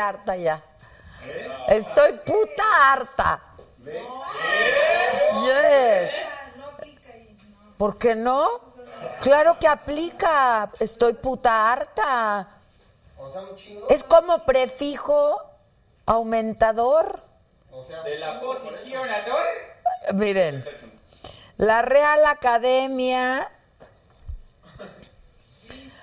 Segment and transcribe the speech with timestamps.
[0.00, 0.62] harta ya.
[1.68, 3.40] Estoy puta harta.
[5.44, 6.12] Yes.
[7.76, 8.48] ¿Por qué no?
[9.20, 10.70] Claro que aplica.
[10.78, 12.48] Estoy puta harta.
[13.88, 15.42] Es como prefijo
[16.06, 17.22] aumentador.
[18.04, 19.46] De la posicionador.
[20.14, 20.64] Miren,
[21.56, 23.50] la Real Academia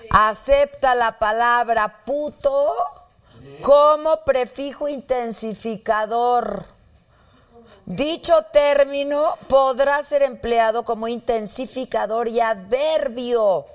[0.10, 2.97] acepta la palabra puto
[3.62, 6.66] como prefijo intensificador.
[7.86, 13.66] Dicho término podrá ser empleado como intensificador y adverbio.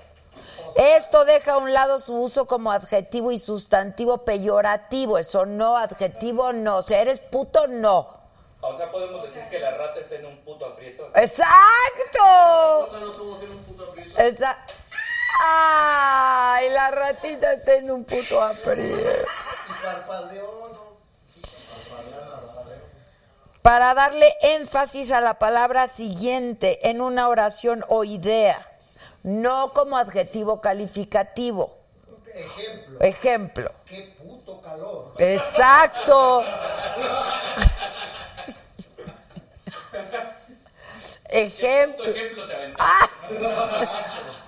[0.75, 5.17] Esto deja a un lado su uso como adjetivo y sustantivo peyorativo.
[5.17, 6.77] Eso no, adjetivo no.
[6.77, 8.23] O sea, eres puto, no.
[8.61, 11.09] O sea, podemos decir que la rata está en un puto aprieto.
[11.15, 12.19] ¡Exacto!
[14.17, 14.73] Exacto.
[15.39, 16.69] ¡Ay!
[16.69, 19.09] La ratita está en un puto aprieto.
[23.61, 28.67] Para darle énfasis a la palabra siguiente en una oración o idea,
[29.23, 31.77] no como adjetivo calificativo.
[32.33, 32.99] Ejemplo.
[32.99, 33.71] Ejemplo.
[33.85, 35.13] Qué puto calor.
[35.17, 36.43] Exacto.
[41.29, 42.05] Ejemplo.
[42.05, 42.73] Ejemplo te.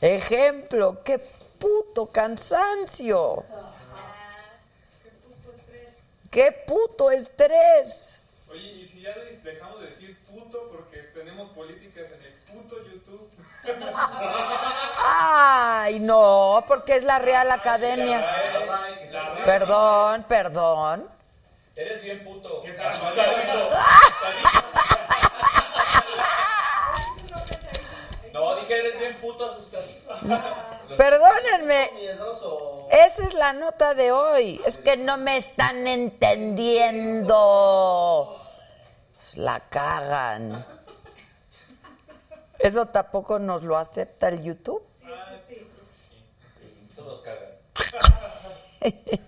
[0.00, 1.18] Ejemplo, qué
[1.58, 3.44] puto cansancio.
[6.30, 8.20] Qué puto estrés.
[8.50, 13.30] Oye, ¿y si ya dejamos de decir puto porque tenemos políticas en el puto YouTube?
[15.04, 18.24] Ay, no, porque es la Real Academia.
[19.44, 21.08] Perdón, perdón.
[21.74, 22.62] Eres bien puto.
[22.62, 23.70] Que Salvador hizo.
[28.46, 29.82] No, dije eres bien puto asustado.
[30.96, 31.90] Perdónenme.
[32.92, 34.60] Esa es la nota de hoy.
[34.64, 37.34] Es que no me están entendiendo.
[39.34, 40.64] La cagan.
[42.60, 44.80] ¿Eso tampoco nos lo acepta el YouTube?
[46.94, 47.48] Todos cagan.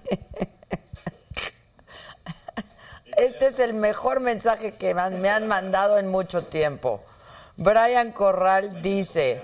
[3.16, 7.02] Este es el mejor mensaje que me han mandado en mucho tiempo.
[7.58, 9.42] Brian Corral dice,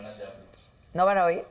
[0.92, 1.44] ¿no van a oír?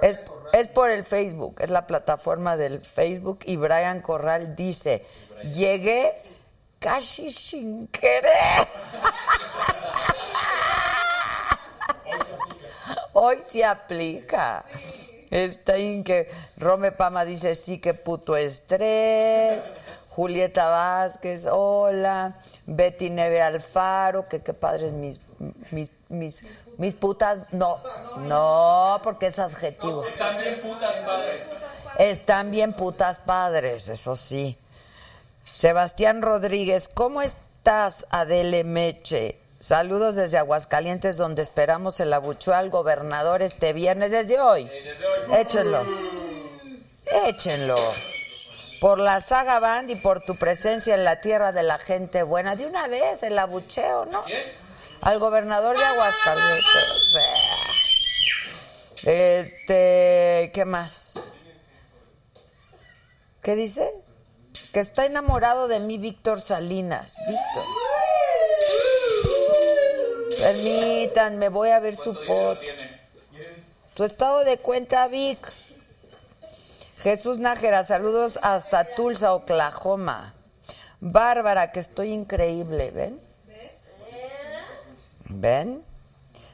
[0.00, 0.20] Es,
[0.52, 5.04] es por el Facebook, es la plataforma del Facebook y Brian Corral dice,
[5.52, 6.12] llegué
[6.78, 8.32] casi sin querer.
[13.12, 14.64] Hoy se aplica.
[15.32, 19.64] Está que Rome Pama dice sí que puto estrés.
[20.10, 22.36] Julieta Vázquez, hola.
[22.66, 25.20] Betty Neve Alfaro, que qué padres mis
[25.70, 26.34] mis mis
[26.78, 27.52] mis putas.
[27.52, 27.80] No,
[28.18, 30.04] no, porque es adjetivo.
[30.04, 31.46] Están bien putas padres.
[31.98, 34.58] Están bien putas padres, eso sí.
[35.44, 39.38] Sebastián Rodríguez, ¿cómo estás, Adele Meche?
[39.60, 44.64] Saludos desde Aguascalientes, donde esperamos el abucheo al gobernador este viernes, desde hoy.
[44.64, 45.40] Desde hoy.
[45.40, 45.84] Échenlo.
[47.26, 47.76] Échenlo.
[48.80, 52.56] Por la saga band y por tu presencia en la tierra de la gente buena.
[52.56, 54.24] De una vez, el abucheo, ¿no?
[54.24, 54.42] ¿Quién?
[55.02, 56.64] Al gobernador de Aguascalientes.
[59.02, 61.20] Este, ¿qué más?
[63.42, 63.92] ¿Qué dice?
[64.72, 67.16] Que está enamorado de mí Víctor Salinas.
[67.26, 67.64] Víctor.
[70.38, 73.00] Permítanme, voy a ver su ¿Cuánto dinero foto.
[73.94, 75.38] Tu estado de cuenta, Vic.
[77.02, 80.34] Jesús Nájera, saludos hasta Tulsa, Oklahoma.
[81.00, 83.20] Bárbara, que estoy increíble, ¿ven?
[85.30, 85.82] ¿Ven?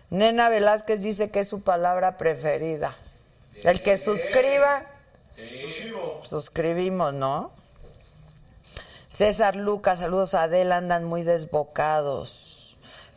[0.09, 2.95] Nena Velázquez dice que es su palabra preferida.
[3.65, 4.87] El que suscriba,
[6.23, 7.51] suscribimos, ¿no?
[9.09, 12.56] César Lucas, saludos a Adela, andan muy desbocados.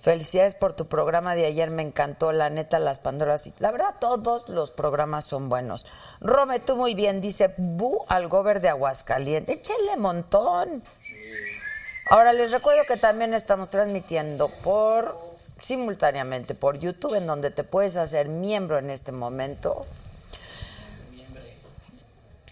[0.01, 3.47] Felicidades por tu programa de ayer, me encantó, la neta, las Pandoras.
[3.47, 5.85] y- La verdad, todos los programas son buenos.
[6.21, 9.57] Rome, tú muy bien, dice, bu al gober de Aguascalientes.
[9.57, 10.83] Échenle montón.
[12.09, 15.19] Ahora les recuerdo que también estamos transmitiendo por
[15.59, 19.85] simultáneamente por YouTube, en donde te puedes hacer miembro en este momento.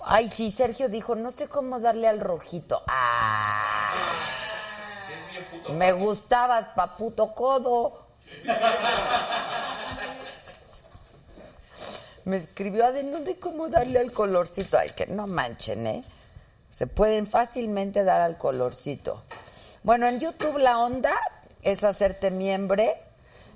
[0.01, 2.83] Ay, sí, Sergio dijo, no sé cómo darle al rojito.
[2.87, 4.03] Ah,
[5.73, 8.05] me gustabas, paputo codo.
[12.25, 14.77] Me escribió a de sé cómo darle al colorcito.
[14.77, 16.03] Ay, que no manchen, ¿eh?
[16.69, 19.23] Se pueden fácilmente dar al colorcito.
[19.83, 21.13] Bueno, en YouTube la onda
[21.63, 23.01] es hacerte miembre.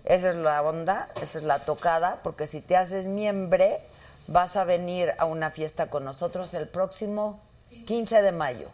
[0.05, 3.81] Esa es la onda, esa es la tocada, porque si te haces miembre,
[4.27, 7.39] vas a venir a una fiesta con nosotros el próximo
[7.85, 8.67] 15 de mayo,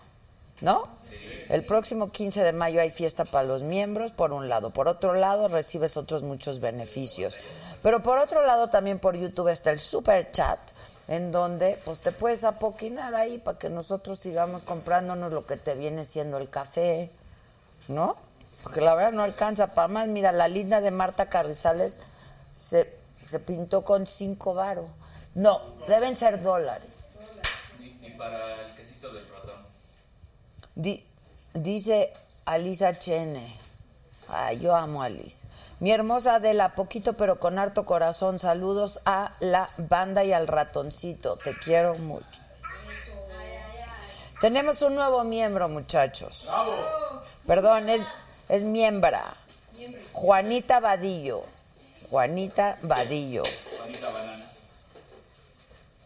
[0.61, 0.87] ¿no?
[1.49, 4.71] El próximo 15 de mayo hay fiesta para los miembros, por un lado.
[4.71, 7.37] Por otro lado, recibes otros muchos beneficios.
[7.81, 10.59] Pero por otro lado, también por YouTube está el Super Chat,
[11.07, 15.73] en donde pues te puedes apoquinar ahí para que nosotros sigamos comprándonos lo que te
[15.75, 17.09] viene siendo el café,
[17.87, 18.17] ¿no?
[18.63, 20.07] Porque la verdad no alcanza para más.
[20.09, 21.99] Mira, la linda de Marta Carrizales
[22.51, 22.93] se,
[23.25, 24.87] se pintó con cinco varos.
[25.35, 27.11] No, deben ser dólares.
[27.79, 29.61] Y, y para el quesito del ratón.
[30.75, 31.05] Di-
[31.63, 32.13] dice
[32.45, 33.57] Alisa Chene.
[34.29, 35.47] Ay, yo amo a Alice.
[35.79, 38.39] Mi hermosa Adela, poquito pero con harto corazón.
[38.39, 41.37] Saludos a la banda y al ratoncito.
[41.37, 42.41] Te quiero mucho.
[44.41, 46.49] Tenemos un nuevo miembro, muchachos.
[47.45, 48.05] Perdón, es,
[48.49, 49.35] es miembra.
[50.13, 51.43] Juanita Vadillo.
[52.09, 53.43] Juanita Vadillo.
[53.77, 54.45] Juanita Banana.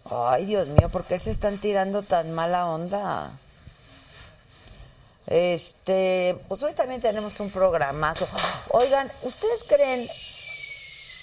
[0.09, 3.31] Ay, Dios mío, ¿por qué se están tirando tan mala onda?
[5.27, 8.27] Este, pues hoy también tenemos un programazo.
[8.69, 10.07] Oigan, ¿ustedes creen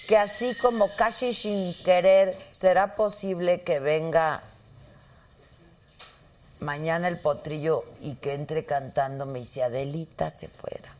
[0.07, 4.41] que así como casi sin querer será posible que venga
[6.59, 10.95] mañana el potrillo y que entre cantándome y si Adelita se fuera?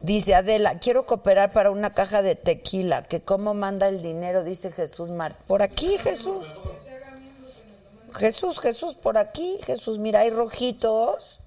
[0.00, 4.70] Dice Adela, quiero cooperar para una caja de tequila, que cómo manda el dinero, dice
[4.70, 5.36] Jesús Mart.
[5.46, 6.46] Por aquí, Jesús.
[8.14, 11.40] Jesús, Jesús, por aquí, Jesús, mira, hay rojitos,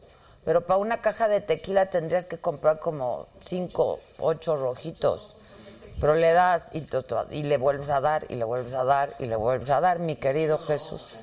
[0.46, 5.36] pero para una caja de tequila tendrías que comprar como cinco, ocho rojitos.
[6.00, 9.36] Pero le das y, le vuelves a dar, y le vuelves a dar, y le
[9.36, 11.16] vuelves a dar, mi querido Jesús.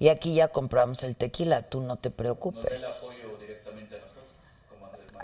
[0.00, 3.24] Y aquí ya compramos el tequila, tú no te preocupes.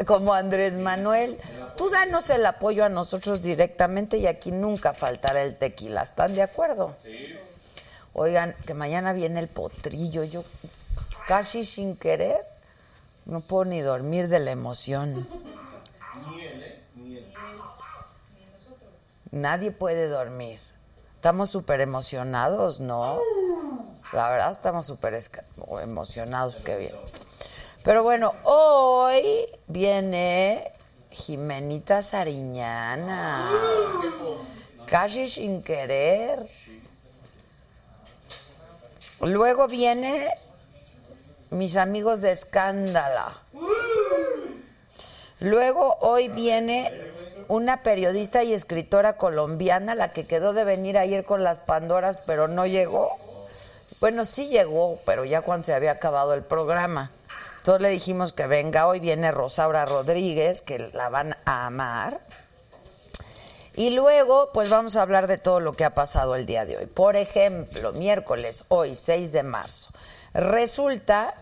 [0.06, 1.36] Como Andrés Manuel.
[1.76, 6.02] Tú danos el apoyo a nosotros directamente y aquí nunca faltará el tequila.
[6.02, 6.94] ¿Están de acuerdo?
[7.02, 7.36] Sí.
[8.18, 10.24] Oigan, que mañana viene el potrillo.
[10.24, 10.42] Yo
[11.28, 12.36] casi sin querer
[13.26, 15.28] no puedo ni dormir de la emoción.
[19.30, 20.58] Nadie puede dormir.
[21.14, 23.20] Estamos súper emocionados, ¿no?
[24.12, 25.16] La verdad, estamos súper
[25.80, 26.96] emocionados, qué bien.
[27.84, 30.72] Pero bueno, hoy viene
[31.10, 33.48] Jimenita Sariñana.
[34.86, 36.48] Casi sin querer.
[39.20, 40.28] Luego viene
[41.50, 43.42] mis amigos de Escándala.
[45.40, 46.92] Luego hoy viene
[47.48, 52.46] una periodista y escritora colombiana, la que quedó de venir ayer con las Pandoras, pero
[52.46, 53.16] no llegó.
[54.00, 57.10] Bueno, sí llegó, pero ya cuando se había acabado el programa.
[57.56, 58.86] Entonces le dijimos que venga.
[58.86, 62.20] Hoy viene Rosaura Rodríguez, que la van a amar.
[63.78, 66.78] Y luego, pues vamos a hablar de todo lo que ha pasado el día de
[66.78, 66.86] hoy.
[66.86, 69.92] Por ejemplo, miércoles, hoy, 6 de marzo,
[70.34, 71.32] resulta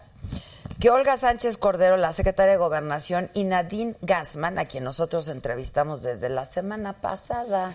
[0.78, 6.02] que Olga Sánchez Cordero, la secretaria de Gobernación, y Nadine Gassman, a quien nosotros entrevistamos
[6.02, 7.74] desde la semana pasada.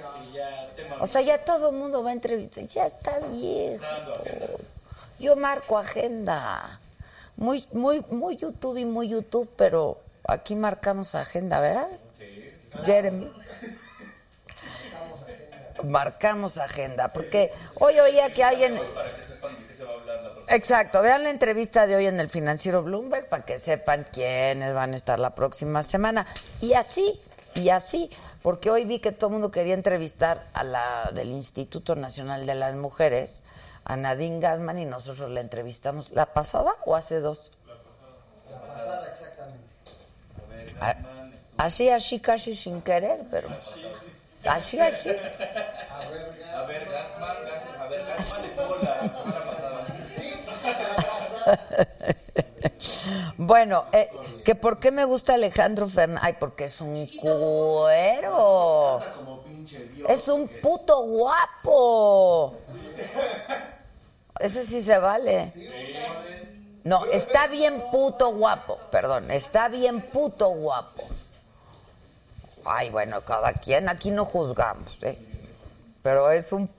[1.00, 2.64] O sea, ya todo el mundo va a entrevistar.
[2.66, 3.84] Ya está viejo.
[5.18, 6.80] Yo marco agenda.
[7.36, 11.88] Muy, muy, muy YouTube y muy YouTube, pero aquí marcamos agenda, ¿verdad?
[12.86, 13.42] Jeremy.
[15.84, 18.80] Marcamos agenda, porque hoy oía que alguien...
[18.94, 20.56] Para que sepan de qué se va a hablar la próxima.
[20.56, 24.94] Exacto, vean la entrevista de hoy en el financiero Bloomberg para que sepan quiénes van
[24.94, 26.26] a estar la próxima semana.
[26.60, 27.20] Y así,
[27.56, 28.10] y así,
[28.42, 32.56] porque hoy vi que todo el mundo quería entrevistar a la del Instituto Nacional de
[32.56, 33.44] las Mujeres,
[33.84, 36.12] a Nadine Gassman, y nosotros la entrevistamos.
[36.12, 37.52] ¿La pasada o hace dos?
[38.48, 39.64] La pasada, exactamente.
[40.80, 40.96] Ah,
[41.58, 43.50] Así, así, casi sin querer, pero...
[43.50, 43.86] Así,
[44.46, 44.80] así.
[44.80, 49.86] A ver, Gasman, Gas- a ver, Gasman estuvo la semana pasada.
[53.38, 54.10] Bueno, eh,
[54.46, 56.24] que por qué me gusta Alejandro Fernández.
[56.24, 59.00] Ay, porque es un cuero.
[60.08, 62.58] Es un puto guapo.
[64.40, 65.52] Ese sí se vale.
[66.84, 68.78] No, está bien puto guapo.
[68.92, 71.04] Perdón, está bien puto guapo.
[72.66, 75.18] Ay, bueno, cada quien aquí no juzgamos, ¿eh?
[76.02, 76.70] Pero es un.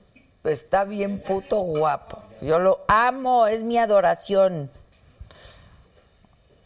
[0.43, 2.21] Está bien puto guapo.
[2.41, 4.69] Yo lo amo, es mi adoración.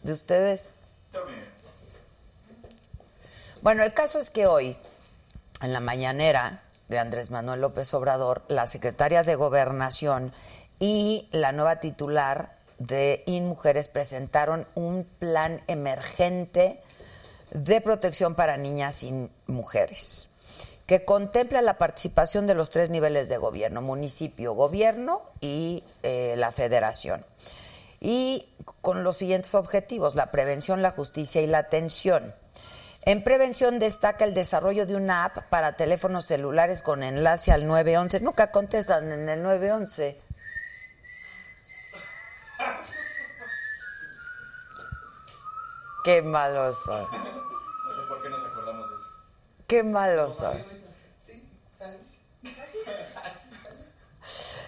[0.02, 0.68] ¿De ustedes?
[3.62, 4.76] Bueno, el caso es que hoy,
[5.60, 10.32] en la mañanera de Andrés Manuel López Obrador, la secretaria de Gobernación
[10.80, 16.80] y la nueva titular de InMujeres presentaron un plan emergente
[17.50, 20.30] de protección para niñas y mujeres.
[20.86, 26.50] que contempla la participación de los tres niveles de gobierno, municipio, gobierno y eh, la
[26.50, 27.26] federación.
[28.00, 28.48] Y
[28.80, 32.34] con los siguientes objetivos, la prevención, la justicia y la atención.
[33.02, 38.20] En prevención destaca el desarrollo de una app para teléfonos celulares con enlace al 911.
[38.20, 40.20] Nunca contestan en el 911.
[46.08, 47.02] Qué malos son.
[47.02, 49.04] No sé por qué nos acordamos de eso.
[49.66, 50.56] Qué malos son.
[51.22, 51.46] Sí.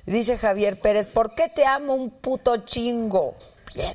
[0.05, 3.37] Dice Javier Pérez, ¿por qué te amo un puto chingo?
[3.75, 3.95] Bien.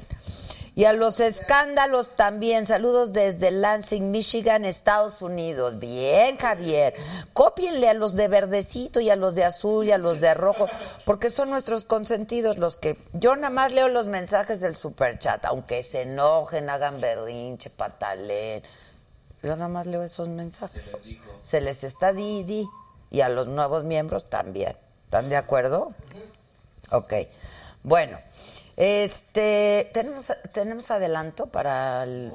[0.75, 2.65] Y a los escándalos también.
[2.65, 5.79] Saludos desde Lansing, Michigan, Estados Unidos.
[5.79, 6.93] Bien, Javier.
[7.31, 10.67] Cópienle a los de verdecito y a los de azul y a los de rojo,
[11.05, 12.97] porque son nuestros consentidos los que...
[13.13, 18.61] Yo nada más leo los mensajes del superchat, aunque se enojen, hagan berrinche, patalen.
[19.41, 20.83] Yo nada más leo esos mensajes.
[20.83, 21.19] Se les.
[21.41, 22.67] Se les está di y di.
[23.11, 24.75] Y a los nuevos miembros también.
[25.05, 25.93] ¿Están de acuerdo?
[26.91, 27.13] Ok.
[27.83, 28.17] Bueno,
[28.77, 32.33] este, ¿tenemos, ¿tenemos adelanto para el...?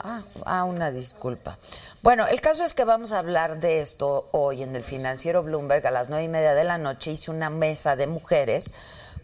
[0.00, 1.58] Ah, ah, una disculpa.
[2.02, 5.86] Bueno, el caso es que vamos a hablar de esto hoy en el financiero Bloomberg
[5.86, 7.12] a las nueve y media de la noche.
[7.12, 8.72] Hice una mesa de mujeres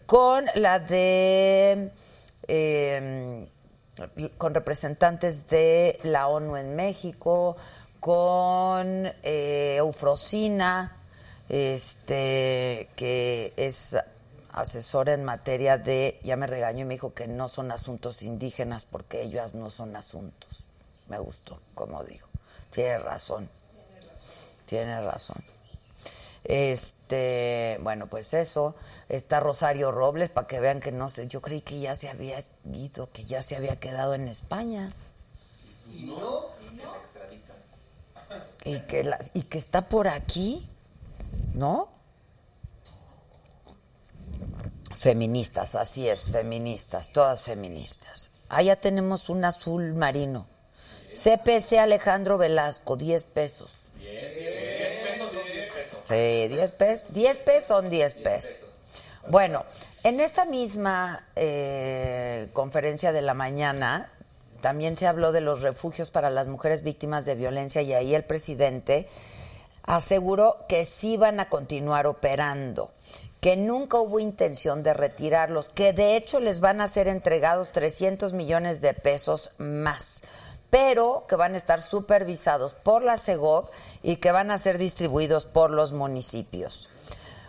[0.05, 1.91] con la de...
[2.47, 3.49] eh,
[4.37, 7.57] con representantes de la ONU en México,
[7.99, 10.95] con eh, Eufrosina,
[11.49, 13.97] este, que es
[14.51, 18.85] asesora en materia de, ya me regañó y me dijo que no son asuntos indígenas
[18.85, 20.65] porque ellas no son asuntos.
[21.07, 22.27] Me gustó, como dijo.
[22.71, 23.49] Tiene razón.
[24.65, 25.43] Tiene razón.
[26.43, 28.75] Este, bueno, pues eso.
[29.07, 32.39] Está Rosario Robles, para que vean que no sé, yo creí que ya se había
[32.71, 34.93] ido, que ya se había quedado en España.
[35.91, 36.47] Y no,
[38.63, 40.69] Y que, y que está por aquí,
[41.55, 41.89] ¿no?
[44.95, 48.31] Feministas, así es, feministas, todas feministas.
[48.49, 50.47] Ah, ya tenemos un azul marino.
[51.09, 53.81] CPC Alejandro Velasco, 10 pesos.
[53.99, 55.99] 10 pesos son 10 pesos.
[56.07, 57.13] Sí, 10 pesos.
[57.13, 58.69] 10 pesos son 10 pesos.
[59.27, 59.65] Bueno,
[60.03, 64.11] en esta misma eh, conferencia de la mañana
[64.61, 68.23] también se habló de los refugios para las mujeres víctimas de violencia y ahí el
[68.23, 69.07] presidente
[69.83, 72.91] aseguró que sí van a continuar operando,
[73.39, 78.33] que nunca hubo intención de retirarlos, que de hecho les van a ser entregados 300
[78.33, 80.23] millones de pesos más,
[80.69, 83.69] pero que van a estar supervisados por la CEGOP
[84.03, 86.89] y que van a ser distribuidos por los municipios.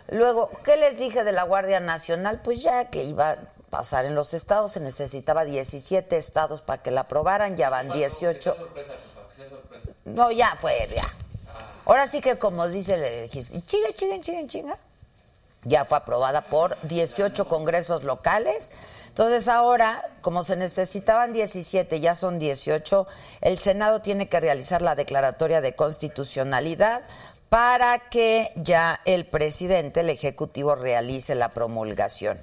[0.07, 2.41] Luego, ¿qué les dije de la Guardia Nacional?
[2.43, 3.37] Pues ya que iba a
[3.69, 8.51] pasar en los estados, se necesitaba 17 estados para que la aprobaran, ya van 18.
[8.53, 9.89] Que sea sorpresa, jefa, que sea sorpresa.
[10.05, 11.03] No, ya fue, ya.
[11.85, 14.77] Ahora sí que como dice el chinga, chinga, chinga, chinga.
[15.63, 18.71] Ya fue aprobada por 18 congresos locales.
[19.09, 23.07] Entonces ahora, como se necesitaban 17, ya son 18,
[23.41, 27.01] el Senado tiene que realizar la declaratoria de constitucionalidad
[27.49, 32.39] para que ya el presidente, el Ejecutivo, realice la promulgación.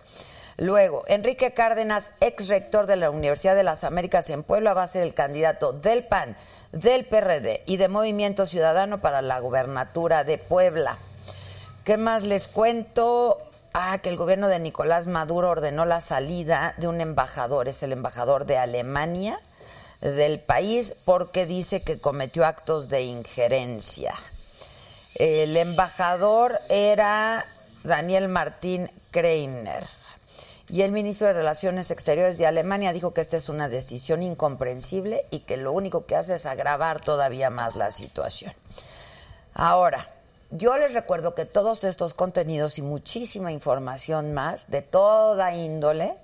[0.59, 4.89] Luego, Enrique Cárdenas, ex rector de la Universidad de las Américas en Puebla, va a
[4.89, 6.37] ser el candidato del PAN,
[6.73, 10.99] del PRD y de Movimiento Ciudadano para la gubernatura de Puebla.
[11.89, 13.39] ¿Qué más les cuento?
[13.73, 17.93] Ah, que el gobierno de Nicolás Maduro ordenó la salida de un embajador, es el
[17.93, 19.39] embajador de Alemania
[20.03, 24.13] del país, porque dice que cometió actos de injerencia.
[25.15, 27.47] El embajador era
[27.85, 29.87] Daniel Martín Kreiner.
[30.69, 35.25] Y el ministro de Relaciones Exteriores de Alemania dijo que esta es una decisión incomprensible
[35.31, 38.53] y que lo único que hace es agravar todavía más la situación.
[39.55, 40.18] Ahora,
[40.51, 46.15] yo les recuerdo que todos estos contenidos y muchísima información más de toda índole,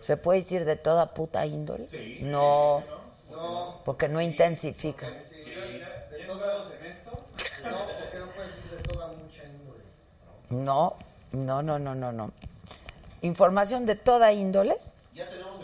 [0.00, 1.86] ¿se puede decir de toda puta índole?
[2.22, 2.82] No,
[3.84, 5.08] porque no intensifica.
[5.08, 9.84] de toda, no, porque no puedes decir de toda mucha índole.
[10.50, 10.96] No,
[11.32, 12.32] no, no, no, no, no.
[13.22, 14.76] Información de toda índole.
[15.14, 15.55] Ya tenemos.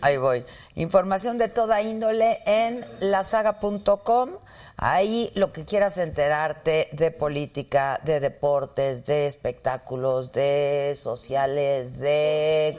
[0.00, 0.44] Ahí voy.
[0.74, 4.30] Información de toda índole en lasaga.com.
[4.76, 12.78] Ahí lo que quieras enterarte de política, de deportes, de espectáculos, de sociales, de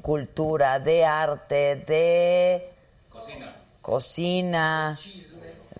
[0.00, 2.72] cultura, de arte, de
[3.10, 3.56] Cocina.
[3.82, 4.98] cocina,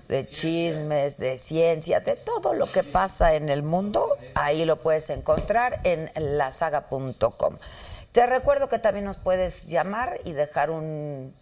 [0.09, 5.11] de chismes, de ciencia, de todo lo que pasa en el mundo, ahí lo puedes
[5.11, 7.57] encontrar en lasaga.com.
[8.17, 11.35] Te recuerdo que también nos puedes llamar y dejar un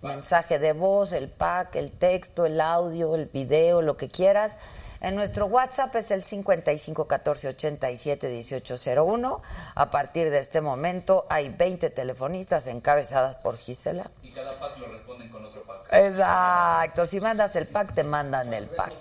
[0.00, 4.58] mensaje de voz, el pack, el texto, el audio, el video, lo que quieras.
[5.02, 9.42] En nuestro WhatsApp es el 55 14 87 1801.
[9.74, 14.10] A partir de este momento hay 20 telefonistas encabezadas por Gisela.
[14.22, 15.92] Y cada pack lo responden con otro pack.
[15.92, 18.94] Exacto, si mandas el pack, te mandan el pack.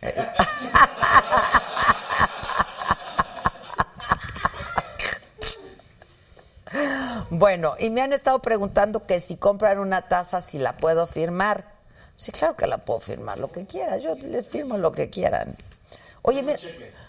[7.30, 11.64] Bueno, y me han estado preguntando que si compran una taza, si la puedo firmar.
[12.16, 14.02] Sí, claro que la puedo firmar, lo que quieras.
[14.02, 15.56] Yo les firmo lo que quieran.
[16.22, 16.56] Oye, ¿me,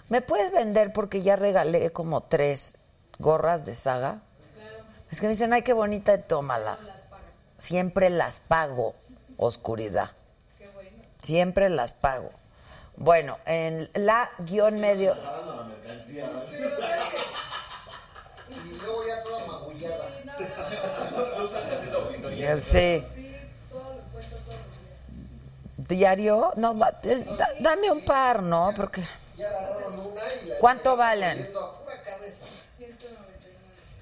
[0.10, 0.94] ¿me puedes vender?
[0.94, 2.78] Porque ya regalé como tres
[3.20, 4.22] gorras de saga.
[5.12, 6.80] Es que me dicen, ay, qué bonita, tómala.
[7.58, 8.96] Siempre las pago,
[9.38, 10.12] oscuridad.
[11.22, 12.32] Siempre las pago.
[12.96, 15.16] Bueno, en la guion medio.
[16.10, 16.20] Y
[18.84, 20.10] luego ya toda magullada.
[21.38, 22.56] Lo usan haciendo auditoría.
[22.58, 23.04] Sí.
[25.78, 26.52] ¿Diario?
[26.56, 28.72] No, eh, da- dame un par, ¿no?
[28.76, 29.02] Porque.
[29.38, 31.50] Ya agarraron una y la ¿Cuánto valen?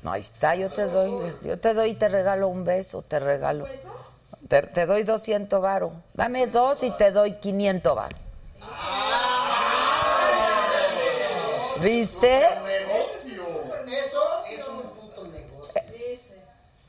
[0.02, 3.20] No, ahí está, yo te doy, yo te doy y te regalo un beso, te
[3.20, 3.68] regalo.
[4.48, 5.92] Te, te doy 200 varo.
[6.14, 8.16] Dame dos y te doy 500 varo.
[11.82, 12.46] ¿Viste?
[13.88, 14.22] Eso
[14.52, 15.82] es un puto negocio.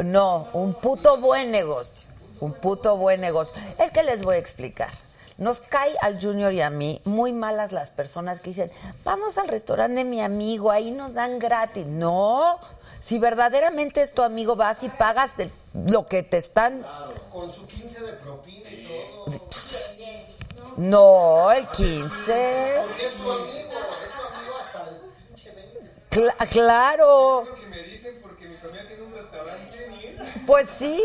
[0.05, 2.09] No, un puto buen negocio.
[2.41, 3.55] Un puto buen negocio.
[3.79, 4.91] Es que les voy a explicar.
[5.39, 8.71] Nos cae al Junior y a mí muy malas las personas que dicen,
[9.05, 11.87] vamos al restaurante de mi amigo, ahí nos dan gratis.
[11.87, 12.59] No,
[12.99, 16.85] si verdaderamente es tu amigo, vas y pagas de lo que te están...
[17.33, 19.33] Con su 15 de propina y todo.
[20.77, 22.75] No, el 15.
[22.87, 23.49] Porque es tu amigo.
[23.49, 26.37] Es tu amigo hasta el pinche 20.
[26.37, 27.45] Cla- claro.
[27.45, 30.19] Lo que me dicen porque mi familia tiene un restaurante ¿quieren ir?
[30.51, 31.01] Pues sí,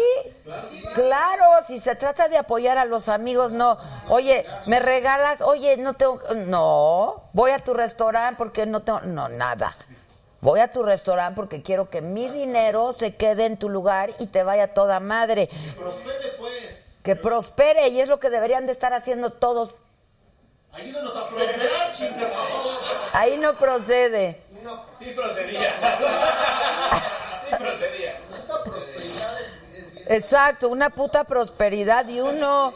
[0.96, 3.78] claro, si se trata de apoyar a los amigos, no.
[4.10, 9.30] Oye, me regalas, oye, no tengo, no, voy a tu restaurante porque no tengo, no,
[9.30, 9.78] nada.
[10.42, 14.26] Voy a tu restaurante porque quiero que mi dinero se quede en tu lugar y
[14.26, 15.48] te vaya toda madre.
[15.78, 16.96] Prospere, pues.
[17.04, 19.76] Que prospere y es lo que deberían de estar haciendo todos.
[20.74, 22.34] Ayúdanos a prosperar, chingados.
[23.14, 24.42] Ahí no procede.
[24.98, 25.76] Sí procedía.
[27.48, 28.05] Sí procedía.
[30.08, 32.74] Exacto, una puta prosperidad y uno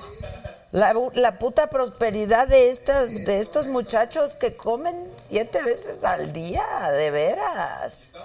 [0.71, 6.91] la, la puta prosperidad de estas de estos muchachos que comen siete veces al día,
[6.91, 8.15] de veras.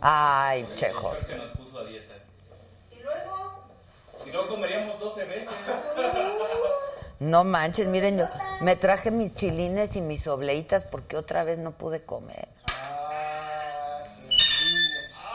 [0.00, 1.26] Ay, chejos.
[1.26, 2.14] Que nos puso a dieta.
[2.90, 3.68] Y luego.
[4.24, 5.48] Si no comeríamos 12 veces.
[7.18, 8.24] No manches, miren, yo
[8.62, 12.48] me traje mis chilines y mis obleitas porque otra vez no pude comer.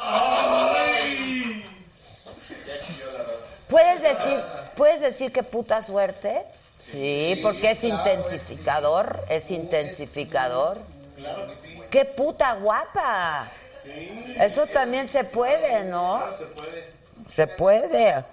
[0.07, 1.65] Ah, qué niñas.
[3.75, 4.41] ¿Puedes decir,
[4.77, 6.45] ¿Puedes decir que puta suerte?
[6.81, 10.77] Sí, porque es intensificador, es intensificador.
[11.17, 11.81] Claro que sí.
[11.91, 13.49] ¡Qué puta guapa!
[14.39, 16.23] Eso también se puede, ¿no?
[16.38, 16.93] Se puede.
[17.27, 18.23] Se puede.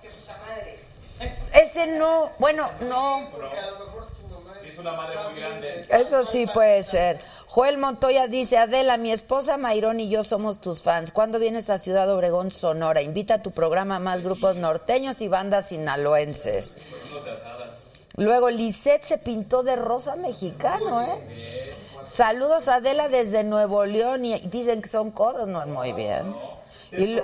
[1.52, 3.28] Ese no, bueno, no.
[3.32, 5.86] Porque a lo mejor tu mamá Sí, es una madre muy grande.
[5.90, 7.20] Eso sí puede ser.
[7.54, 11.12] Joel Montoya dice, Adela, mi esposa Mayrón y yo somos tus fans.
[11.12, 13.02] ¿Cuándo vienes a Ciudad Obregón, Sonora?
[13.02, 16.78] Invita a tu programa a más grupos norteños y bandas sinaloenses.
[18.16, 21.70] Luego, Lisette se pintó de rosa mexicano, ¿eh?
[22.04, 26.34] Saludos a Adela desde Nuevo León y dicen que son codos, no, muy bien.
[26.90, 27.18] Y,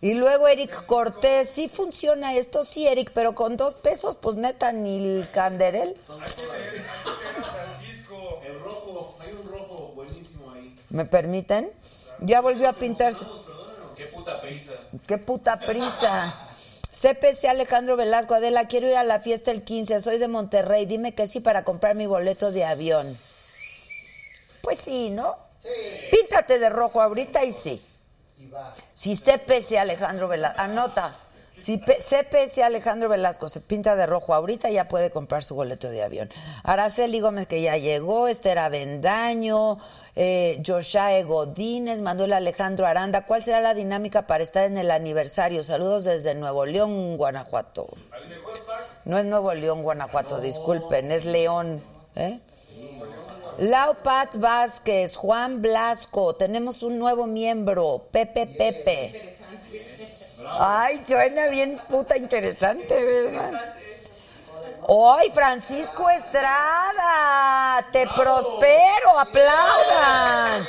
[0.00, 4.72] y luego Eric Cortés, sí funciona esto, sí, Eric, pero con dos pesos, pues neta,
[4.72, 5.98] ni el canderel.
[8.08, 8.40] Francisco.
[8.44, 9.16] El rojo.
[9.20, 10.77] Hay un rojo buenísimo ahí.
[10.90, 11.70] ¿Me permiten?
[12.20, 13.24] Ya volvió a pintarse.
[13.96, 14.72] Qué puta prisa.
[15.06, 16.34] Qué puta prisa.
[16.90, 21.14] CPC Alejandro Velasco, Adela, quiero ir a la fiesta el 15, soy de Monterrey, dime
[21.14, 23.06] que sí para comprar mi boleto de avión.
[24.62, 25.34] Pues sí, ¿no?
[25.62, 25.68] Sí,
[26.10, 27.82] Píntate de rojo ahorita y sí.
[28.38, 28.72] y va.
[28.94, 31.16] Si CPC Alejandro Velasco, anota,
[31.58, 36.02] si CPC Alejandro Velasco se pinta de rojo ahorita, ya puede comprar su boleto de
[36.02, 36.28] avión.
[36.62, 39.78] Araceli Gómez, que ya llegó, Esther Avendaño,
[40.14, 43.26] eh, Joshae Godínez, Manuel Alejandro Aranda.
[43.26, 45.62] ¿Cuál será la dinámica para estar en el aniversario?
[45.64, 47.88] Saludos desde Nuevo León, Guanajuato.
[49.04, 51.82] No es Nuevo León, Guanajuato, disculpen, es León.
[52.14, 52.40] ¿eh?
[53.58, 59.37] Lau Pat Vázquez, Juan Blasco, tenemos un nuevo miembro, Pepe Pepe.
[60.50, 63.74] Ay, suena bien puta interesante, ¿verdad?
[64.88, 67.86] ¡Ay, Francisco Estrada!
[67.92, 69.18] ¡Te prospero!
[69.18, 70.66] ¡Aplaudan!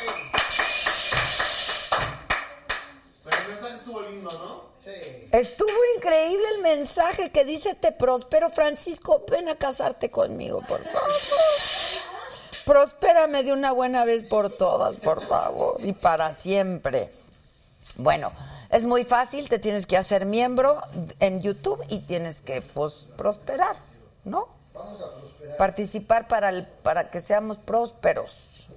[3.23, 4.69] Pero el estuvo lindo, ¿no?
[4.83, 5.29] Sí.
[6.61, 11.11] mensaje que dice te prospero, Francisco, ven a casarte conmigo, por favor.
[12.65, 17.09] Prospérame de una buena vez por todas, por favor, y para siempre.
[17.95, 18.31] Bueno,
[18.69, 20.81] es muy fácil, te tienes que hacer miembro
[21.19, 23.75] en YouTube y tienes que pues, prosperar,
[24.23, 24.47] ¿no?
[25.57, 28.67] Participar para, el, para que seamos prósperos.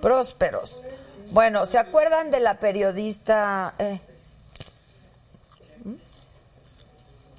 [0.00, 0.80] Prósperos.
[1.30, 3.74] Bueno, ¿se acuerdan de la periodista...
[3.78, 4.00] eh?
[5.84, 5.94] ¿Mm?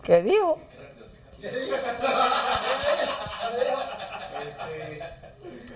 [0.03, 0.59] ¿Qué digo?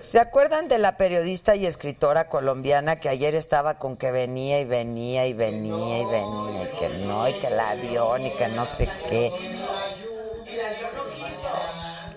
[0.02, 4.64] ¿Se acuerdan de la periodista y escritora colombiana que ayer estaba con que venía y
[4.64, 8.66] venía y venía y venía y que no, y que el avión y que no
[8.66, 9.32] sé qué?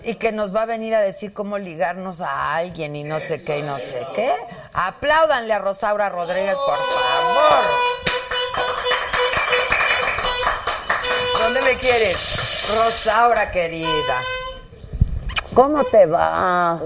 [0.02, 3.44] Y que nos va a venir a decir cómo ligarnos a alguien y no sé
[3.44, 4.34] qué y no sé qué.
[4.72, 7.64] Apláudanle a Rosaura Rodríguez, por favor.
[11.40, 12.66] ¿Dónde me quieres?
[12.68, 14.22] Rosaura, querida.
[15.56, 16.78] ¿Cómo te va?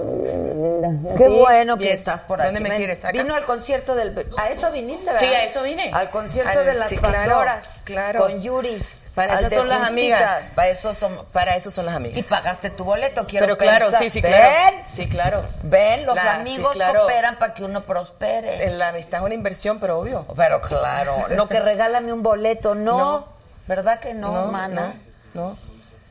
[1.17, 2.47] Qué bueno que estás por aquí.
[2.47, 3.03] ¿Dónde me Ven, quieres?
[3.03, 3.11] ¿Acá?
[3.11, 4.25] Vino al concierto del...
[4.37, 5.19] A eso viniste, ¿verdad?
[5.19, 5.91] Sí, a eso vine.
[5.93, 7.69] Al concierto Al- de las sí, claro, Pandoras.
[7.83, 8.21] claro.
[8.21, 8.81] Con Yuri.
[9.13, 10.51] Para eso son las amigas.
[10.55, 11.25] Para eso son...
[11.33, 12.25] Para eso son las Y amigas.
[12.27, 14.03] pagaste tu boleto, quiero Pero claro, pensar.
[14.03, 14.31] sí, sí, ¿Ven?
[14.31, 14.77] claro.
[14.85, 15.43] Sí, claro.
[15.63, 17.01] Ven, los La- sí, amigos claro.
[17.01, 18.71] cooperan para que uno prospere.
[18.71, 20.25] La amistad es una inversión, pero obvio.
[20.37, 22.97] Pero claro, no que regálame un boleto, no.
[22.97, 23.27] No.
[23.67, 24.93] ¿Verdad que no, mana?
[25.33, 25.57] no, no.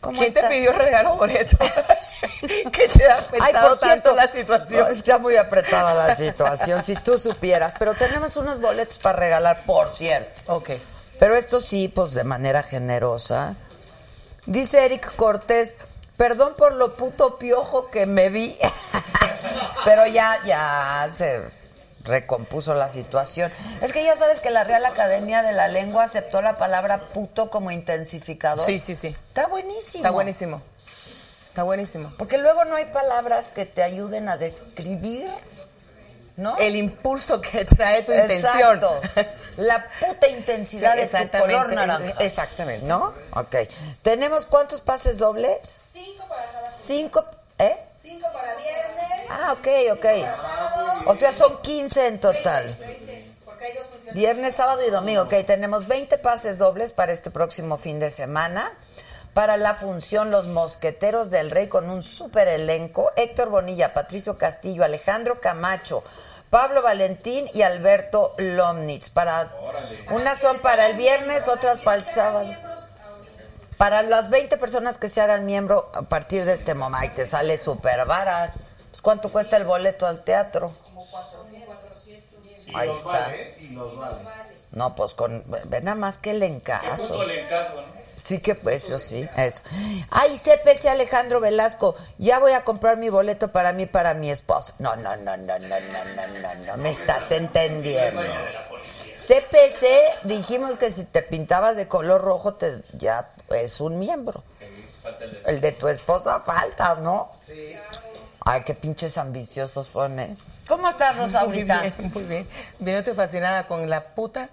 [0.01, 0.45] ¿Cómo ¿Quién estás?
[0.45, 1.57] te pidió regalo boleto?
[2.73, 4.85] que te ha afectado tanto la situación.
[4.85, 7.75] no, está muy apretada la situación, si tú supieras.
[7.79, 10.41] Pero tenemos unos boletos para regalar, por cierto.
[10.47, 10.71] Ok.
[11.19, 13.55] Pero esto sí, pues de manera generosa.
[14.47, 15.77] Dice Eric Cortés,
[16.17, 18.57] perdón por lo puto piojo que me vi.
[19.85, 21.43] Pero ya, ya se
[22.05, 23.53] recompuso la situación.
[23.81, 27.51] Es que ya sabes que la Real Academia de la Lengua aceptó la palabra puto
[27.51, 28.65] como intensificador.
[28.65, 29.09] Sí, sí, sí.
[29.09, 30.05] Está buenísimo.
[30.05, 30.63] Está buenísimo.
[31.51, 32.13] Está buenísimo.
[32.17, 35.29] Porque luego no hay palabras que te ayuden a describir,
[36.37, 36.57] ¿no?
[36.59, 38.77] El impulso que trae tu intención.
[38.77, 39.01] Exacto.
[39.57, 42.15] La puta intensidad Sí, de tu color naranja.
[42.21, 42.87] exactamente.
[42.87, 43.13] ¿No?
[43.35, 43.57] Ok.
[44.03, 45.81] ¿Tenemos cuántos pases dobles?
[45.93, 47.25] Cinco para cada Cinco,
[47.59, 47.77] ¿eh?
[48.01, 49.27] Cinco para viernes.
[49.29, 51.09] Ah, ok, ok.
[51.09, 52.77] O sea, son 15 en total.
[53.45, 54.15] Porque hay dos funciones.
[54.15, 55.23] Viernes, sábado y domingo.
[55.23, 58.73] Ok, tenemos 20 pases dobles para este próximo fin de semana.
[59.35, 63.13] Para la función Los Mosqueteros del Rey con un super elenco.
[63.17, 66.03] Héctor Bonilla, Patricio Castillo, Alejandro Camacho,
[66.51, 69.11] Pablo Valentín y Alberto Lomnitz.
[69.11, 69.53] Para,
[70.11, 72.53] unas son para el viernes, otras para el sábado.
[73.77, 77.57] Para las 20 personas que se hagan miembro a partir de este momento, te sale
[77.57, 78.65] súper varas.
[78.91, 80.73] Pues, ¿Cuánto cuesta el boleto al teatro?
[82.75, 83.09] Ahí los está.
[83.09, 84.17] vale, y los vale.
[84.73, 85.45] No, pues con.
[85.47, 87.19] Ve nada más que el encaso.
[88.23, 89.63] Sí que pues, eso sí, eso.
[90.11, 94.75] Ay, CPC Alejandro Velasco, ya voy a comprar mi boleto para mí, para mi esposo.
[94.79, 95.77] No, no, no, no, no, no,
[96.17, 98.23] no, no, no, me estás entendiendo.
[99.15, 104.45] CPC, dijimos que si te pintabas de color rojo, te ya es un miembro.
[105.47, 107.31] El de tu esposa falta, ¿no?
[107.41, 107.75] Sí.
[108.45, 110.37] Ay, qué pinches ambiciosos son, ¿eh?
[110.69, 111.81] ¿Cómo estás, Rosa, Muy ahorita?
[111.83, 112.97] bien, muy bien.
[112.97, 114.51] Estoy fascinada con la puta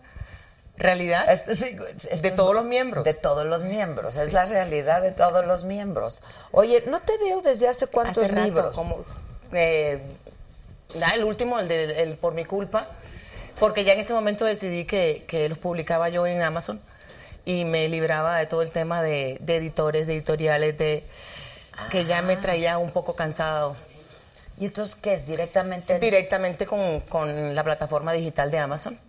[0.78, 1.76] realidad Es- sí,
[2.10, 3.04] es- de todos los miembros.
[3.04, 6.22] De todos los miembros, es la realidad de todos los miembros.
[6.52, 8.76] Oye, no te veo desde hace cuántos Hace rato, libros.
[8.76, 8.98] como
[9.54, 10.00] eh,
[11.04, 12.88] ah, el último, el de el por mi culpa,
[13.60, 16.80] porque ya en ese momento decidí que, que los publicaba yo en Amazon
[17.46, 21.04] y me libraba de todo el tema de, de editores, de editoriales, de
[21.90, 23.76] que ya me traía un poco cansado
[24.60, 25.28] ¿Y entonces qué es?
[25.28, 26.00] ¿Directamente?
[26.00, 29.00] directamente con, con la plataforma digital de Amazon.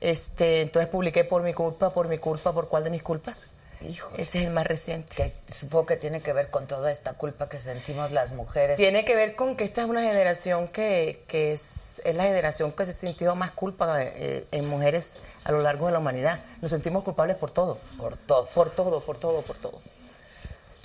[0.00, 3.46] Este, entonces publiqué por mi culpa, por mi culpa, por cuál de mis culpas.
[3.86, 4.10] Hijo.
[4.16, 5.14] Ese es el más reciente.
[5.14, 8.76] que supongo que tiene que ver con toda esta culpa que sentimos las mujeres.
[8.76, 12.72] Tiene que ver con que esta es una generación que, que es, es la generación
[12.72, 16.40] que se sintió más culpa eh, en mujeres a lo largo de la humanidad.
[16.60, 17.78] Nos sentimos culpables por todo.
[17.96, 18.46] Por todo.
[18.52, 19.80] Por todo, por todo, por todo.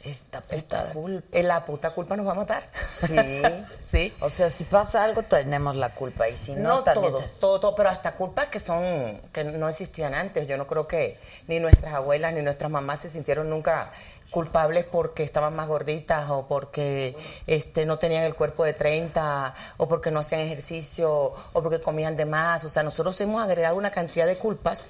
[0.03, 1.37] Esta puta Esta culpa.
[1.41, 2.69] La puta culpa nos va a matar.
[2.89, 3.15] Sí.
[3.83, 4.13] sí.
[4.19, 6.27] O sea, si pasa algo, tenemos la culpa.
[6.27, 7.11] Y si no, No, también.
[7.13, 10.45] todo, te- todo, todo, pero hasta culpas que son, que no existían antes.
[10.47, 13.91] Yo no creo que ni nuestras abuelas ni nuestras mamás se sintieron nunca
[14.29, 19.87] culpables porque estaban más gorditas o porque este no tenían el cuerpo de 30 o
[19.87, 21.11] porque no hacían ejercicio
[21.53, 22.63] o porque comían de más.
[22.65, 24.89] O sea, nosotros hemos agregado una cantidad de culpas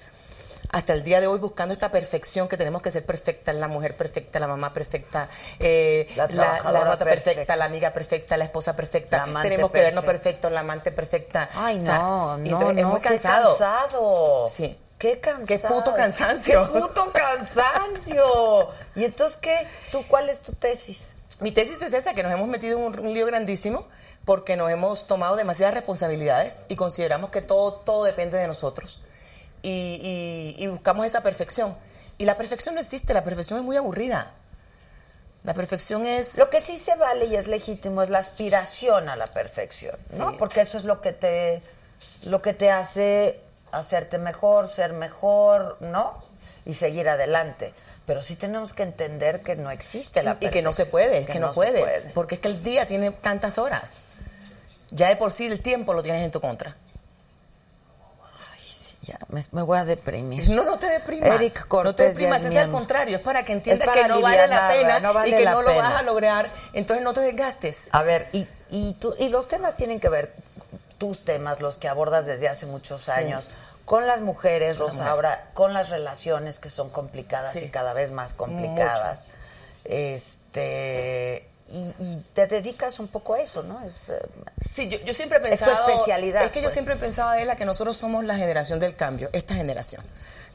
[0.74, 3.96] hasta el día de hoy buscando esta perfección que tenemos que ser perfecta, la mujer
[3.96, 7.56] perfecta, la mamá perfecta, eh, La la, mata perfecta, perfecta.
[7.56, 9.26] la amiga perfecta, la esposa perfecta.
[9.28, 10.24] La tenemos que vernos perfecta.
[10.32, 11.50] perfecto, la amante perfecta.
[11.54, 13.50] Ay, O sea, no, y no, entonces es no, muy qué cansado.
[13.50, 14.48] cansado.
[14.50, 15.68] Sí, Qué cansancio.
[15.68, 16.74] Qué puto cansancio.
[16.74, 18.70] Qué puto cansancio.
[18.96, 19.68] ¿Y entonces qué?
[19.92, 21.12] ¿Tú cuál es tu tesis?
[21.40, 23.88] Mi tesis es esa, que nos hemos metido en un, un lío grandísimo
[24.26, 29.02] porque nos hemos tomado demasiadas responsabilidades y consideramos que todo, todo depende de nosotros.
[29.64, 29.70] Y,
[30.58, 31.76] y- y buscamos esa perfección.
[32.20, 34.32] Y la perfección no existe, la perfección es muy aburrida.
[35.44, 36.38] La perfección es...
[36.38, 40.30] Lo que sí se vale y es legítimo es la aspiración a la perfección, ¿no?
[40.32, 40.36] Sí.
[40.38, 41.62] Porque eso es lo que te
[42.26, 43.40] lo que te hace
[43.72, 46.24] hacerte mejor, ser mejor, ¿no?
[46.66, 47.74] Y seguir adelante.
[48.06, 51.26] Pero sí tenemos que entender que no existe la y que no se perfección, puede,
[51.26, 52.14] que, no, se puedes, puede.
[52.14, 54.00] porque es que el día tiene tantas horas.
[54.92, 56.76] Ya de por sí el tiempo lo tienes en tu contra.
[59.06, 60.50] Ya, me, me voy a deprimir.
[60.50, 61.30] No, no te deprimas.
[61.36, 64.48] Eric no te Cortés deprimas, es al contrario, es para que entiendas que no vale
[64.48, 67.90] la pena no vale y que no lo vas a lograr, entonces no te desgastes.
[67.92, 70.34] A ver, y, y, tú- y los temas tienen que ver,
[70.98, 73.50] tus temas, los que abordas desde hace muchos años,
[73.84, 77.66] con las mujeres, Rosa, ahora con las relaciones que son complicadas Sí.
[77.66, 79.26] y cada vez más complicadas.
[79.84, 81.48] Este.
[81.74, 83.84] Y, y te dedicas un poco a eso, ¿no?
[83.84, 84.20] Es, eh,
[84.62, 85.90] Sí, yo, yo siempre he Es tu pensado.
[85.90, 86.74] especialidad, Es que yo pues.
[86.74, 90.04] siempre he pensado, Adela, que nosotros somos la generación del cambio, esta generación.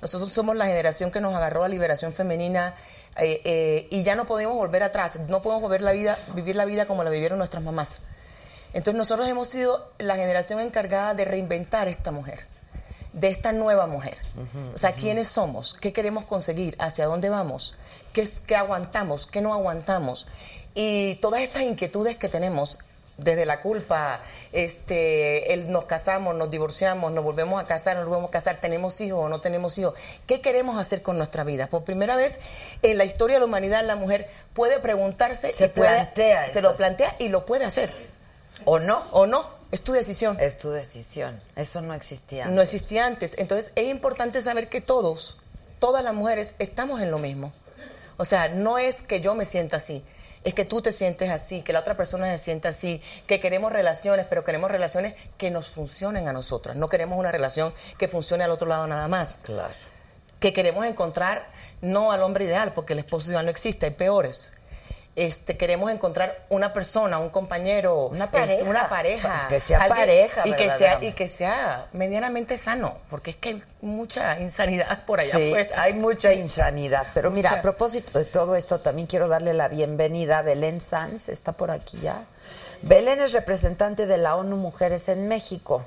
[0.00, 2.76] Nosotros somos la generación que nos agarró a liberación femenina
[3.16, 6.64] eh, eh, y ya no podemos volver atrás, no podemos volver la vida, vivir la
[6.66, 7.98] vida como la vivieron nuestras mamás.
[8.72, 12.46] Entonces nosotros hemos sido la generación encargada de reinventar esta mujer,
[13.12, 14.18] de esta nueva mujer.
[14.72, 15.74] o sea, ¿quiénes somos?
[15.74, 16.76] ¿Qué queremos conseguir?
[16.78, 17.74] ¿Hacia dónde vamos?
[18.12, 19.26] ¿Qué, es, qué aguantamos?
[19.26, 20.28] ¿Qué no aguantamos?
[20.80, 22.78] Y todas estas inquietudes que tenemos,
[23.16, 24.20] desde la culpa,
[24.52, 29.00] este, el nos casamos, nos divorciamos, nos volvemos a casar, nos volvemos a casar, tenemos
[29.00, 29.94] hijos o no tenemos hijos,
[30.28, 31.66] ¿qué queremos hacer con nuestra vida?
[31.66, 32.38] Por primera vez
[32.82, 36.60] en la historia de la humanidad la mujer puede preguntarse, Se puede- plantea se esto.
[36.60, 37.92] lo plantea y lo puede hacer.
[38.64, 39.02] ¿O no?
[39.10, 39.48] ¿O no?
[39.72, 40.38] Es tu decisión.
[40.40, 41.40] Es tu decisión.
[41.56, 42.44] Eso no existía.
[42.44, 42.72] No antes.
[42.74, 43.34] existía antes.
[43.36, 45.38] Entonces es importante saber que todos,
[45.80, 47.52] todas las mujeres, estamos en lo mismo.
[48.16, 50.04] O sea, no es que yo me sienta así,
[50.48, 53.72] es que tú te sientes así, que la otra persona se sienta así, que queremos
[53.72, 56.76] relaciones, pero queremos relaciones que nos funcionen a nosotras.
[56.76, 59.38] No queremos una relación que funcione al otro lado nada más.
[59.42, 59.74] Claro.
[60.40, 61.46] Que queremos encontrar
[61.80, 64.57] no al hombre ideal, porque el esposo ideal no existe, hay peores.
[65.20, 68.62] Este, queremos encontrar una persona, un compañero, Una pareja.
[68.64, 73.36] una pareja, Que sea pareja, y que sea y que sea medianamente sano, porque es
[73.36, 75.82] que hay mucha insanidad por allá Sí, afuera.
[75.82, 77.04] hay mucha insanidad.
[77.14, 81.28] Pero mira, a propósito de todo esto, también quiero darle la bienvenida a Belén Sanz,
[81.28, 82.22] está por aquí ya.
[82.82, 85.84] Belén es representante de la ONU Mujeres en México.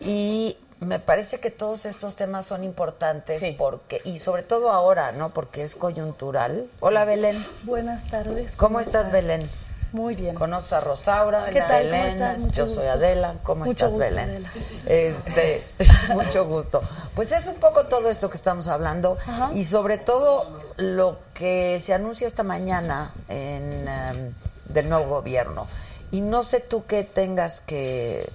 [0.00, 3.54] Y me parece que todos estos temas son importantes Sí.
[3.58, 5.30] porque y sobre todo ahora, ¿no?
[5.30, 6.66] Porque es coyuntural.
[6.80, 8.56] Hola Belén, Buenas tardes.
[8.56, 9.48] ¿Cómo estás, Belén?
[9.92, 10.34] Muy bien.
[10.34, 11.82] conoces a Rosaura, ¿Qué tal?
[11.82, 12.50] ¿Cómo Belén, estás?
[12.52, 12.86] Yo soy.
[12.86, 14.28] Adela, ¿cómo Mucho estás gusto, Belén?
[14.30, 14.50] Adela.
[14.86, 15.62] Este,
[16.14, 16.80] mucho gusto.
[17.14, 19.50] Pues es un poco todo esto que estamos hablando Ajá.
[19.54, 20.46] y sobre todo
[20.78, 24.32] lo que se anuncia esta mañana en em,
[24.70, 25.66] del nuevo gobierno.
[26.10, 28.28] Y no sé tú qué tengas que,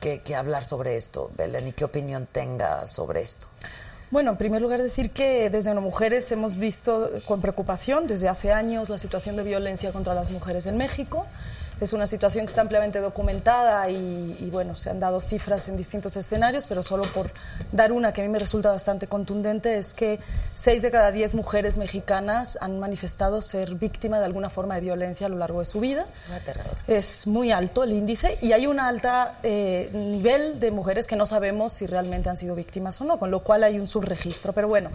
[0.00, 3.48] que, hablar sobre esto, Belén, y qué opinión tengas sobre esto.
[4.10, 8.50] Bueno, en primer lugar decir que desde ONU Mujeres hemos visto con preocupación desde hace
[8.50, 11.26] años la situación de violencia contra las mujeres en México.
[11.80, 15.76] Es una situación que está ampliamente documentada y, y, bueno, se han dado cifras en
[15.76, 17.30] distintos escenarios, pero solo por
[17.72, 20.18] dar una que a mí me resulta bastante contundente es que
[20.54, 25.26] seis de cada diez mujeres mexicanas han manifestado ser víctima de alguna forma de violencia
[25.26, 26.04] a lo largo de su vida.
[26.12, 26.76] Es aterrador.
[26.86, 31.24] Es muy alto el índice y hay un alta eh, nivel de mujeres que no
[31.24, 34.52] sabemos si realmente han sido víctimas o no, con lo cual hay un subregistro.
[34.52, 34.90] Pero bueno,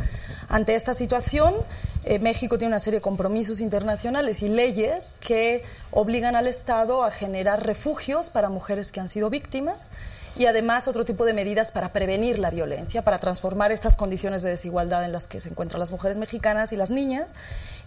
[0.50, 1.56] ante esta situación,
[2.04, 7.12] eh, México tiene una serie de compromisos internacionales y leyes que obligan al Estado a
[7.12, 9.92] generar refugios para mujeres que han sido víctimas
[10.38, 14.50] y además otro tipo de medidas para prevenir la violencia, para transformar estas condiciones de
[14.50, 17.36] desigualdad en las que se encuentran las mujeres mexicanas y las niñas.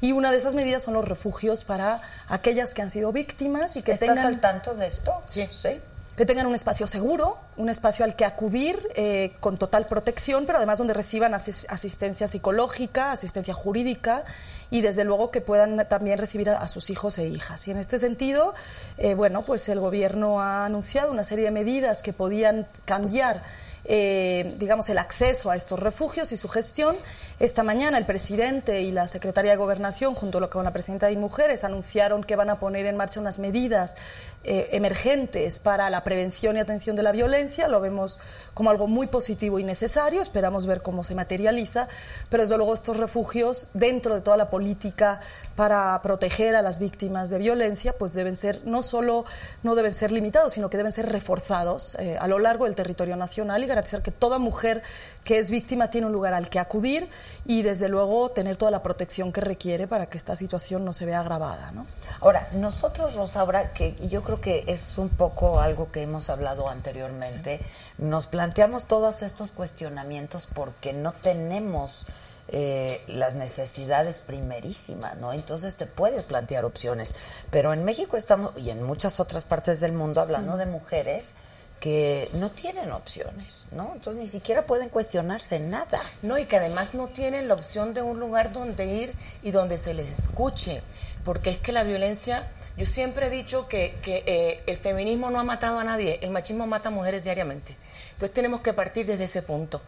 [0.01, 3.83] Y una de esas medidas son los refugios para aquellas que han sido víctimas y
[3.83, 5.12] que ¿Estás tengan al tanto de esto?
[5.27, 5.46] Sí.
[5.53, 5.81] ¿Sí?
[6.16, 10.59] que tengan un espacio seguro, un espacio al que acudir eh, con total protección, pero
[10.59, 14.24] además donde reciban asis- asistencia psicológica, asistencia jurídica
[14.70, 17.66] y desde luego que puedan también recibir a, sus hijos e hijas.
[17.68, 18.54] Y en este sentido,
[18.98, 23.42] eh, bueno, pues el gobierno ha anunciado una serie de medidas que podían cambiar
[23.90, 26.94] eh, digamos, el acceso a estos refugios y su gestión.
[27.40, 31.64] Esta mañana el presidente y la secretaria de Gobernación, junto con la presidenta de Mujeres,
[31.64, 33.96] anunciaron que van a poner en marcha unas medidas
[34.44, 37.66] eh, emergentes para la prevención y atención de la violencia.
[37.66, 38.18] Lo vemos
[38.53, 40.20] como algo muy positivo y necesario.
[40.20, 41.88] Esperamos ver cómo se materializa.
[42.29, 45.20] Pero desde luego estos refugios, dentro de toda la política
[45.57, 49.24] para proteger a las víctimas de violencia, pues deben ser no solo
[49.62, 53.16] no deben ser limitados, sino que deben ser reforzados eh, a lo largo del territorio
[53.16, 54.82] nacional y garantizar que toda mujer
[55.24, 57.08] que es víctima tiene un lugar al que acudir
[57.44, 61.06] y desde luego tener toda la protección que requiere para que esta situación no se
[61.06, 61.70] vea agravada.
[61.72, 61.86] ¿no?
[62.20, 67.60] Ahora, nosotros, Rosaura, que yo creo que es un poco algo que hemos hablado anteriormente,
[67.98, 72.06] nos planteamos todos estos cuestionamientos porque no tenemos
[72.50, 75.34] eh, las necesidades primerísimas, ¿no?
[75.34, 77.14] Entonces te puedes plantear opciones.
[77.50, 81.34] Pero en México estamos, y en muchas otras partes del mundo, hablando de mujeres
[81.80, 83.92] que no tienen opciones, ¿no?
[83.94, 86.02] Entonces ni siquiera pueden cuestionarse nada.
[86.22, 89.78] No, y que además no tienen la opción de un lugar donde ir y donde
[89.78, 90.82] se les escuche,
[91.24, 95.38] porque es que la violencia, yo siempre he dicho que, que eh, el feminismo no
[95.38, 97.76] ha matado a nadie, el machismo mata a mujeres diariamente.
[98.12, 99.80] Entonces tenemos que partir desde ese punto,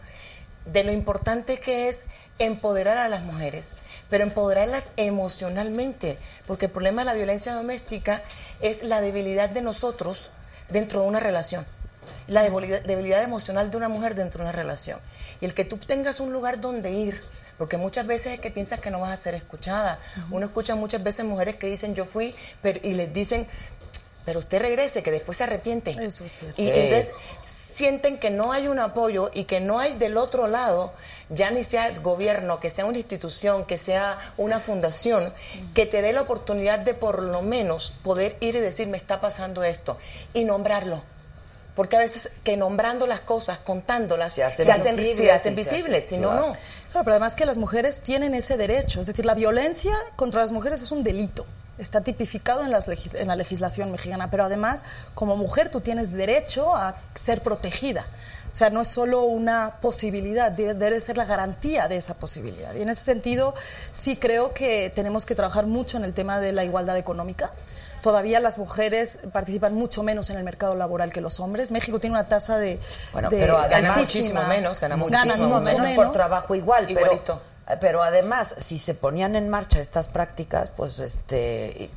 [0.66, 2.04] de lo importante que es
[2.38, 3.74] empoderar a las mujeres,
[4.08, 8.22] pero empoderarlas emocionalmente, porque el problema de la violencia doméstica
[8.60, 10.30] es la debilidad de nosotros
[10.68, 11.66] dentro de una relación
[12.30, 14.98] la debilidad, debilidad emocional de una mujer dentro de una relación.
[15.40, 17.22] Y el que tú tengas un lugar donde ir,
[17.58, 19.98] porque muchas veces es que piensas que no vas a ser escuchada.
[20.30, 23.46] Uno escucha muchas veces mujeres que dicen yo fui, pero, y les dicen,
[24.24, 25.90] pero usted regrese, que después se arrepiente.
[25.90, 26.60] Eso es cierto.
[26.62, 26.70] Y Sí.
[26.72, 27.12] entonces
[27.74, 30.92] sienten que no hay un apoyo y que no hay del otro lado,
[31.30, 35.32] ya ni sea el gobierno, que sea una institución, que sea una fundación,
[35.74, 39.20] que te dé la oportunidad de por lo menos poder ir y decir, me está
[39.20, 39.98] pasando esto,
[40.34, 41.02] y nombrarlo.
[41.80, 45.54] Porque a veces que nombrando las cosas, contándolas, Se hacen se hacen, visibles se hacen
[46.06, 46.46] si no, claro.
[46.48, 46.52] no.
[46.92, 50.52] Claro, pero además que las mujeres tienen ese derecho, es decir, la violencia contra las
[50.52, 51.46] mujeres es un delito.
[51.78, 56.12] Está tipificado en, las legis- en la legislación mexicana, pero además, como mujer, tú tienes
[56.12, 58.04] derecho a ser protegida.
[58.52, 62.74] O sea, no es solo una posibilidad, debe, debe ser la garantía de esa posibilidad.
[62.74, 63.54] Y en ese sentido,
[63.92, 67.52] sí creo que tenemos que trabajar mucho en el tema de la igualdad económica.
[68.02, 71.70] Todavía las mujeres participan mucho menos en el mercado laboral que los hombres.
[71.70, 72.78] México tiene una tasa de.
[73.12, 73.94] Bueno, de pero altísima.
[73.96, 77.20] Muchísimo menos, gana muchísimo mucho menos, por trabajo igual, Igualito.
[77.24, 77.49] pero
[78.02, 81.90] además, si se ponían en marcha estas prácticas, pues este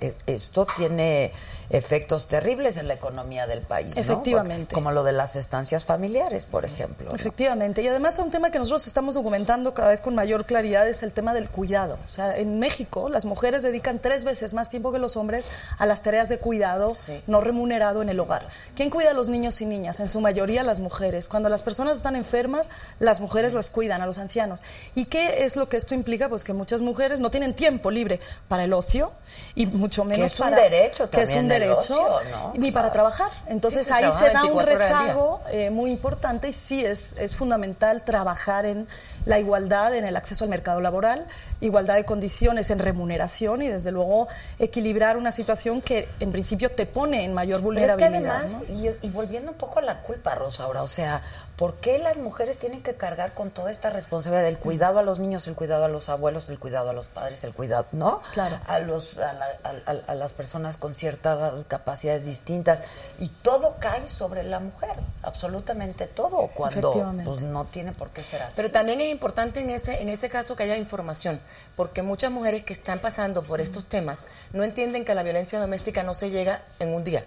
[0.00, 1.32] eh, esto tiene
[1.70, 3.94] efectos terribles en la economía del país.
[3.96, 4.02] ¿no?
[4.02, 4.74] Efectivamente.
[4.74, 7.08] Como lo de las estancias familiares, por ejemplo.
[7.10, 7.16] ¿no?
[7.16, 7.82] Efectivamente.
[7.82, 11.12] Y además un tema que nosotros estamos documentando cada vez con mayor claridad es el
[11.12, 11.98] tema del cuidado.
[12.06, 15.86] O sea, en México las mujeres dedican tres veces más tiempo que los hombres a
[15.86, 17.22] las tareas de cuidado Sí.
[17.26, 18.48] no remunerado en el hogar.
[18.76, 20.00] ¿Quién cuida a los niños y niñas?
[20.00, 21.28] En su mayoría las mujeres.
[21.28, 24.62] Cuando las personas están enfermas, las mujeres las cuidan, a los ancianos.
[24.94, 26.28] ¿Y qué es lo que esto implica?
[26.28, 29.12] Pues que muchas mujeres no tienen tiempo libre para el ocio
[29.54, 30.62] y mucho menos es un para...
[30.62, 32.52] derecho que es también un derecho, ocio, ¿no?
[32.56, 33.30] ni para trabajar.
[33.46, 34.86] Entonces ahí se da un 24 horas al día.
[34.88, 38.86] rezago eh, muy importante y sí es, es fundamental trabajar en
[39.24, 41.26] la igualdad en el acceso al mercado laboral,
[41.64, 46.86] igualdad de condiciones en remuneración y desde luego equilibrar una situación que en principio te
[46.86, 48.36] pone en mayor Pero es que vulnerabilidad.
[48.36, 48.74] además, ¿no?
[48.74, 51.22] y, y volviendo un poco a la culpa, Rosaura, o sea,
[51.56, 55.18] ¿por qué las mujeres tienen que cargar con toda esta responsabilidad del cuidado a los
[55.18, 58.20] niños, el cuidado a los abuelos, el cuidado a los padres, el cuidado, ¿no?
[58.32, 58.58] Claro.
[58.66, 59.46] A, los, a, la-
[59.86, 62.82] a- a- las personas con ciertas capacidades distintas.
[63.18, 64.90] Y todo cae sobre la mujer,
[65.22, 66.92] absolutamente todo, cuando
[67.24, 68.54] pues, no tiene por qué ser así.
[68.56, 71.40] Pero también es importante en ese, en ese caso que haya información,
[71.76, 75.58] porque muchas mujeres que están pasando por estos temas no entienden que a la violencia
[75.58, 77.24] doméstica no se llega en un día.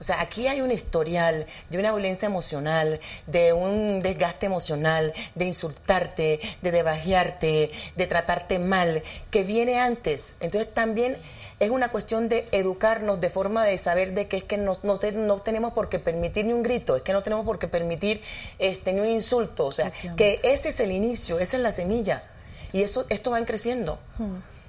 [0.00, 5.44] O sea, aquí hay un historial de una violencia emocional, de un desgaste emocional, de
[5.44, 10.36] insultarte, de debajearte, de tratarte mal, que viene antes.
[10.40, 11.18] Entonces también
[11.60, 14.96] es una cuestión de educarnos de forma de saber de que es que no, no
[14.96, 18.22] tenemos por qué permitir ni un grito, es que no tenemos por qué permitir
[18.58, 19.66] este, ni un insulto.
[19.66, 22.24] O sea, que ese es el inicio, esa es la semilla.
[22.72, 23.98] Y eso, esto va creciendo.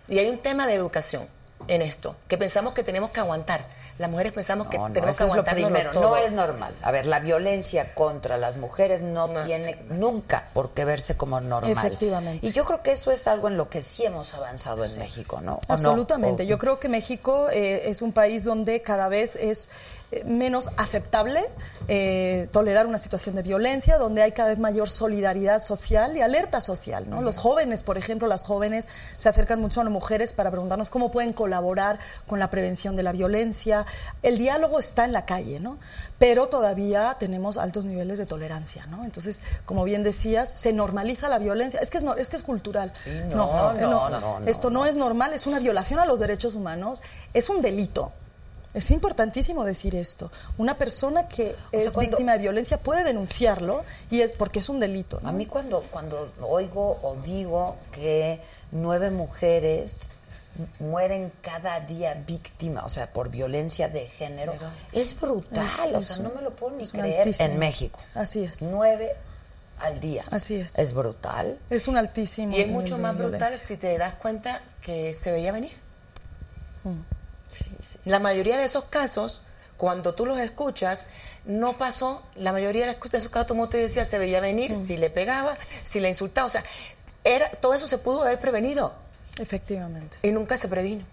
[0.08, 1.28] Y hay un tema de educación
[1.68, 3.66] en esto, que pensamos que tenemos que aguantar.
[4.00, 5.92] Las mujeres pensamos que No, tenemos que eso es lo primero.
[5.92, 6.02] todo.
[6.02, 6.74] No es normal.
[6.82, 9.76] A ver, la violencia contra las mujeres no, No, tiene sí.
[9.90, 11.72] nunca por qué verse como normal.
[11.72, 12.48] Efectivamente.
[12.48, 15.40] Y yo creo que eso es algo en lo que sí hemos avanzado en México,
[15.42, 15.60] ¿no?
[15.68, 16.44] Absolutamente.
[16.44, 19.70] O- Yo creo que México eh, es un país donde cada vez es
[20.26, 21.46] menos aceptable
[21.88, 26.62] eh, tolerar una situación de violencia, donde hay cada vez mayor solidaridad social y alerta
[26.62, 27.10] social.
[27.10, 27.22] ¿no?
[27.22, 31.12] Los jóvenes, por ejemplo, las jóvenes se acercan mucho a las mujeres para preguntarnos cómo
[31.12, 31.98] pueden colaborar
[32.28, 33.86] con la prevención de la violencia.
[34.22, 35.78] El diálogo está en la calle, ¿no?
[36.20, 38.86] pero todavía tenemos altos niveles de tolerancia.
[38.88, 39.06] ¿no?
[39.06, 41.80] Entonces, como bien decías, se normaliza la violencia.
[41.80, 42.92] Es que es, no- es, que es cultural.
[43.30, 44.86] no, no, no, no, Esto no, no.
[44.86, 47.02] es normal, es una violación a los derechos humanos,
[47.34, 48.12] es un delito.
[48.74, 50.32] Es importantísimo decir esto.
[50.58, 54.80] Una persona que es cuando- víctima de violencia puede denunciarlo y es porque es un
[54.80, 55.20] delito.
[55.22, 55.30] ¿no?
[55.30, 58.40] A mí cuando, cuando oigo o digo que
[58.72, 60.12] nueve mujeres
[60.80, 64.54] mueren cada día víctimas, o sea, por violencia de género.
[64.54, 67.50] Pero- es brutal, Es- o sea, no me lo puedo ni creer altísimo.
[67.50, 68.00] en México.
[68.16, 68.62] Así es.
[68.62, 69.16] Nueve
[69.80, 70.24] al día.
[70.32, 70.78] Así es.
[70.78, 71.58] Es brutal.
[71.70, 72.56] Es un altísimo.
[72.56, 73.68] Y es mucho más brutal violencia.
[73.68, 75.72] si te das cuenta que se veía venir.
[76.84, 77.00] Mm.
[78.06, 79.42] La mayoría de esos casos,
[79.78, 81.08] cuando tú los escuchas,
[81.46, 82.22] no pasó.
[82.36, 84.86] La mayoría de esos casos, como te decía, se veía venir, Mm.
[84.86, 86.48] si le pegaba, si le insultaba.
[86.48, 86.64] O sea,
[87.24, 88.94] era, todo eso se pudo haber prevenido
[89.40, 90.18] Efectivamente.
[90.22, 91.04] y nunca se previno.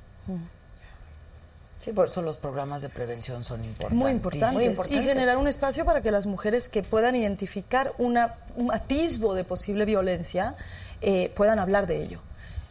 [1.80, 3.96] Sí, por eso los programas de prevención son importantes.
[3.96, 4.54] Muy importantes.
[4.54, 5.04] Muy Y importantes.
[5.06, 9.84] generar un espacio para que las mujeres que puedan identificar una, un atisbo de posible
[9.84, 10.56] violencia
[11.00, 12.20] eh, puedan hablar de ello.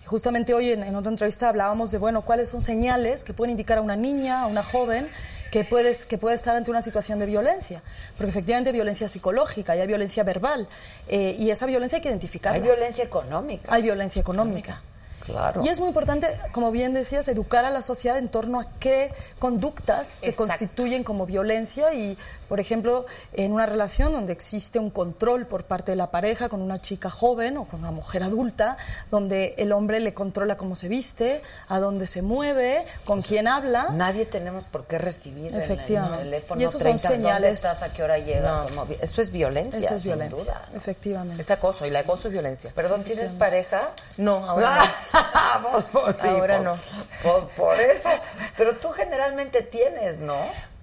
[0.07, 3.77] Justamente hoy en, en otra entrevista hablábamos de, bueno, cuáles son señales que pueden indicar
[3.77, 5.07] a una niña, a una joven,
[5.51, 7.81] que, puedes, que puede estar ante una situación de violencia.
[8.17, 10.67] Porque efectivamente hay violencia psicológica y hay violencia verbal.
[11.07, 12.57] eh, y esa violencia hay que identificarla.
[12.57, 13.73] Hay violencia económica.
[13.73, 14.81] Hay violencia económica.
[15.25, 15.61] Claro.
[15.61, 19.13] Y es muy importante, como bien decías, educar a la sociedad en torno a qué
[19.39, 25.45] conductas se constituyen como violencia y, por ejemplo, en una relación donde existe un control
[25.47, 28.77] por parte de la pareja con una chica joven o con una mujer adulta,
[29.11, 33.87] donde el hombre le controla cómo se viste, a dónde se mueve, con quién habla.
[33.93, 36.23] Nadie tenemos por qué recibir en el Efectivamente.
[36.23, 37.55] teléfono Y esos son 30, ¿dónde señales.
[37.55, 37.83] estás?
[37.83, 38.67] ¿A qué hora llegas?
[38.87, 40.65] Vi- Eso es violencia, Eso es sin violencia, duda.
[40.75, 41.41] efectivamente.
[41.41, 42.71] Es acoso y el acoso es violencia.
[42.73, 43.89] Perdón, ¿tienes pareja?
[44.17, 44.83] No, ahora no.
[45.71, 46.75] Pues, pues, sí, Ahora no.
[47.23, 48.09] pues, por eso.
[48.55, 50.35] Pero tú generalmente tienes, ¿no?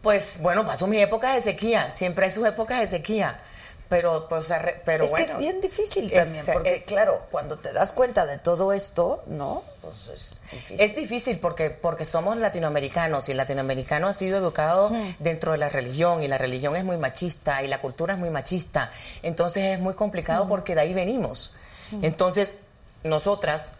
[0.04, 1.90] Pues bueno, pasó mi época de sequía.
[1.90, 3.40] Siempre hay sus épocas de sequía.
[3.88, 4.52] Pero, pues,
[4.84, 5.26] pero es bueno.
[5.26, 8.72] que es bien difícil Es- también, porque es- claro, cuando te das cuenta de todo
[8.72, 9.62] esto, ¿no?
[9.82, 10.80] Pues es difícil.
[10.80, 15.68] Es difícil porque, porque somos latinoamericanos y el latinoamericano ha sido educado dentro de la
[15.68, 18.90] religión y la religión es muy machista y la cultura es muy machista.
[19.22, 21.54] Entonces es muy complicado porque de ahí venimos.
[22.00, 22.56] Entonces,
[23.04, 23.74] nosotras,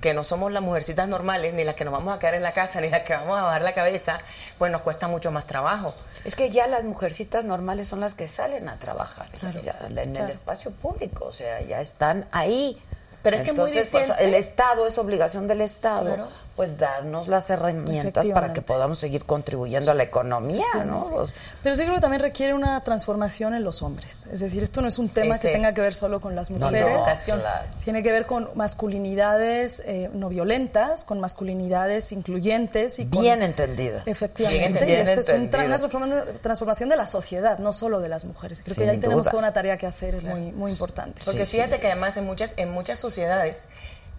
[0.00, 2.52] que no somos las mujercitas normales, ni las que nos vamos a quedar en la
[2.52, 4.20] casa, ni las que vamos a bajar la cabeza,
[4.58, 5.94] pues nos cuesta mucho más trabajo.
[6.24, 9.28] Es que ya las mujercitas normales son las que salen a trabajar
[9.64, 12.80] ya, en el espacio público, o sea, ya están ahí.
[13.22, 14.24] Pero es que muy pues, diciente.
[14.24, 16.28] el Estado es obligación del Estado, Claro.
[16.56, 21.06] Pues darnos las herramientas para que podamos seguir contribuyendo a la economía, ¿no?
[21.10, 21.30] Pues,
[21.62, 24.26] Pero sí creo que también requiere una transformación en los hombres.
[24.32, 26.66] Es decir, esto no es un tema que tenga que ver solo con las no,
[26.66, 26.96] mujeres.
[27.28, 27.66] no, claro.
[27.84, 34.02] Tiene que ver con masculinidades eh, no violentas, con masculinidades incluyentes y con- Bien entendidas.
[34.06, 34.84] Efectivamente.
[34.86, 35.66] Bien y esto es un tra- entendidas.
[35.66, 38.62] una transformación, transformación de la sociedad, no solo de las mujeres.
[38.62, 41.20] Creo Sin que ahí tenemos toda una tarea que hacer, es muy, muy importante.
[41.24, 43.66] Porque Sí, fíjate que además en muchas, en muchas sociedades,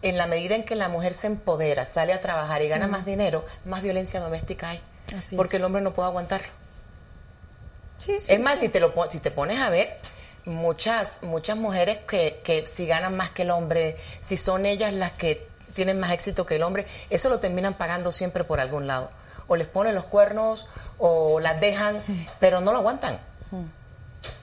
[0.08, 3.06] en la medida en que la mujer se empodera, sale a trabajar y gana más
[3.06, 4.82] dinero, más violencia doméstica hay.
[5.16, 5.60] Así porque es.
[5.60, 6.48] el hombre no puede aguantarlo.
[8.00, 8.68] Sí, sí, es más, sí.
[8.68, 9.98] si te lo si te pones a ver,
[10.46, 15.12] muchas, muchas mujeres que, que si ganan más que el hombre, si son ellas las
[15.12, 19.12] que tienen más éxito que el hombre, eso lo terminan pagando siempre por algún lado.
[19.48, 22.02] O les ponen los cuernos, o las dejan,
[22.40, 23.20] pero no lo aguantan.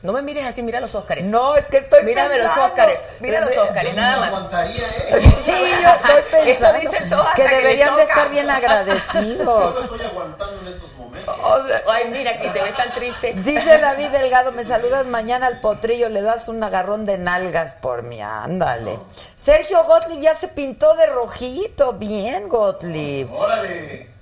[0.03, 1.29] No me mires así, mira los Óscares.
[1.29, 2.57] No, es que estoy Mírame los.
[2.57, 4.29] Óscares, mira los Óscares, Yo nada más.
[4.29, 5.20] aguantaría, ¿eh?
[5.20, 5.31] Sí,
[5.83, 9.75] yo estoy pensando Eso dicen todas que deberían de estar bien Yo agradecidos.
[9.77, 11.35] no estoy aguantando en estos momentos.
[11.43, 13.33] O sea, Ay, mira, que te ves tan triste.
[13.37, 18.03] Dice David Delgado, me saludas mañana al potrillo, le das un agarrón de nalgas por
[18.03, 18.99] mí, ándale.
[19.37, 23.33] Sergio Gottlieb ya se pintó de rojito, bien Gottlieb.
[23.33, 24.13] ¡Órale!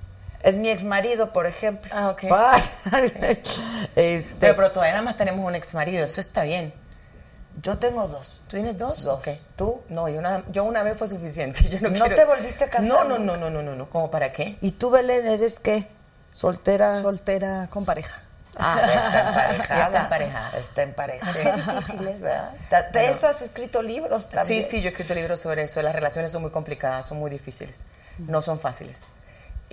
[0.42, 1.90] Es mi ex marido, por ejemplo.
[1.94, 2.24] Ah, ok.
[3.96, 6.72] este, Pero, pero todavía nada más tenemos un ex marido, eso está bien.
[7.62, 8.40] yo tengo dos.
[8.48, 9.02] ¿Tú tienes dos?
[9.04, 9.18] Dos.
[9.20, 9.28] Ok.
[9.56, 9.82] ¿Tú?
[9.88, 11.68] No, yo una, yo una vez fue suficiente.
[11.68, 13.88] Yo no, ¿No quiero- te volviste a casar No, no, no, no, no, no, no.
[13.88, 14.56] ¿Cómo para qué?
[14.60, 15.88] ¿Y tú, Belén, eres qué?
[16.32, 16.92] ¿Soltera?
[16.94, 18.20] Soltera con pareja.
[18.56, 19.86] Ah, está emparejada.
[19.86, 20.58] Está emparejada.
[20.58, 21.32] Está emparejada.
[21.34, 22.52] Qué difícil es, ¿verdad?
[22.92, 24.62] De eso has escrito libros también.
[24.62, 25.80] Sí, sí, yo he escrito libros sobre eso.
[25.82, 27.86] Las relaciones son muy complicadas, son muy difíciles.
[28.18, 29.06] No son fáciles.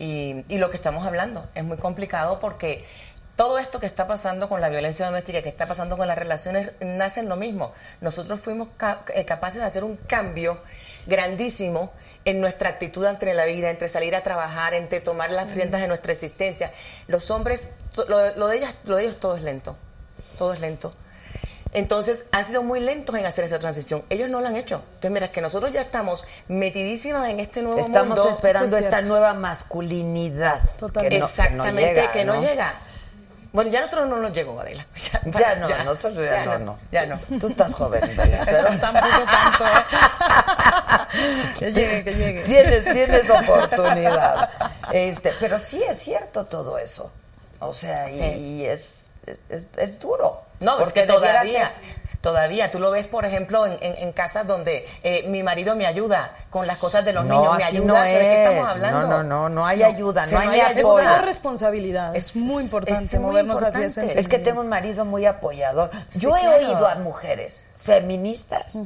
[0.02, 2.86] Y, y lo que estamos hablando es muy complicado porque
[3.39, 6.74] todo esto que está pasando con la violencia doméstica, que está pasando con las relaciones,
[6.82, 7.72] nace en lo mismo.
[8.02, 8.68] Nosotros fuimos
[9.14, 10.60] eh, capaces de hacer un cambio
[11.06, 11.93] grandísimo
[12.26, 15.88] en nuestra actitud ante la vida, entre salir a trabajar, entre tomar las riendas de
[15.88, 16.74] nuestra existencia.
[17.08, 17.70] Los hombres,
[18.10, 19.78] lo de ellas, lo de ellos todo es lento,
[20.38, 20.91] todo es lento.
[21.72, 24.03] Entonces, han sido muy lentos en hacer esa transición.
[24.09, 24.82] Ellos no lo han hecho.
[24.95, 28.32] Entonces, mira, que nosotros ya estamos metidísimas en este nuevo Estamos mundo.
[28.32, 30.61] esperando eso es esta nueva masculinidad.
[30.80, 31.15] Totalmente.
[31.15, 32.41] Que no- Exactamente, que no, ¿no?
[32.41, 32.74] llega.
[33.51, 34.86] Bueno, ya a nosotros no nos llegó, Adela.
[35.39, 36.78] Ya no, nosotros ya, no, no.
[36.91, 37.20] Ya no.
[37.39, 39.70] Tú estás joven, Belén, pero Tampoco tanto, ¿eh?
[41.59, 42.41] que llegue, que llegue.
[42.43, 44.49] tienes, tienes oportunidad.
[44.91, 47.11] Este, pero sí es cierto todo eso.
[47.59, 48.38] O sea, y, Sí.
[48.38, 48.99] y es,
[49.30, 50.42] es, es- es duro.
[50.60, 53.96] No, es porque que debiera todavía, ser- Todavía, tú lo ves, por ejemplo, en, en-
[53.96, 57.56] en casas donde eh, mi marido me ayuda con las cosas de los No, niños,
[57.58, 57.88] me así ayuda.
[57.88, 58.76] no ¿de qué estamos es.
[58.76, 59.08] hablando?
[59.08, 62.14] No, no, no, no hay ayuda, no hay ni Es una responsabilidad.
[62.14, 64.12] Es, Es- muy es importante muy movernos hacia importante.
[64.12, 65.92] ese Es que tengo un marido muy apoyador.
[66.10, 66.58] Sí, Yo he claro.
[66.58, 68.78] oído a mujeres feministas,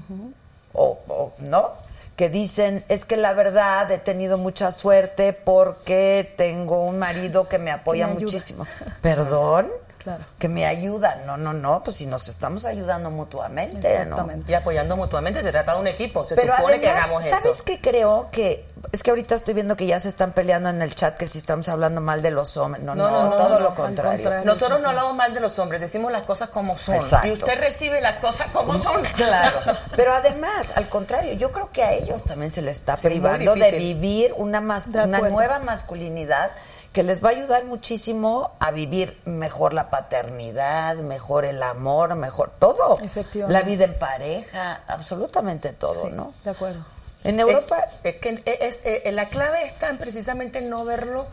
[0.74, 1.72] o, o- ¿no?
[2.16, 7.58] Que dicen, es que la verdad he tenido mucha suerte porque tengo un marido que
[7.58, 8.68] me apoya muchísimo.
[9.02, 9.72] ¿Perdón?
[10.04, 10.24] Claro.
[10.38, 11.22] Que me ayuda.
[11.26, 14.06] No, no, no, pues si nos estamos ayudando mutuamente.
[14.48, 17.64] Y apoyando mutuamente, se trata de un equipo, se Pero supone que hagamos ¿sabes eso.
[17.66, 18.28] qué creo?
[18.32, 21.26] Que es que ahorita estoy viendo que ya se están peleando en el chat que
[21.28, 22.84] si estamos hablando mal de los hombres.
[22.84, 24.12] No, no, No, no, no, todo no, lo contrario.
[24.24, 24.46] contrario.
[24.46, 26.96] Nosotros no hablamos mal de los hombres, decimos las cosas como son.
[26.96, 27.28] Exacto.
[27.28, 29.02] Y usted recibe las cosas como son.
[29.16, 29.60] Claro,
[29.96, 33.54] pero además, al contrario, yo creo que a ellos también se les está Sí, privando
[33.56, 36.52] de vivir una, una nueva masculinidad
[36.94, 42.52] que les va a ayudar muchísimo a vivir mejor la paternidad, mejor el amor, mejor
[42.60, 42.96] todo.
[43.04, 43.52] Efectivamente.
[43.54, 46.34] La vida en pareja, absolutamente todo, Sí, ¿no?
[46.44, 46.80] De acuerdo.
[47.24, 51.26] En Europa, Es, es que es, eh, la clave está en precisamente no verlo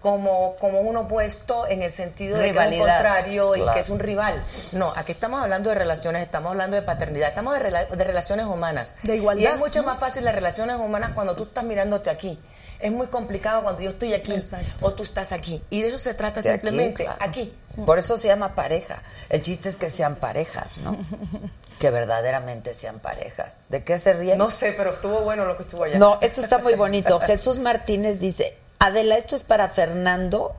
[0.00, 3.88] como, como un opuesto en el sentido de que es un contrario y que es
[3.90, 4.42] un rival.
[4.72, 8.46] No, aquí estamos hablando de relaciones, estamos hablando de paternidad, estamos de, rela- de relaciones
[8.46, 8.96] humanas.
[9.02, 9.86] De igualdad, Y es mucho ¿no?
[9.86, 12.38] más fácil las relaciones humanas cuando tú estás mirándote aquí.
[12.84, 14.84] Es muy complicado cuando yo estoy aquí Exacto.
[14.84, 15.62] o tú estás aquí.
[15.70, 17.18] Y de eso se trata de aquí, simplemente claro.
[17.18, 17.50] aquí.
[17.86, 19.02] Por eso se llama pareja.
[19.30, 20.94] El chiste es que sean parejas, ¿no?
[21.78, 23.62] que verdaderamente sean parejas.
[23.70, 24.36] ¿De qué se ríen?
[24.36, 25.98] No sé, pero estuvo bueno lo que estuvo allá.
[25.98, 27.20] No, esto está muy bonito.
[27.26, 30.54] Jesús Martínez dice, Adela, esto es para Fernando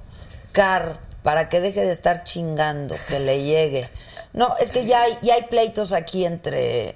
[0.52, 3.88] Car, para que deje de estar chingando, que le llegue.
[4.34, 6.96] No, es que ya hay, ya hay pleitos aquí entre,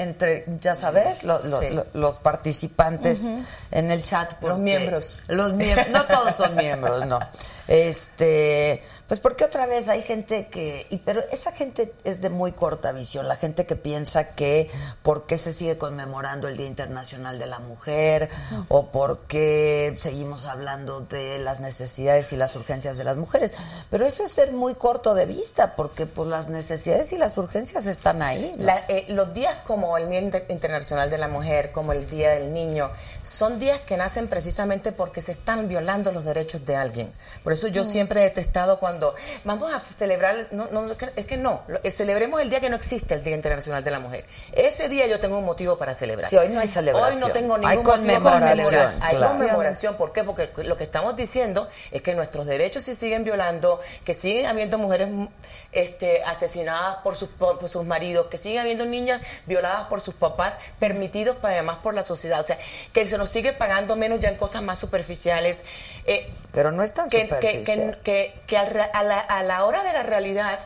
[0.00, 1.70] entre ya sabes, lo- lo- Sí.
[1.70, 3.34] lo- los participantes
[3.70, 4.34] en el chat.
[4.40, 5.20] porque- miembros.
[5.28, 7.18] Los miembros, no todos son miembros, no.
[7.70, 12.52] Este, pues porque otra vez hay gente que, y, pero esa gente es de muy
[12.52, 14.68] corta visión, la gente que piensa que
[15.02, 18.28] por qué se sigue conmemorando el Día Internacional de la Mujer
[18.68, 23.52] o por qué seguimos hablando de las necesidades y las urgencias de las mujeres.
[23.88, 27.86] Pero eso es ser muy corto de vista, porque pues las necesidades y las urgencias
[27.86, 28.52] están ahí.
[28.58, 28.64] ¿no?
[28.64, 32.30] La- eh, los días como el Día Inter- Internacional de la Mujer, como el Día
[32.32, 32.90] del Niño,
[33.22, 37.12] son días que nacen precisamente porque se están violando los derechos de alguien.
[37.42, 40.86] Por eso yo siempre he detestado cuando vamos a celebrar, no, no,
[41.16, 44.00] es que- no, eh, celebremos el día que no existe el Día Internacional de la
[44.00, 44.24] Mujer.
[44.52, 46.30] Ese día yo tengo un motivo para celebrar.
[46.30, 47.14] Sí, hoy no hay celebración.
[47.14, 48.94] Hoy no tengo Hay ningún motivo para conmemoración, celebrar.
[49.00, 49.36] Hay claro.
[49.36, 50.24] conmemoración, ¿por qué?
[50.24, 54.78] Porque lo que estamos diciendo es que nuestros derechos se siguen violando, que siguen habiendo
[54.78, 55.26] mujeres mm,
[55.72, 60.14] este, asesinadas por sus, por, por sus maridos, que siguen habiendo niñas violadas por sus
[60.14, 62.40] papás, permitidos para, además por la sociedad.
[62.40, 62.58] O sea,
[62.92, 65.64] que se nos sigue pagando menos ya en cosas más superficiales.
[66.06, 67.49] Eh, Pero no es tan que, que, superficial.
[67.52, 70.58] Que, que- que a, la, a la hora de la realidad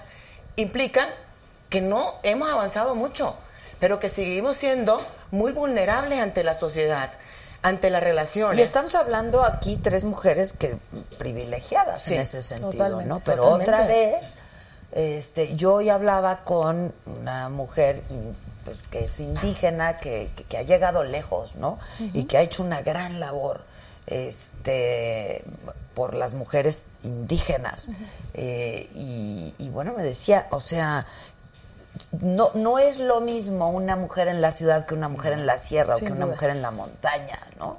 [0.57, 1.09] implican
[1.69, 3.35] que no hemos avanzado mucho,
[3.81, 7.11] pero que seguimos siendo muy vulnerables ante la sociedad,
[7.63, 8.59] ante las relaciones.
[8.59, 10.77] Y estamos hablando aquí tres mujeres que
[11.19, 13.21] privilegiadas Sí, en ese sentido, totalmente, ¿no?
[13.21, 13.71] Pero totalmente.
[13.73, 14.37] otra vez,
[14.93, 18.03] este, yo hoy hablaba con una mujer
[18.65, 21.79] pues, que es indígena, que, que- que ha llegado lejos, ¿no?
[22.13, 23.63] Y que ha hecho una gran labor
[24.07, 25.45] este
[25.95, 27.91] por las mujeres indígenas.
[28.35, 31.07] Eh, y, y bueno, me decía, o sea,
[32.21, 35.57] no, no es lo mismo una mujer en la ciudad que una mujer en la
[35.59, 37.77] sierra Sin o que una mujer en la montaña, ¿no?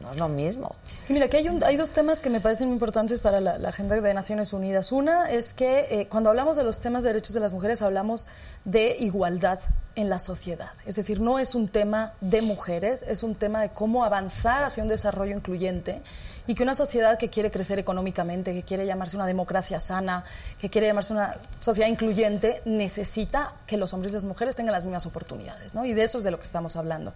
[0.00, 0.76] No es lo mismo.
[1.08, 3.58] Y Mira, que hay, un- hay dos temas que me parecen muy importantes para la,
[3.58, 4.92] la agenda de Naciones Unidas.
[4.92, 8.28] Una es que eh, cuando hablamos de los temas de derechos de las mujeres hablamos
[8.64, 9.58] de igualdad
[9.98, 10.70] en la sociedad.
[10.86, 14.84] Es decir, no es un tema de mujeres, es un tema de cómo avanzar hacia
[14.84, 16.00] un desarrollo incluyente
[16.46, 20.24] y que una sociedad que quiere crecer económicamente, que quiere llamarse una democracia sana,
[20.60, 24.84] que quiere llamarse una sociedad incluyente, necesita que los hombres y las mujeres tengan las
[24.84, 25.84] mismas oportunidades, ¿no?
[25.84, 27.12] Y de eso es de lo que estamos hablando.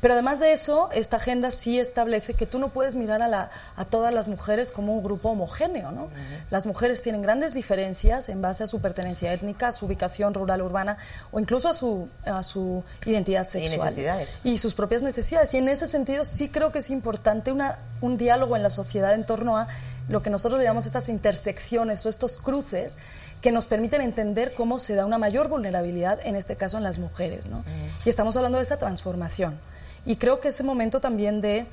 [0.00, 3.50] Pero además de eso, esta agenda sí establece que tú no puedes mirar a, la-
[3.76, 6.08] a todas las mujeres como un grupo homogéneo, ¿no?
[6.50, 10.60] Las mujeres tienen grandes diferencias en base a su pertenencia étnica, a su ubicación rural,
[10.62, 10.98] urbana
[11.32, 13.78] o incluso a su, a su identidad sexual.
[13.86, 14.38] necesidades.
[14.44, 15.52] Y sus propias necesidades.
[15.54, 19.14] Y en ese sentido sí creo que es importante una, un diálogo en la sociedad
[19.14, 19.66] en torno a
[20.08, 22.98] lo que nosotros llamamos estas intersecciones o estos cruces
[23.40, 26.98] que nos permiten entender cómo se da una mayor vulnerabilidad, en este caso en las
[26.98, 27.46] mujeres.
[27.46, 27.64] ¿no?
[28.04, 29.58] Y estamos hablando de esa transformación.
[30.06, 31.66] Y creo que es el momento también de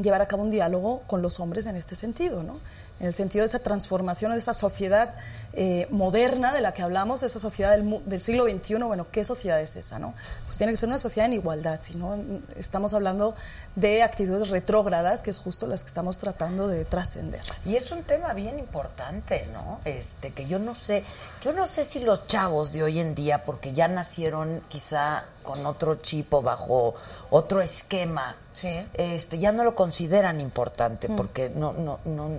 [0.00, 2.58] llevar a cabo un diálogo con los hombres en este sentido, ¿no?
[3.00, 5.14] En el sentido de esa transformación de esa sociedad
[5.52, 8.74] eh, moderna de la que hablamos, de esa sociedad del, del siglo XXI.
[8.82, 9.98] Bueno, ¿qué sociedad es esa?
[9.98, 10.14] No?
[10.46, 13.34] Pues tiene que ser una sociedad en igualdad, si no mm, estamos hablando
[13.76, 17.40] de actitudes retrógradas, que es justo las que estamos tratando de trascender.
[17.64, 19.80] Y es un tema bien importante, ¿no?
[19.84, 21.04] Este, que yo no sé,
[21.40, 25.66] yo no sé si los chavos de hoy en día, porque ya nacieron quizá con
[25.66, 26.94] otro chip o bajo
[27.30, 28.86] otro esquema, Sí.
[28.94, 32.30] este, ya no lo consideran importante, porque no, no, no,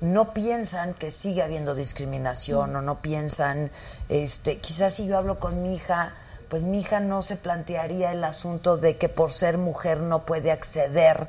[0.00, 3.70] no piensan que sigue habiendo discriminación o no piensan,
[4.08, 6.12] este, quizás si yo hablo con mi hija,
[6.48, 10.52] pues mi hija no se plantearía el asunto de que por ser mujer no puede
[10.52, 11.26] acceder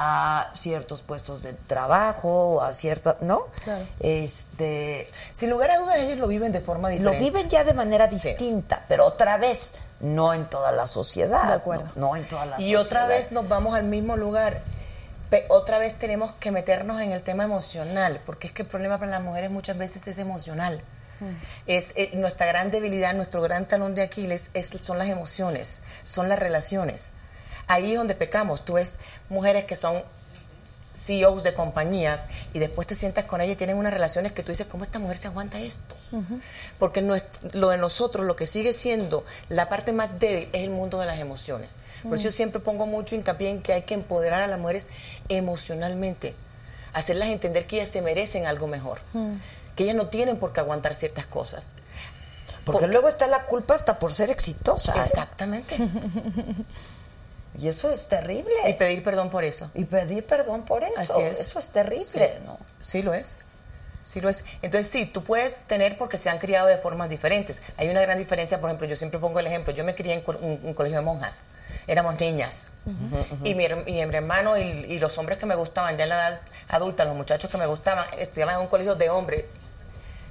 [0.00, 3.46] a ciertos puestos de trabajo o a cierta, ¿no?
[3.64, 3.84] Claro.
[4.00, 7.18] Este, Sin lugar a dudas, ellos lo viven de forma lo diferente.
[7.24, 8.28] viven ya de manera Sí.
[8.28, 11.84] distinta, pero otra vez no en toda la sociedad, De acuerdo.
[11.96, 12.82] No, No en toda la Y sociedad.
[12.82, 14.60] otra vez nos vamos al mismo lugar.
[15.48, 19.10] Otra vez tenemos que meternos en el tema emocional, porque es que el problema para
[19.10, 20.82] las mujeres muchas veces es emocional.
[21.66, 26.28] Es eh, nuestra gran debilidad, nuestro gran talón de Aquiles es, son las emociones, son
[26.28, 27.10] las relaciones.
[27.66, 28.64] Ahí es donde pecamos.
[28.64, 28.98] Tú ves
[29.28, 30.02] mujeres que son
[30.94, 34.50] CEOs de compañías y después te sientas con ella y tienen unas relaciones que tú
[34.52, 35.94] dices, ¿cómo esta mujer se aguanta esto?
[36.78, 37.22] Porque no es-
[37.52, 41.06] lo de nosotros, lo que sigue siendo la parte más débil es el mundo de
[41.06, 41.76] las emociones.
[42.02, 44.86] Por eso yo siempre pongo mucho hincapié en que hay que empoderar a las mujeres
[45.28, 46.34] emocionalmente,
[46.92, 49.00] hacerlas entender que ellas se merecen algo mejor,
[49.76, 51.74] que ellas no tienen por qué aguantar ciertas cosas.
[52.64, 54.94] Porque Por- luego está la culpa hasta por ser exitosa.
[54.96, 55.00] ¿eh?
[55.04, 55.76] Exactamente.
[57.60, 58.52] Y eso es terrible.
[58.68, 59.68] y pedir perdón por eso.
[59.74, 60.94] Y pedir perdón por eso.
[60.96, 61.40] Así es.
[61.40, 62.20] Eso es terrible, Sí.
[62.44, 62.56] ¿no?
[62.80, 63.36] Sí lo es.
[64.08, 64.46] Sí lo es.
[64.62, 67.60] Entonces sí, tú puedes tener porque se han criado de formas diferentes.
[67.76, 70.22] Hay una gran diferencia, por ejemplo, yo siempre pongo el ejemplo, yo me crié en
[70.26, 71.44] un, un colegio de monjas,
[71.86, 72.72] éramos niñas.
[73.44, 76.28] Y, mi, y mi hermano y, y los hombres que me gustaban, ya en la
[76.30, 79.44] edad adulta, los muchachos que me gustaban, estudiaban en un colegio de hombres,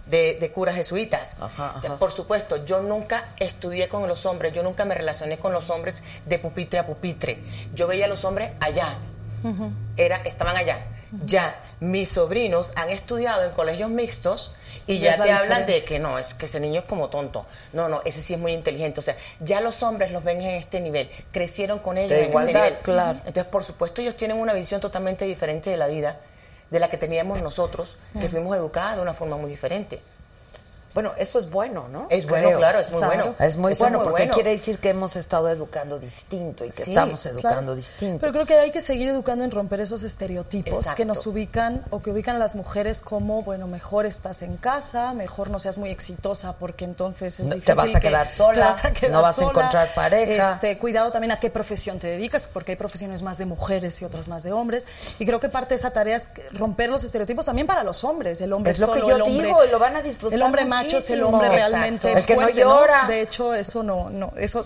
[0.07, 1.37] de, de curas jesuitas.
[1.39, 1.79] Ajá.
[1.99, 6.01] Por supuesto, yo nunca estudié con los hombres, yo nunca me relacioné con los hombres
[6.25, 7.43] de pupitre a pupitre.
[7.75, 8.95] Yo veía a los hombres allá,
[9.97, 10.79] era, estaban allá.
[11.25, 14.51] Ya, mis sobrinos han estudiado en colegios mixtos
[14.87, 17.45] y ya te hablan de que no, es que ese niño es como tonto.
[17.73, 18.99] No, no, ese sí es muy inteligente.
[18.99, 22.29] O sea, ya los hombres los ven en este nivel, crecieron con ellos De en
[22.29, 22.83] igualdad, ese nivel.
[22.83, 23.17] claro.
[23.19, 26.19] Entonces, por supuesto, ellos tienen una visión totalmente diferente de la vida
[26.69, 30.01] de la que teníamos nosotros, que fuimos educadas de una forma muy diferente.
[30.97, 32.07] Bueno, eso es bueno, ¿no?
[32.09, 33.35] Es bueno, claro, es muy bueno.
[33.37, 34.33] Es muy Eso es bueno muy porque bueno.
[34.33, 37.37] quiere decir que hemos estado educando distinto y que Sí, estamos Claro.
[37.37, 38.17] educando distinto.
[38.21, 40.95] Pero creo que hay que seguir educando en romper esos estereotipos Exacto.
[40.97, 45.13] que nos ubican o que ubican a las mujeres como, bueno, mejor estás en casa,
[45.13, 48.53] mejor no seas muy exitosa porque entonces es No, te vas a que- quedar sola,
[48.55, 50.53] te vas a quedar no vas a encontrar pareja.
[50.53, 54.05] Este, cuidado también a qué profesión te dedicas, porque hay profesiones más de mujeres y
[54.05, 54.87] otras más de hombres.
[55.19, 58.03] Y creo que parte de esa tarea es que romper los estereotipos también para los
[58.03, 58.41] hombres.
[58.41, 60.33] El hombre Es lo que solo, yo el hombre, digo, y lo van a disfrutar
[60.33, 61.69] El hombre macho es el hombre Exacto.
[61.69, 63.05] realmente El que no llora.
[63.07, 64.65] De hecho, eso no, no, eso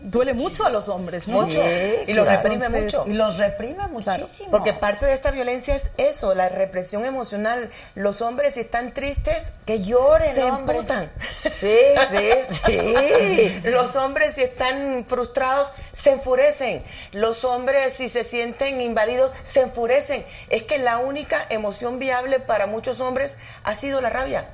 [0.00, 1.60] duele mucho a los hombres, mucho.
[2.06, 3.04] Y lo reprime mucho.
[3.06, 4.50] Y los reprime muchísimo.
[4.50, 7.70] Porque parte de esta violencia es eso, la represión emocional.
[7.94, 10.76] Los hombres si están tristes, que lloren, se hombre.
[10.76, 11.10] emputan.
[11.54, 11.76] Sí,
[12.10, 13.60] sí, sí.
[13.64, 16.82] Los hombres si están frustrados, se enfurecen.
[17.12, 20.24] Los hombres si se sienten invadidos, se enfurecen.
[20.48, 24.48] Es que la única emoción viable para muchos hombres ha sido la rabia.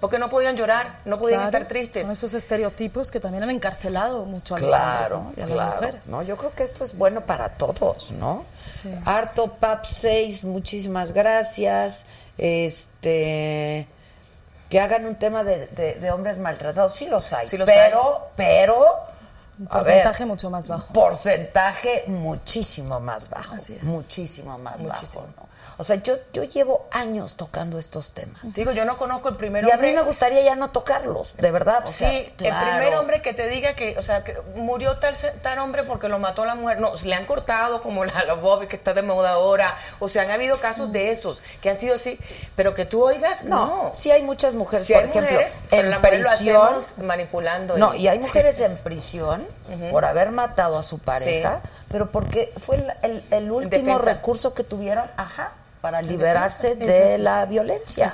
[0.00, 2.02] Porque no podían llorar, no podían Claro, estar tristes.
[2.04, 5.40] Son esos estereotipos que también han encarcelado mucho a los Claro, hombres ¿no?
[5.40, 5.74] y a claro.
[5.76, 6.06] mujeres.
[6.06, 8.44] No, yo creo que esto es bueno para todos, ¿no?
[8.72, 8.92] Sí.
[9.04, 12.06] Harto Pap 6, muchísimas gracias.
[12.36, 13.86] Este
[14.68, 18.28] que hagan un tema de, de- de hombres maltratados, sí los hay, Sí los pero,
[18.36, 18.96] pero
[19.58, 20.92] Un porcentaje ver, mucho más bajo.
[20.92, 23.54] Porcentaje muchísimo más bajo.
[23.54, 23.82] Así es.
[23.84, 25.22] Muchísimo más Muchísimo.
[25.26, 25.34] bajo.
[25.42, 25.47] ¿no?
[25.80, 28.52] O sea, yo, yo llevo años tocando estos temas.
[28.52, 29.90] Digo, yo no conozco el primer Y a hombre.
[29.90, 31.84] mí me gustaría ya no tocarlos, de verdad.
[31.84, 32.66] o Sí, sea, el claro.
[32.70, 36.18] primer hombre que te diga que, o sea, que murió tal, tal hombre porque lo
[36.18, 36.80] mató la mujer.
[36.80, 39.76] No, le han cortado como la, la Bobby que está de moda ahora.
[40.00, 42.18] O sea, han habido casos de esos que han sido así.
[42.56, 43.90] Pero que tú oigas, No, no.
[43.94, 46.56] sí hay muchas mujeres, Sí por hay ejemplo, mujeres, pero en la lo prisión.
[46.66, 47.76] hacemos manipulando.
[47.78, 49.46] No, y hay mujeres en prisión
[49.92, 51.68] por haber matado a su pareja, Sí.
[51.90, 54.04] pero porque fue el, el- el último defensa.
[54.14, 58.10] recurso que tuvieron, ajá, para liberarse de la violencia.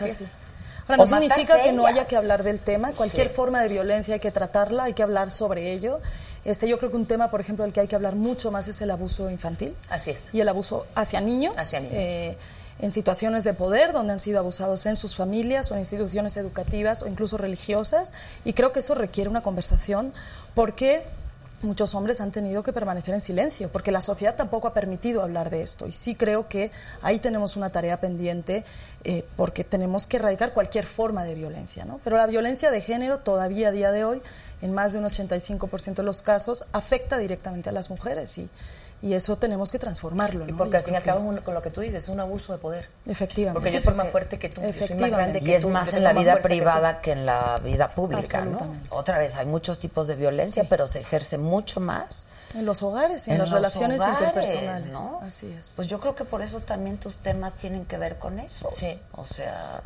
[0.87, 2.93] Ahora, no significa que no haya que hablar del tema.
[2.93, 3.35] Cualquier Sí.
[3.35, 6.01] forma de violencia hay que tratarla, hay que hablar sobre ello.
[6.45, 8.69] Este, yo creo que un tema, por ejemplo, del que hay que hablar mucho más
[8.69, 9.75] es el abuso infantil.
[9.89, 10.29] Así es.
[10.35, 11.55] Y el abuso hacia niños.
[11.57, 11.95] Hacia niños.
[11.97, 12.37] eh,
[12.81, 17.03] en situaciones de poder, donde han sido abusados en sus familias o en instituciones educativas
[17.03, 18.13] o incluso religiosas.
[18.45, 20.13] Y creo que eso requiere una conversación
[20.55, 21.05] porque
[21.65, 25.51] muchos hombres han tenido que permanecer en silencio, porque la sociedad tampoco ha permitido hablar
[25.51, 25.87] de esto.
[25.87, 26.71] Y sí creo que
[27.03, 28.65] ahí tenemos una tarea pendiente,
[29.05, 31.85] eh, porque tenemos que erradicar cualquier forma de violencia.
[31.85, 32.01] ¿no?
[32.05, 34.23] Pero la violencia de género todavía a día de hoy,
[34.63, 38.49] en más de un 85% de los casos, afecta directamente a las mujeres y,
[39.03, 40.49] y eso tenemos que transformarlo.
[40.49, 42.53] Y porque al fin y al cabo, con lo que tú dices, es un abuso
[42.53, 42.89] de poder.
[43.07, 43.61] Efectivamente.
[43.61, 45.11] Porque yo soy más fuerte que tú, yo soy más
[45.43, 48.53] Y es tú, más en la vida que privada que, en la vida pública, ¿no?
[48.53, 48.89] Absolutamente.
[48.91, 53.29] Otra vez, hay muchos tipos de violencia, pero se ejerce mucho más En los hogares
[53.29, 54.93] y en, en las relaciones hogares, interpersonales.
[54.93, 55.21] ¿no?
[55.23, 55.75] Así es.
[55.77, 58.69] Pues yo creo que por eso también tus temas tienen que ver con eso.
[58.73, 58.99] Sí.
[59.13, 59.83] O sea,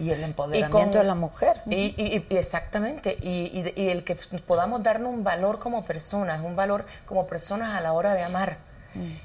[0.00, 1.62] y el empoderamiento con- de la mujer.
[1.66, 6.40] Y, y- y exactamente, y, y y el que podamos darnos un valor como personas,
[6.42, 8.58] un valor como personas a la hora de amar,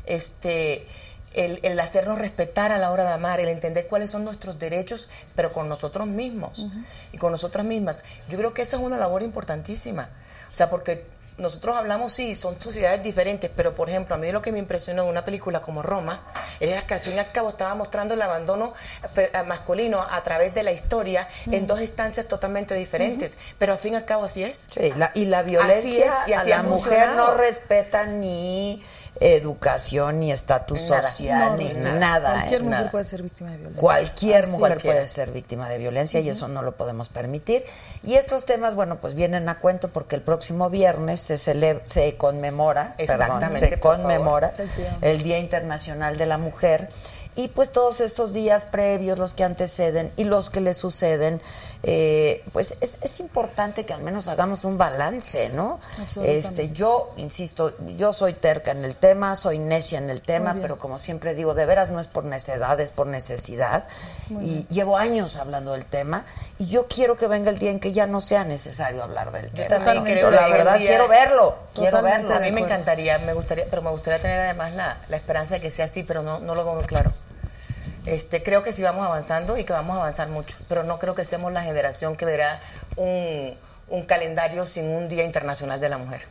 [0.06, 0.86] este,
[1.34, 5.10] el, el hacernos respetar a la hora de amar, el entender cuáles son nuestros derechos,
[5.36, 6.66] pero con nosotros mismos
[7.12, 8.04] y con nosotras mismas.
[8.30, 10.10] Yo creo que esa es una labor importantísima,
[10.52, 11.06] o sea, porque
[11.38, 15.04] nosotros hablamos, sí, son sociedades diferentes, pero por ejemplo, a mí lo que me impresionó
[15.04, 16.22] de una película como Roma
[16.62, 18.74] era que al fin y al cabo estaba mostrando el abandono
[19.14, 23.80] fe- eh, masculino a través de la historia en dos instancias totalmente diferentes, pero al
[23.80, 24.68] fin y al cabo así es.
[24.74, 28.06] Sí, la- y la violencia Así es, y a así la ha mujer no respeta
[28.06, 28.82] ni
[29.20, 32.34] educación, ni estatus social, ni no, nada.
[32.34, 32.64] Cualquier ¿eh?
[32.64, 32.92] mujer nada.
[32.92, 33.82] puede ser víctima de violencia.
[33.82, 37.66] Cualquier mujer puede ser víctima de violencia y eso no lo podemos permitir.
[38.04, 42.18] Y estos temas, bueno, pues vienen a cuento porque el próximo viernes se celebra, se
[42.18, 44.54] conmemora, perdón, Exactamente, se conmemora
[45.02, 46.90] el Día Internacional de la Mujer.
[47.38, 51.42] Y pues todos estos días previos, los que anteceden y los que le suceden,
[51.84, 55.80] eh, pues es, es importante que al menos hagamos un balance, ¿no?
[56.24, 60.80] Este, yo, insisto, yo soy terca en el tema, soy necia en el tema, pero
[60.80, 63.88] como siempre digo, de veras no es por necedad, es por necesidad.
[64.42, 66.26] y llevo años hablando del tema
[66.58, 69.52] y yo quiero que venga el día en que ya no sea necesario hablar del
[69.52, 69.84] tema.
[69.84, 72.36] también creo la verdad, día- quiero verlo, quiero Totalmente verlo.
[72.38, 75.62] A mí me encantaría, me gustaría, pero me gustaría tener además la, la esperanza de
[75.62, 77.12] que sea así, pero no, no lo veo muy claro.
[78.06, 81.16] Este, creo que sí vamos avanzando y que vamos a avanzar mucho, pero no creo
[81.16, 82.60] que seamos la generación que verá
[82.96, 86.22] un, un calendario sin un Día Internacional de la Mujer.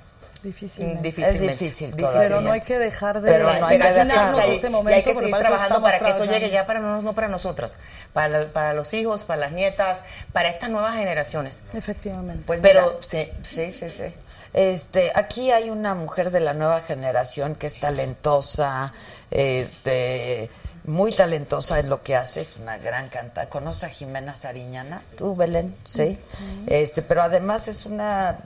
[0.45, 1.03] Difícilmente.
[1.03, 1.53] Difícilmente.
[1.53, 1.95] Es difícil.
[1.97, 3.87] Pero no hay que dejar de Pero no hay que.
[3.87, 7.01] Y- ese y momento, hay que seguir trabajando para que eso llegue ya para no,
[7.01, 7.79] no para nosotras,
[8.13, 11.63] para, para los hijos, para las nietas, para estas nuevas generaciones.
[11.73, 12.45] Efectivamente.
[12.47, 14.05] Pues Pero sí, sí, sí, sí.
[14.53, 18.93] Este, aquí hay una mujer de la nueva generación que es talentosa,
[19.31, 20.49] este,
[20.85, 23.51] muy talentosa en lo que hace, es una gran cantante.
[23.51, 25.03] ¿Conoce a Jimena Sariñana?
[25.17, 25.75] ¿Tú, Belén?
[25.85, 26.19] Sí.
[26.67, 28.41] Este, pero además es una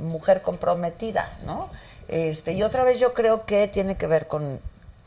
[0.00, 1.70] mujer comprometida, ¿no?
[2.08, 4.60] Este, y otra vez yo creo que tiene que ver con,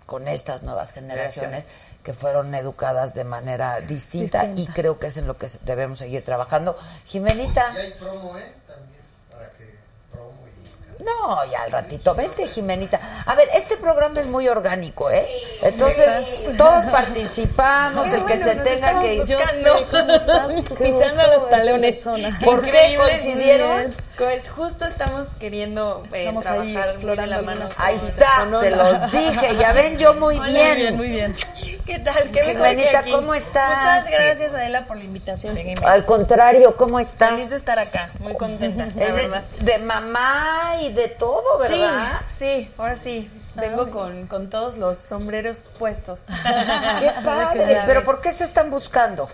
[0.06, 5.26] con estas nuevas generaciones que fueron educadas de manera distinta, y creo que es en
[5.28, 6.76] lo que debemos seguir trabajando.
[7.06, 7.72] Jimenita.
[7.74, 8.52] Y hay promo, ¿eh?
[8.68, 9.02] También,
[9.32, 9.76] para que
[10.12, 10.83] promo y...
[11.00, 12.14] No, ya al ratito.
[12.16, 13.00] Vente, Jimenita.
[13.26, 15.26] A ver, este programa es muy orgánico, ¿eh?
[15.62, 16.26] Entonces,
[16.58, 19.20] todos participamos, el que se tenga que ir.
[19.20, 19.76] buscando,
[20.78, 22.04] pisando los talones.
[22.44, 23.96] ¿Por qué coincidieron?
[24.18, 27.68] Pues justo estamos queriendo eh, Estamos ahí trabajar muy de la explorando mano.
[27.78, 29.56] Ahí está, se los dije.
[29.60, 30.96] Ya ven, yo muy Hola, bien.
[30.98, 31.80] Muy bien, muy bien.
[31.84, 32.30] ¿Qué tal?
[32.32, 33.12] Qué Jimenita, aquí.
[33.12, 33.78] ¿cómo estás?
[33.78, 34.12] Muchas Sí.
[34.14, 35.58] gracias, Adela, por la invitación.
[35.84, 37.50] Al contrario, ¿cómo Feliz estás?
[37.50, 39.44] de estar acá, muy contenta, la de, verdad.
[39.60, 42.22] de mamá y de todo, ¿verdad?
[42.28, 43.30] Sí, sí, ahora sí.
[43.56, 46.22] Vengo con, con todos los sombreros puestos.
[47.00, 47.82] Qué padre.
[47.86, 49.30] Pero ¿por qué se están buscando?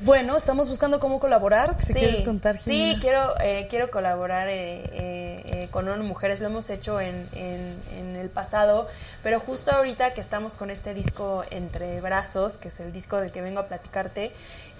[0.00, 1.74] Bueno, estamos buscando cómo colaborar.
[1.80, 3.00] Si Sí, quieres contar, sí, Jimena.
[3.00, 7.76] quiero, eh, quiero colaborar eh, eh, eh, con ONU Mujeres, lo hemos hecho en, en-
[7.98, 8.86] en el pasado,
[9.24, 13.32] pero justo ahorita que estamos con este disco Entre Brazos, que es el disco del
[13.32, 14.30] que vengo a platicarte,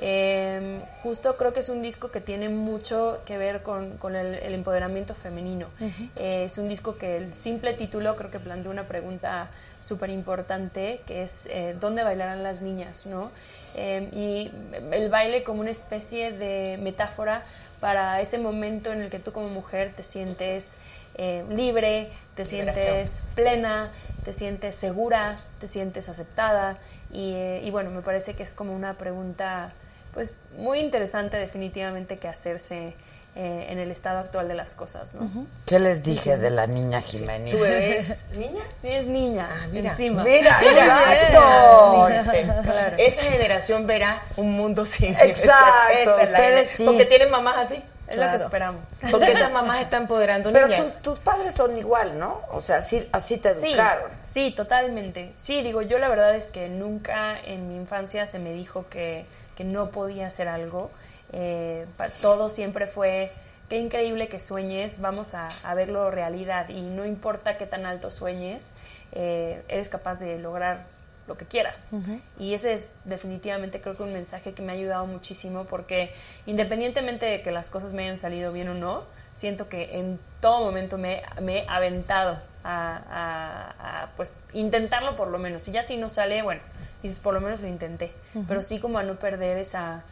[0.00, 4.34] eh, justo creo que es un disco que tiene mucho que ver con, con el,
[4.36, 5.66] el empoderamiento femenino.
[6.14, 9.48] Eh, es un disco que el simple título creo que plantea una pregunta
[9.80, 13.06] súper importante, que es eh, ¿dónde bailarán las niñas?
[13.06, 13.30] ¿no?
[13.74, 14.50] Eh, y
[14.94, 17.44] el baile como una especie de metáfora
[17.80, 20.74] para ese momento en el que tú como mujer te sientes
[21.16, 22.84] eh, libre, te Liberación.
[23.06, 23.90] sientes plena,
[24.24, 26.78] te sientes segura, te sientes aceptada.
[27.12, 29.72] Y, eh, y bueno, me parece que es como una pregunta
[30.14, 32.94] pues muy interesante definitivamente que hacerse
[33.40, 35.30] eh, en el estado actual de las cosas, ¿no?
[35.64, 37.56] ¿Qué les dije de la niña Jimenita?
[37.56, 38.62] ¿Tu bebé es niña?
[38.82, 39.90] Es niña, Ah, mira.
[39.92, 40.24] encima.
[40.24, 42.62] Mira, Niña, exacto.
[42.64, 42.96] Claro.
[42.98, 46.84] Esa generación verá un mundo sin Exacto, Esa es la ustedes sí.
[46.84, 47.82] Porque tienen mamás así.
[48.08, 48.88] Es lo que esperamos.
[49.10, 50.94] Porque esas mamás están empoderando Pero niñas.
[50.94, 52.40] tus, tus padres son igual, ¿no?
[52.50, 54.10] O sea, así, así te Sí, educaron.
[54.22, 55.32] sí, totalmente.
[55.36, 59.26] Sí, digo, yo la verdad es que nunca en mi infancia se me dijo que,
[59.56, 60.90] que no podía hacer algo.
[61.32, 61.86] Eh,
[62.22, 63.30] todo siempre fue
[63.68, 68.10] qué increíble que sueñes, vamos a, a verlo realidad y no importa qué tan alto
[68.10, 68.72] sueñes,
[69.12, 70.86] eh, eres capaz de lograr
[71.26, 71.92] lo que quieras.
[72.38, 76.10] Y ese es definitivamente creo que un mensaje que me ha ayudado muchísimo porque
[76.46, 79.02] independientemente de que las cosas me hayan salido bien o no,
[79.34, 85.28] siento que en todo momento me, me he aventado a, a- a, pues intentarlo por
[85.28, 85.68] lo menos.
[85.68, 86.62] Y ya si no sale, bueno,
[87.02, 88.10] dices por lo menos lo intenté.
[88.48, 90.02] Pero sí como a no perder esa,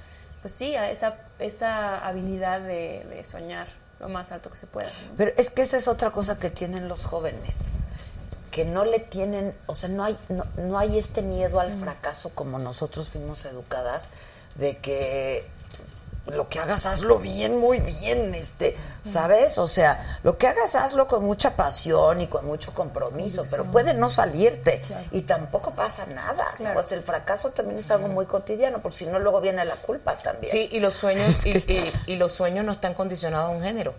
[0.46, 3.66] pues sí, a esa, esa habilidad de, de soñar
[3.98, 4.86] lo más alto que se pueda.
[4.86, 5.16] ¿no?
[5.16, 7.72] Pero es que esa es otra cosa que tienen los jóvenes,
[8.52, 12.30] que no le tienen, o sea, no hay, no, no hay este miedo al fracaso
[12.32, 14.04] como nosotros fuimos educadas,
[14.54, 15.48] de que
[16.26, 19.58] lo que hagas hazlo bien, muy bien, este, ¿sabes?
[19.58, 23.94] O sea, lo que hagas hazlo con mucha pasión y con mucho compromiso, pero puede
[23.94, 26.46] no salirte y tampoco pasa nada.
[26.56, 26.74] Claro.
[26.74, 30.16] Pues el fracaso también es algo muy cotidiano, porque si no luego viene la culpa
[30.18, 30.50] también.
[30.50, 33.94] Sí, y los sueños y, y- y los sueños no están condicionados a un género.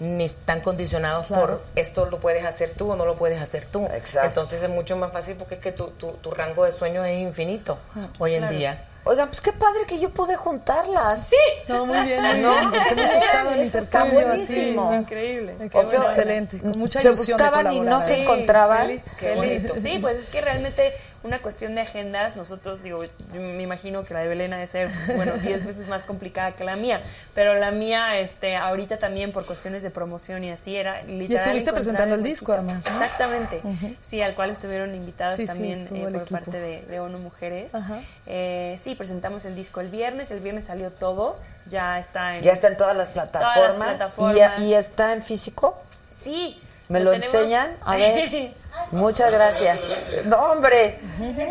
[0.00, 3.86] Ni están condicionados por esto lo puedes hacer tú o no lo puedes hacer tú.
[3.86, 4.26] Exacto.
[4.26, 7.20] Entonces es mucho más fácil porque es que tu, tu, tu rango de sueños es
[7.20, 7.78] infinito
[8.18, 8.56] hoy en Claro.
[8.56, 8.84] día.
[9.04, 11.26] Oigan, pues qué padre que yo pude juntarlas.
[11.28, 11.36] Sí.
[11.66, 14.90] No, muy bien, muy No, bien, porque hemos estado en está intercambio buenísimo.
[14.92, 15.14] así.
[15.14, 15.54] Increíble.
[15.72, 18.86] O sea, excelente, con mucha se ilusión de buscaban y no se Sí, encontraban.
[18.86, 19.62] Feliz, Qué feliz.
[19.68, 19.74] bonito.
[19.82, 20.92] Sí, pues es que realmente
[21.24, 24.66] una cuestión de agendas, nosotros, digo, yo me imagino que la de Belén ha de
[24.66, 27.02] ser, bueno, 10 veces más complicada que la mía,
[27.34, 31.20] pero la mía, este, ahorita también por cuestiones de promoción y así, era literal.
[31.36, 32.92] estuviste encontrar presentando el disco, además, ¿no?
[32.92, 33.60] Exactamente,
[34.00, 36.26] sí, al cual estuvieron invitadas Sí, también eh, por equipo.
[36.30, 37.74] parte de, de ONU Mujeres.
[37.74, 38.00] Ajá.
[38.26, 42.42] Eh, sí, presentamos el disco el viernes, el viernes salió todo, ya está en...
[42.42, 43.76] Ya está en todas las plataformas.
[43.76, 44.60] plataformas.
[44.60, 45.80] ¿Y, y está en físico?
[46.10, 46.60] Sí.
[46.88, 47.76] ¿Me lo tenemos- enseñan?
[47.82, 48.52] A ver.
[48.90, 49.90] Muchas gracias.
[50.24, 50.98] No, hombre.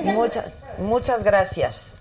[0.03, 0.45] Muchas,
[0.77, 1.93] muchas gracias.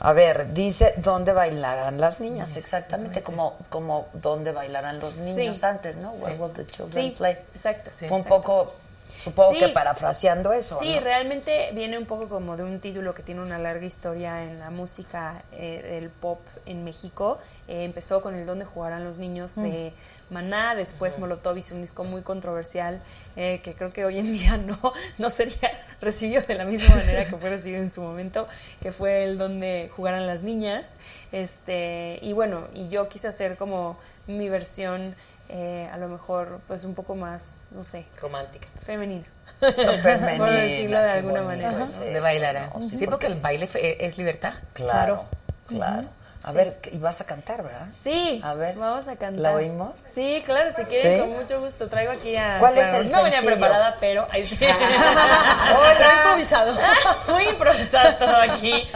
[0.00, 2.56] A ver, dice, ¿dónde bailarán las niñas?
[2.56, 5.66] Exactamente como, como ¿dónde bailarán los niños Sí.
[5.66, 6.10] antes, ¿no?
[6.10, 7.36] Where will the children Sí, play?
[7.54, 7.90] exacto.
[7.90, 8.36] Fue un exacto.
[8.40, 8.74] poco,
[9.20, 9.58] supongo Sí.
[9.58, 11.00] que parafraseando eso, Sí, ¿no?
[11.00, 14.70] realmente viene un poco como de un título que tiene una larga historia en la
[14.70, 17.38] música eh, del pop en México.
[17.66, 19.92] Eh, empezó con el Donde jugarán los niños de
[20.30, 23.00] Maná, después Molotov hizo un disco muy controversial
[23.36, 24.78] eh, que creo que hoy en día no,
[25.18, 28.46] no sería recibido de la misma manera que fue recibido en su momento,
[28.82, 30.96] que fue el Donde jugarán las niñas.
[31.32, 35.14] Este, y bueno, y yo quise hacer como mi versión
[35.48, 38.66] eh, a lo mejor pues un poco más, no sé, Romántica.
[38.84, 39.24] femenina.
[39.60, 41.68] Femenina, Por decirlo de alguna bonito manera.
[41.70, 41.84] es ¿no?
[41.84, 42.70] eso, de bailar.
[42.76, 42.86] ¿no?
[42.86, 44.52] Sí, porque el baile fe- es libertad.
[44.72, 45.24] Claro,
[45.66, 46.08] claro.
[46.44, 47.88] A ver, y vas a cantar, ¿verdad?
[47.94, 49.40] Sí, A ver, vamos a cantar.
[49.40, 50.00] ¿la oímos?
[50.00, 51.20] Sí, claro, si quieren, ¿Sí?
[51.20, 51.88] con mucho gusto.
[51.88, 52.58] Traigo aquí a.
[52.58, 54.26] ¿Cuál es el No venía preparada, pero.
[54.30, 54.56] Ahí sí.
[54.62, 56.14] Hola.
[56.22, 56.74] improvisado.
[57.28, 58.88] Muy improvisado todo aquí.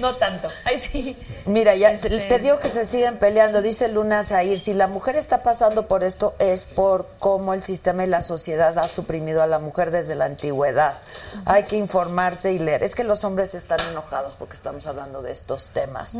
[0.00, 0.48] No tanto.
[0.64, 1.16] Ahí sí.
[1.46, 3.62] Mira, ya te- Este- te digo que se siguen peleando.
[3.62, 8.04] Dice Luna Zahir, si la mujer está pasando por esto es por cómo el sistema
[8.04, 10.98] y la sociedad ha suprimido a la mujer desde la antigüedad.
[11.44, 12.82] Hay que informarse y leer.
[12.82, 16.14] Es que los hombres están enojados porque estamos hablando de estos temas.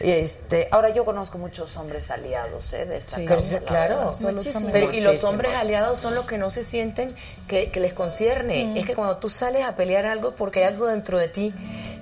[0.00, 2.84] Y este, ahora yo conozco muchos hombres aliados ¿eh?
[2.86, 3.24] de esta Sí.
[3.24, 4.32] causa, claro, verdad.
[4.32, 4.68] Muchísimo.
[4.72, 5.24] Pero, y los Muchísimos.
[5.24, 7.14] hombres aliados son los que no se sienten
[7.48, 8.78] que, que les concierne.
[8.78, 11.54] Es que cuando tú sales a pelear algo, porque hay algo dentro de ti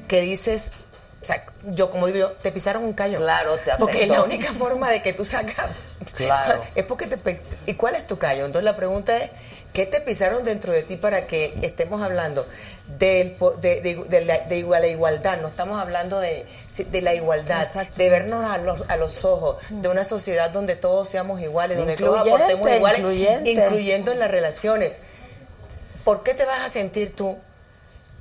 [0.09, 0.73] que dices,
[1.23, 3.19] o sea, yo como digo yo, te pisaron un callo.
[3.19, 4.15] Claro, te Porque afectó.
[4.15, 5.69] la única forma de que tú sacas.
[6.17, 6.63] Claro.
[6.75, 7.41] Es porque te.
[7.67, 8.45] ¿Y cuál es tu callo?
[8.45, 9.31] Entonces la pregunta es.
[9.73, 12.47] ¿Qué te pisaron dentro de ti para que estemos hablando
[12.99, 15.39] del de, de, de la, de igual- la igualdad?
[15.41, 16.45] No estamos hablando de,
[16.91, 17.95] de la igualdad, Exacto.
[17.97, 21.97] de vernos a los, a los ojos, de una sociedad donde todos seamos iguales, donde
[21.97, 23.51] todos aportemos iguales, incluyente.
[23.53, 25.01] incluyendo en las relaciones.
[26.05, 27.39] ¿Por qué te vas a sentir tú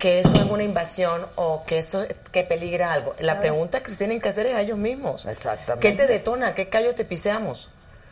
[0.02, 3.14] que eso es una invasión o que eso que peligra algo?
[3.20, 5.28] La pregunta que se tienen que hacer es a ellos mismos.
[5.28, 5.88] Exactamente.
[5.88, 6.56] ¿Qué te detona?
[6.56, 7.70] ¿Qué callo te piseamos?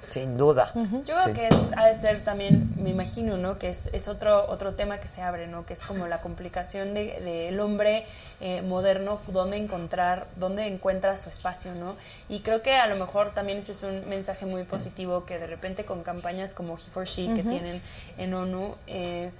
[0.07, 0.71] Sin duda.
[1.05, 3.59] Yo creo que es, ha de ser también, me imagino, ¿no?
[3.59, 5.65] Que es, es otro, otro tema que se abre, ¿no?
[5.65, 8.05] Que es como la complicación del de, del hombre
[8.39, 11.95] eh, moderno, dónde encontrar, dónde encuentra su espacio, ¿no?
[12.27, 15.47] Y creo que a lo mejor también ese es un mensaje muy positivo que de
[15.47, 17.81] repente con campañas como He for She que tienen
[18.17, 19.31] en ONU, eh,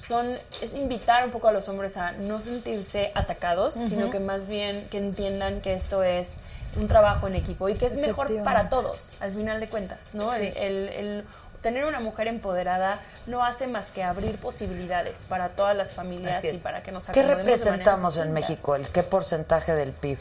[0.00, 4.46] son, es invitar un poco a los hombres a no sentirse atacados, sino que más
[4.46, 6.38] bien que entiendan que esto es
[6.76, 10.32] un trabajo en equipo y que es mejor para todos, al final de cuentas, ¿no?
[10.34, 11.24] El, el- el
[11.62, 16.58] tener una mujer empoderada no hace más que abrir posibilidades para todas las familias y
[16.58, 18.32] para que nos ¿Qué representamos en.
[18.32, 18.76] México?
[18.76, 20.18] ¿El qué porcentaje del PIB?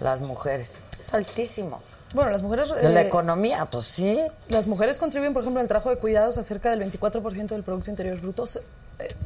[0.00, 0.80] Las mujeres.
[0.98, 1.82] Es altísimo.
[2.14, 2.70] Bueno, las mujeres...
[2.70, 4.18] De la eh, economía, pues sí.
[4.48, 7.90] Las mujeres contribuyen, por ejemplo, al trabajo de cuidados a cerca del 24% del Producto
[7.90, 8.44] Interior Bruto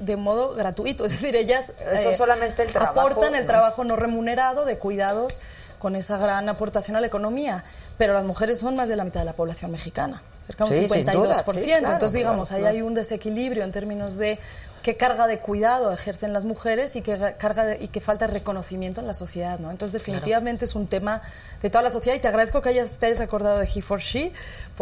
[0.00, 1.04] de modo gratuito.
[1.04, 3.46] Es decir, ellas eh, Eso solamente el trabajo, aportan el ¿no?
[3.48, 5.40] trabajo no remunerado de cuidados
[5.78, 7.64] con esa gran aportación a la economía.
[7.98, 10.88] pero las mujeres son más de la mitad de la población mexicana, cerca de un
[10.88, 11.12] Sí, sin 52%.
[11.12, 14.38] duda, sí, claro, Entonces, digamos, claro, ahí hay un desequilibrio en términos de
[14.82, 18.26] qué carga de cuidado ejercen las mujeres y qué ga- carga de- y qué falta
[18.26, 19.70] de reconocimiento en la sociedad, ¿no?
[19.70, 21.22] Entonces, definitivamente es un tema
[21.62, 24.00] de toda la sociedad y te agradezco que hayas, te hayas acordado de He for
[24.00, 24.32] She,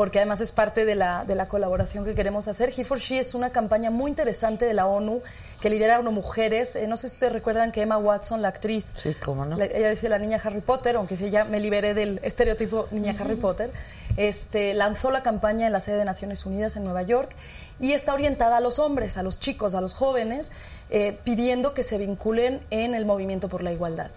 [0.00, 2.72] porque además es parte de la, de la colaboración que queremos hacer.
[2.74, 5.20] He for She es una campaña muy interesante de la ONU
[5.60, 6.74] que lidera uno mujeres.
[6.74, 9.58] Eh, no sé si ustedes recuerdan que Emma Watson, la actriz, Sí, cómo no.
[9.58, 13.14] la- ella dice la niña Harry Potter, aunque dice ya me liberé del estereotipo niña
[13.20, 13.72] Harry Potter,
[14.16, 17.32] este, lanzó la campaña en la sede de Naciones Unidas en Nueva York
[17.78, 20.52] y está orientada a los hombres, a los chicos, a los jóvenes,
[20.88, 24.10] eh, pidiendo que se vinculen en el movimiento por la igualdad.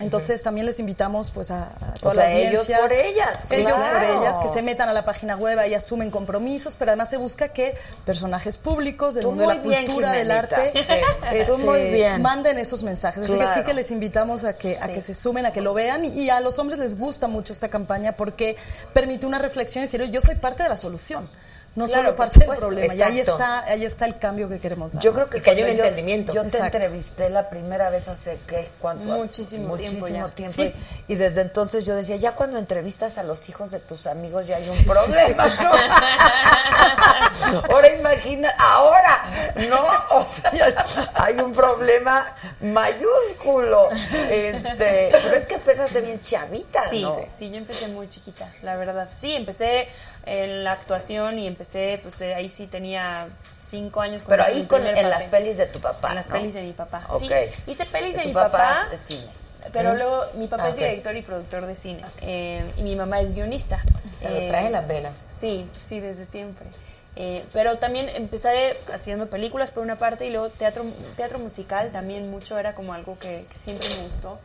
[0.00, 2.76] Entonces también les invitamos pues a, a toda O sea, la audiencia.
[2.76, 3.98] ellos por ellas, Ellos claro.
[4.08, 7.16] por ellas, que se metan a la página web y asumen compromisos, pero además se
[7.18, 10.92] busca que personajes públicos del Tú mundo de la bien, cultura, del arte, Sí.
[11.32, 12.22] este, Tú muy bien.
[12.22, 13.24] manden esos mensajes.
[13.24, 15.74] Así que sí que les invitamos a que, a que se sumen, a que lo
[15.74, 16.04] vean.
[16.04, 18.56] Y, y a los hombres les gusta mucho esta campaña porque
[18.92, 21.28] permite una reflexión y decir, "Oye, yo soy parte de la solución.
[21.76, 22.92] No Claro, solo parte del problema.
[22.94, 23.40] Y ahí Exacto.
[23.42, 25.00] está, ahí está el cambio que queremos dar.
[25.02, 26.32] Yo creo que, Y que haya un yo- entendimiento.
[26.32, 26.78] Yo, te Exacto.
[26.78, 30.34] entrevisté la primera vez hace qué, cuánto, Muchísimo tiempo muchísimo ya.
[30.34, 30.54] tiempo.
[30.62, 30.74] Sí.
[31.06, 34.48] Y, y desde entonces yo decía, ya cuando entrevistas a los hijos de tus amigos
[34.48, 35.70] ya hay un problema, ¿no?
[37.70, 39.24] ahora imagina, ahora,
[39.68, 40.50] no, o sea,
[41.14, 43.90] hay un problema mayúsculo.
[44.28, 47.18] Este, pero es que empezaste bien chavita, Sí, ¿no?
[47.36, 49.08] sí, yo empecé muy chiquita, la verdad.
[49.16, 49.88] Sí, empecé
[50.26, 54.24] en la actuación y empecé, pues eh, ahí sí tenía cinco años.
[54.28, 56.10] Pero ahí con, en las pelis de tu papá.
[56.10, 56.34] En las ¿no?
[56.34, 57.02] pelis de mi papá.
[57.18, 57.32] Sí, Ok.
[57.68, 58.88] hice pelis de mi papá papá.
[58.92, 59.26] es cine.
[59.72, 60.80] Pero luego mi papá Ah, es ok.
[60.80, 63.78] director y productor de cine eh, y mi mamá es guionista.
[64.16, 65.26] Se lo Eh, trae en las venas.
[65.38, 66.66] Sí, sí, desde siempre.
[67.16, 70.84] Eh, pero también empecé haciendo películas por una parte y luego teatro,
[71.16, 74.38] teatro musical también mucho era como algo que, que siempre me gustó.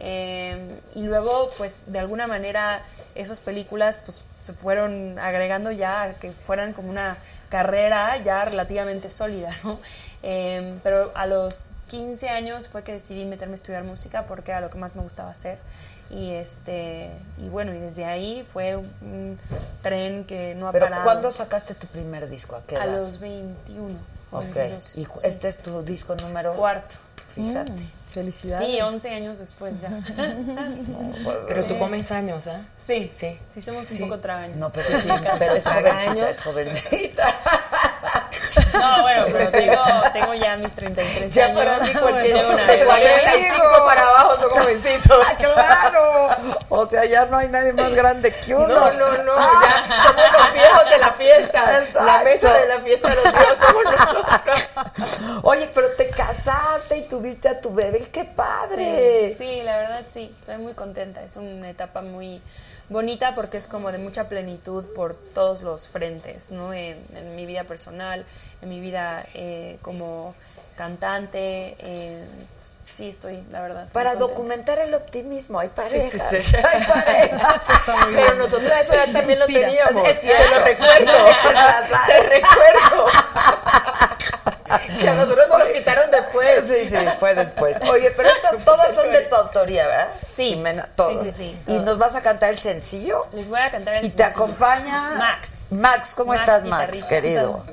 [0.00, 0.58] Eh,
[0.94, 2.82] y luego, pues, de alguna manera
[3.14, 7.16] esas películas pues se fueron agregando ya a que fueran como una
[7.50, 9.78] carrera ya relativamente sólida, ¿no?
[10.22, 14.60] Eh, pero a los 15 años fue que decidí meterme a estudiar música porque era
[14.60, 15.58] lo que más me gustaba hacer.
[16.10, 19.38] Y este y bueno, y desde ahí fue un, un
[19.82, 21.04] tren que no ha Pero parado.
[21.04, 22.56] ¿cuándo sacaste tu primer disco?
[22.56, 23.00] ¿A qué A edad?
[23.00, 23.94] los 21.
[24.32, 24.42] Ok.
[24.54, 25.08] 22, ¿Y sí.
[25.24, 26.54] este es tu disco número?
[26.54, 26.96] cuarto.
[27.34, 27.72] Fíjate.
[28.12, 28.66] Felicidades.
[28.66, 29.90] Sí, 11 años después ya.
[31.48, 32.62] Pero tú comes años, ¿ah?
[32.84, 33.38] Sí, Sí.
[33.50, 34.02] Sí, somos Sí.
[34.02, 34.56] un poco tragaños.
[34.56, 36.28] No, pero sí, pero es jovencita, años.
[36.30, 37.34] es jovencita.
[38.72, 39.82] No, bueno, pero tengo,
[40.12, 41.56] tengo ya mis 33 Ya años.
[41.56, 42.84] para mí cualquier Tengo una de bebé.
[42.86, 45.26] 45 para abajo son jovencitos.
[45.28, 46.28] ¡Ah, claro!
[46.68, 48.66] O sea, ya no hay nadie más grande que uno.
[48.68, 51.78] No, no, no, ya somos los viejos de la fiesta.
[51.78, 52.04] Exacto.
[52.04, 55.40] La mesa de la fiesta de los viejos somos nosotros.
[55.42, 58.08] Oye, pero te casaste y tuviste a tu bebé.
[58.12, 59.34] ¡Qué padre!
[59.36, 61.22] Sí, sí, la verdad sí, estoy muy contenta.
[61.22, 62.40] Es una etapa muy
[62.88, 66.72] bonita porque es como de mucha plenitud por todos los frentes, ¿no?
[66.72, 68.24] En, en mi vida personal,
[68.62, 70.34] en mi vida eh, como
[70.76, 71.76] cantante.
[71.78, 72.24] eh,
[72.90, 73.88] sí, estoy, la verdad.
[73.92, 76.10] Para documentar el optimismo, hay parejas.
[76.30, 76.56] sí, sí.
[76.64, 77.62] Hay parejas.
[78.14, 80.08] Pero nosotros a esa edad también lo teníamos.
[80.08, 81.12] Es Te lo recuerdo.
[82.06, 83.06] Te recuerdo.
[85.00, 86.64] Que a nosotros nos lo quitaron después.
[86.66, 87.78] Sí, sí, fue después.
[87.90, 90.08] Oye, pero estas todas son de tu autoría, ¿verdad?
[90.20, 90.50] Sí.
[90.54, 91.22] Jimena, todos.
[91.22, 93.26] sí, sí, ¿Y nos vas a cantar el sencillo?
[93.32, 94.44] Les voy a cantar el Y te sencillo.
[94.44, 95.50] acompaña Max.
[95.70, 97.64] Max, ¿cómo Max, estás, Max, querido?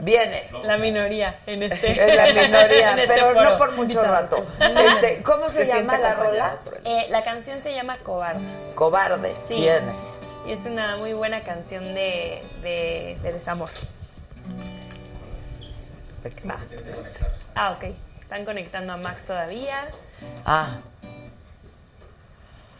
[0.00, 0.42] Viene.
[0.64, 1.92] La minoría en este.
[1.92, 3.50] Es la minoría, en este pero foro.
[3.50, 4.44] no por mucho rato.
[4.60, 6.58] Este, ¿Cómo se, Se llama la rola?
[6.84, 8.44] Eh, la canción se llama Cobarde.
[8.74, 9.34] Cobarde.
[9.46, 9.54] Sí.
[9.54, 9.92] Viene.
[10.46, 13.70] Y es una muy buena canción de, de, de desamor.
[17.54, 17.84] Ah, ok.
[18.20, 19.88] Están conectando a Max todavía.
[20.44, 20.78] Ah,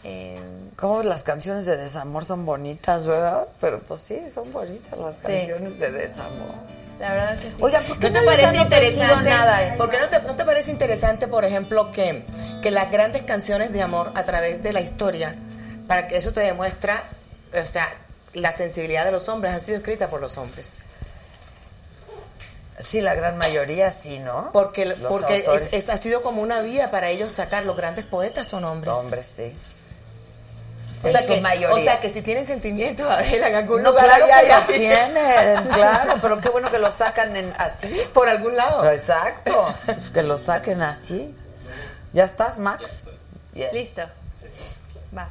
[0.05, 0.39] Eh,
[0.77, 3.47] cómo las canciones de desamor son bonitas, ¿verdad?
[3.61, 5.23] Pero pues sí, son bonitas las Sí.
[5.27, 6.55] canciones de desamor.
[7.01, 7.57] la verdad es que sí.
[7.61, 9.31] Oigan, ¿por qué ¿No te parece interesante?
[9.31, 9.67] nada?
[9.67, 9.75] eh?
[9.77, 12.25] ¿Por qué no te, no te parece interesante, por ejemplo, que,
[12.63, 15.35] que las grandes canciones de amor a través de la historia,
[15.89, 17.03] para que eso te demuestra,
[17.61, 17.89] o sea,
[18.33, 20.79] la sensibilidad de los hombres, han sido escritas por los hombres?
[22.79, 24.51] Sí, la gran mayoría sí, ¿no?
[24.53, 27.65] Porque, Los porque es- es- ha sido como una vía para ellos sacar.
[27.65, 28.93] Los grandes poetas son hombres.
[28.95, 29.53] Hombres, sí.
[31.05, 31.75] O sea, En que, su mayoría.
[31.75, 35.69] o sea que si tienen sentimientos, Adela, en algún No, lugar claro que los tienen,
[35.73, 37.89] claro, pero qué bueno que los sacan en así.
[38.13, 38.91] Por algún lado.
[38.91, 41.35] Exacto, es que lo saquen así.
[42.13, 43.05] ¿Ya estás, Max?
[43.53, 43.71] Bien.
[43.73, 44.03] Listo.
[45.17, 45.29] Va.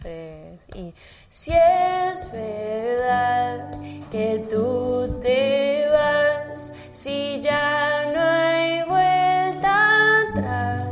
[0.00, 0.94] Tres, y
[1.28, 3.70] si es verdad
[4.10, 10.88] que tú te vas, si ya no hay vuelta atrás,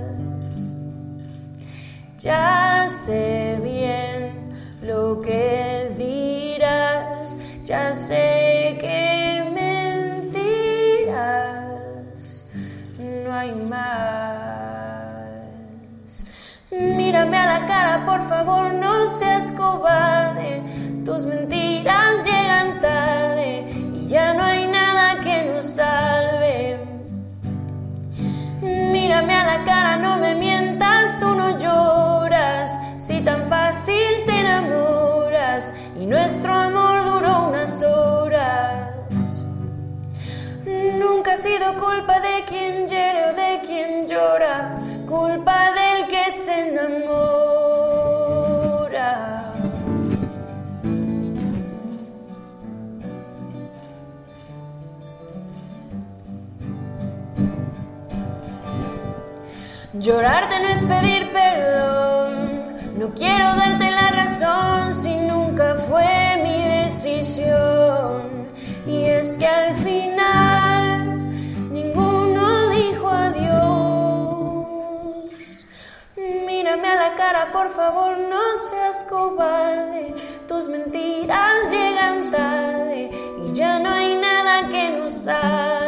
[2.18, 4.50] ya sé bien
[4.82, 9.44] lo que dirás, ya sé que
[10.24, 11.14] mentirás,
[12.98, 14.08] no hay más.
[16.72, 20.64] Mírame a la cara, por favor, no seas cobarde,
[21.04, 23.64] tus mentiras llegan tarde
[23.94, 26.80] y ya no hay nada que nos salve.
[28.60, 30.77] Mírame a la cara, no me mientas
[31.20, 32.80] tú no lloras.
[32.96, 39.42] Si tan fácil te enamoras y nuestro amor duró unas horas.
[40.64, 46.68] Nunca ha sido culpa de quien hiere o de quien llora, culpa del que se
[46.68, 47.87] enamora.
[60.00, 68.46] Llorarte no es pedir perdón, no quiero darte la razón si nunca fue mi decisión.
[68.86, 71.32] Y es que al final
[71.72, 73.66] ninguno dijo adiós.
[76.46, 80.14] Mírame a la cara, por favor, no seas cobarde.
[80.46, 83.10] Tus mentiras llegan tarde
[83.44, 85.87] y ya no hay nada que nos salve.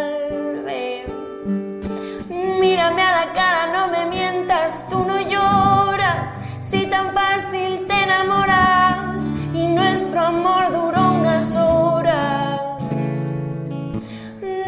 [4.88, 6.40] Tú no lloras.
[6.60, 13.30] Si tan fácil te enamoras y nuestro amor duró unas horas.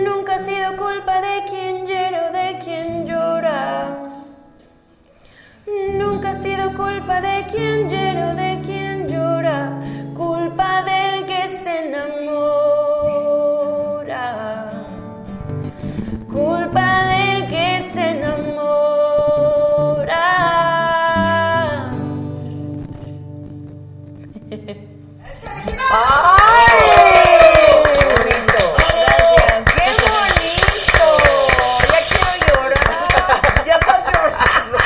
[0.01, 4.11] Nunca ha sido culpa de quien hiere o de quien llora.
[5.93, 9.79] Nunca ha sido culpa de quien hiere o de quien llora.
[10.15, 12.43] Culpa del que se enamora.
[16.29, 18.52] Culpa del que se enamora.
[25.95, 26.79] ¡Ay!
[29.67, 31.05] ¡Qué bonito!
[31.91, 33.65] Ya quiero llorar.
[33.67, 34.79] Ya estás llorando.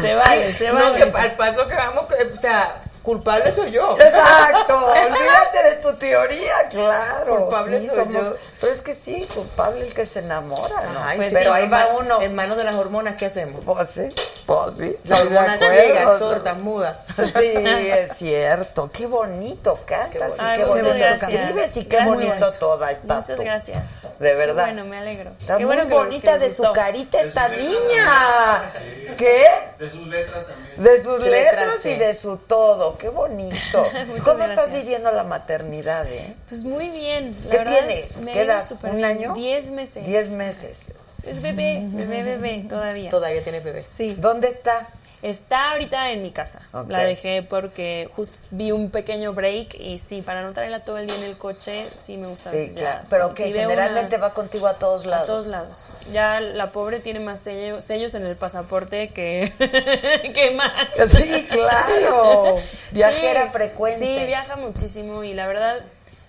[0.00, 0.96] Se vale, se No, vale.
[0.96, 2.74] que al paso que vamos, o sea,
[3.10, 3.96] culpable soy yo.
[3.98, 7.36] Exacto, olvídate de tu teoría, claro.
[7.40, 8.36] Culpable sí, soy somos, yo.
[8.60, 11.00] Pero es que sí, culpable el que se enamora, ¿no?
[11.04, 12.20] Ay, Pues, sí, pero ahí va uno.
[12.20, 13.62] Hermano de las hormonas, ¿qué hacemos?
[13.64, 14.08] Pues sí,
[14.46, 14.96] pues sí.
[15.04, 16.96] Las hormonas ciegas, sordas, mudas.
[17.16, 18.90] Sí, es cierto.
[18.92, 21.32] Qué bonito cantas y Ay, qué muchas bonito gracias.
[21.32, 22.16] escribes y qué Gracias.
[22.16, 23.42] bonito toda estás Muchas tú.
[23.42, 23.82] gracias.
[24.18, 24.66] De verdad.
[24.66, 25.30] Qué bueno, me alegro.
[25.40, 28.72] Está Qué muy bueno que- bonita de su carita esta niña.
[29.16, 29.44] ¿Qué?
[29.78, 30.82] De sus letras también.
[30.82, 32.96] De sus letras, letras, y de su todo.
[33.00, 33.86] Qué bonito.
[34.24, 36.34] ¿Cómo estás viviendo la maternidad, eh?
[36.48, 37.34] Pues muy bien.
[37.44, 38.60] la ¿Qué verdad, tiene?
[38.62, 39.08] Súper ¿Un bien.
[39.08, 39.34] año?
[39.34, 40.04] Diez meses.
[40.06, 40.92] Diez meses.
[41.26, 43.10] Es bebé, bebé, bebé, todavía.
[43.10, 43.82] Todavía tiene bebé.
[43.82, 44.16] Sí.
[44.18, 44.88] ¿Dónde está?
[45.22, 46.62] Está ahorita en mi casa.
[46.88, 51.06] La dejé porque justo vi un pequeño break y sí, para no traerla todo el
[51.06, 52.50] día en el coche, sí me gusta.
[52.52, 53.00] Sí, claro.
[53.10, 55.24] Pero que si generalmente una- va contigo a todos lados.
[55.24, 55.90] A todos lados.
[56.10, 59.52] Ya la pobre tiene más sello- sellos en el pasaporte que,
[60.34, 60.72] que más.
[61.10, 62.56] Sí, claro.
[62.90, 63.98] Viajera Sí, frecuente.
[64.00, 65.80] Sí, viaja muchísimo y la verdad,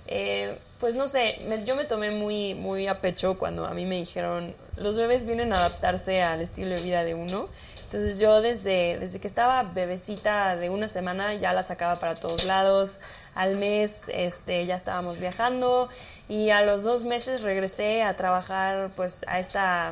[0.07, 3.85] eh, pues no sé, me- yo me tomé muy, muy a pecho cuando a mí
[3.85, 7.47] me dijeron, los bebés vienen a adaptarse al estilo de vida de uno.
[7.91, 12.45] Entonces yo desde, desde que estaba bebecita de una semana ya la sacaba para todos
[12.45, 12.99] lados.
[13.35, 15.89] Al mes este, ya estábamos viajando
[16.29, 19.91] y a los dos meses regresé a trabajar pues a esta,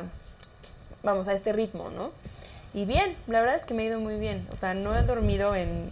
[1.02, 2.12] vamos, a este ritmo, ¿no?
[2.72, 4.48] Y bien, la verdad es que me ha ido muy bien.
[4.50, 5.90] O sea, no he dormido en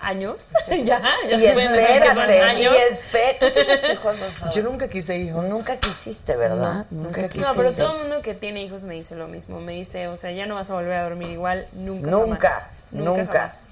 [0.00, 0.52] años.
[0.68, 2.74] ya, ya Y espérate, y años.
[2.90, 3.46] espérate.
[3.46, 4.50] ¿Tú tienes hijos, Rosa?
[4.50, 5.44] Yo nunca quise hijos.
[5.50, 6.86] Nunca quisiste, ¿verdad?
[6.90, 7.56] No, nunca nunca quisiste.
[7.56, 9.60] No, pero todo el mundo que tiene hijos me dice lo mismo.
[9.60, 12.10] Me dice, o sea, ya no vas a volver a dormir igual nunca.
[12.10, 12.66] Nunca, jamás.
[12.92, 13.26] nunca.
[13.26, 13.70] jamás.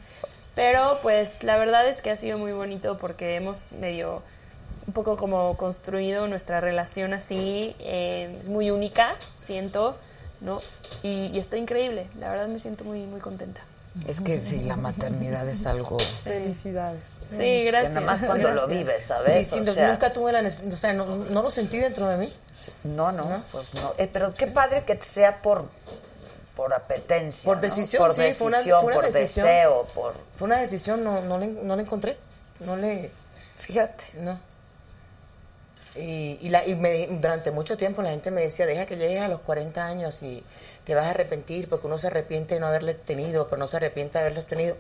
[0.55, 4.23] Pero pues la verdad es que ha sido muy bonito porque hemos medio
[4.87, 7.75] un poco como construido nuestra relación así.
[7.79, 9.97] eh, es muy única, siento,
[10.41, 10.61] ¿no?
[11.03, 12.07] Y, y está increíble.
[12.19, 13.63] La verdad me siento muy, muy contenta.
[14.09, 17.03] Es que sí, la maternidad es algo Felicidades.
[17.31, 17.93] Sí, que gracias.
[17.93, 19.47] nada más cuando lo vives, Sí, ¿sabes?
[19.47, 22.09] sí, O no- sea, nunca tuve la necesidad, o sea, no, no lo sentí dentro
[22.09, 22.33] de mí.
[22.85, 23.93] No, no, pues no.
[23.99, 25.67] Eh, pero qué padre que sea por
[26.57, 27.45] por apetencia.
[27.47, 27.63] Por ¿no?
[27.63, 29.47] decisión, por sí, decisión, fue una- fue una por decisión.
[29.47, 30.15] deseo, por.
[30.37, 32.17] Fue una decisión, no, no, le, no le encontré.
[32.61, 33.11] No le.
[33.59, 34.05] Fíjate.
[34.21, 34.39] No.
[35.97, 39.21] Y, y, la, y me- durante mucho tiempo la gente me decía, deja que llegues
[39.23, 40.43] a los 40 años y
[40.85, 43.77] te vas a arrepentir, porque uno se arrepiente de no haberle tenido, pero no se
[43.77, 44.77] arrepiente de haberlos tenido.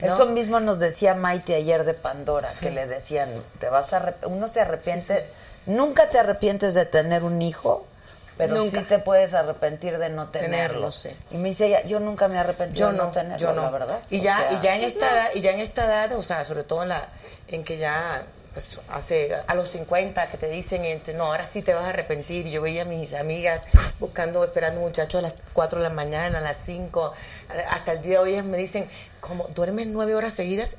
[0.00, 0.06] ¿No?
[0.06, 3.28] Eso mismo nos decía Maite ayer de Pandora, que le decían,
[3.58, 5.26] te vas a uno se arrepiente,
[5.66, 7.86] nunca te arrepientes de tener un hijo,
[8.38, 8.78] pero Nunca.
[8.80, 10.56] sí te puedes arrepentir de no tenerlo.
[10.56, 11.10] Tenerlo, sí.
[11.30, 13.62] Y me dice ella, yo nunca me arrepentí yo de no, no, tenerlo, yo no.
[13.62, 13.98] la verdad.
[14.08, 16.22] Y O ya, sea, y ya en esta edad, y ya en esta edad, o
[16.22, 17.08] sea, sobre todo en la,
[17.48, 18.22] en que ya
[18.88, 22.48] hace a los 50 que te dicen, este, no, ahora sí te vas a arrepentir.
[22.48, 23.66] Yo veía a mis amigas
[23.98, 27.12] buscando, esperando un muchacho a las 4 de la mañana, a las 5,
[27.68, 28.88] hasta el día de hoy me dicen,
[29.20, 30.76] ¿cómo duermes nueve horas seguidas?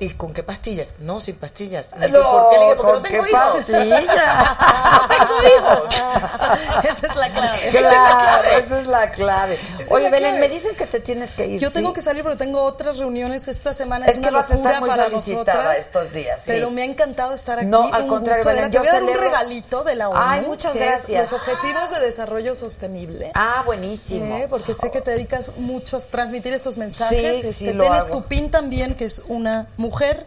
[0.00, 0.94] ¿Y con qué pastillas?
[1.00, 1.94] No, sin pastillas.
[1.96, 2.58] Me dicen, No, ¿por qué?
[2.58, 3.54] Le dije, porque no ¿con tengo qué hijos.
[3.56, 4.04] pastillas?
[5.00, 5.94] no tengo hijos.
[6.88, 7.68] Esa es la clave.
[7.68, 9.58] Claro, esa es la clave.
[9.78, 10.48] es Oye, la Belén, clave.
[10.48, 11.60] me dicen que te tienes que ir.
[11.60, 11.94] Yo tengo ¿sí?
[11.94, 14.06] que salir porque tengo otras reuniones esta semana.
[14.06, 16.44] Es Es, que una vas a estar muy para solicitada nosotras, estos días, sí.
[16.46, 17.66] Pero me ha encantado estar aquí.
[17.66, 20.20] No, al Un contrario, Belén, yo Te voy a dar un regalito de la ONU.
[20.22, 21.32] Ay, muchas gracias.
[21.32, 23.30] Los Objetivos de Desarrollo Sostenible.
[23.34, 24.36] Ah, buenísimo.
[24.36, 27.40] Eh, porque sé que te dedicas mucho a transmitir estos mensajes.
[27.40, 28.18] Sí, Este, sí, lo tienes hago.
[28.18, 30.24] tu pin también, que es una mujer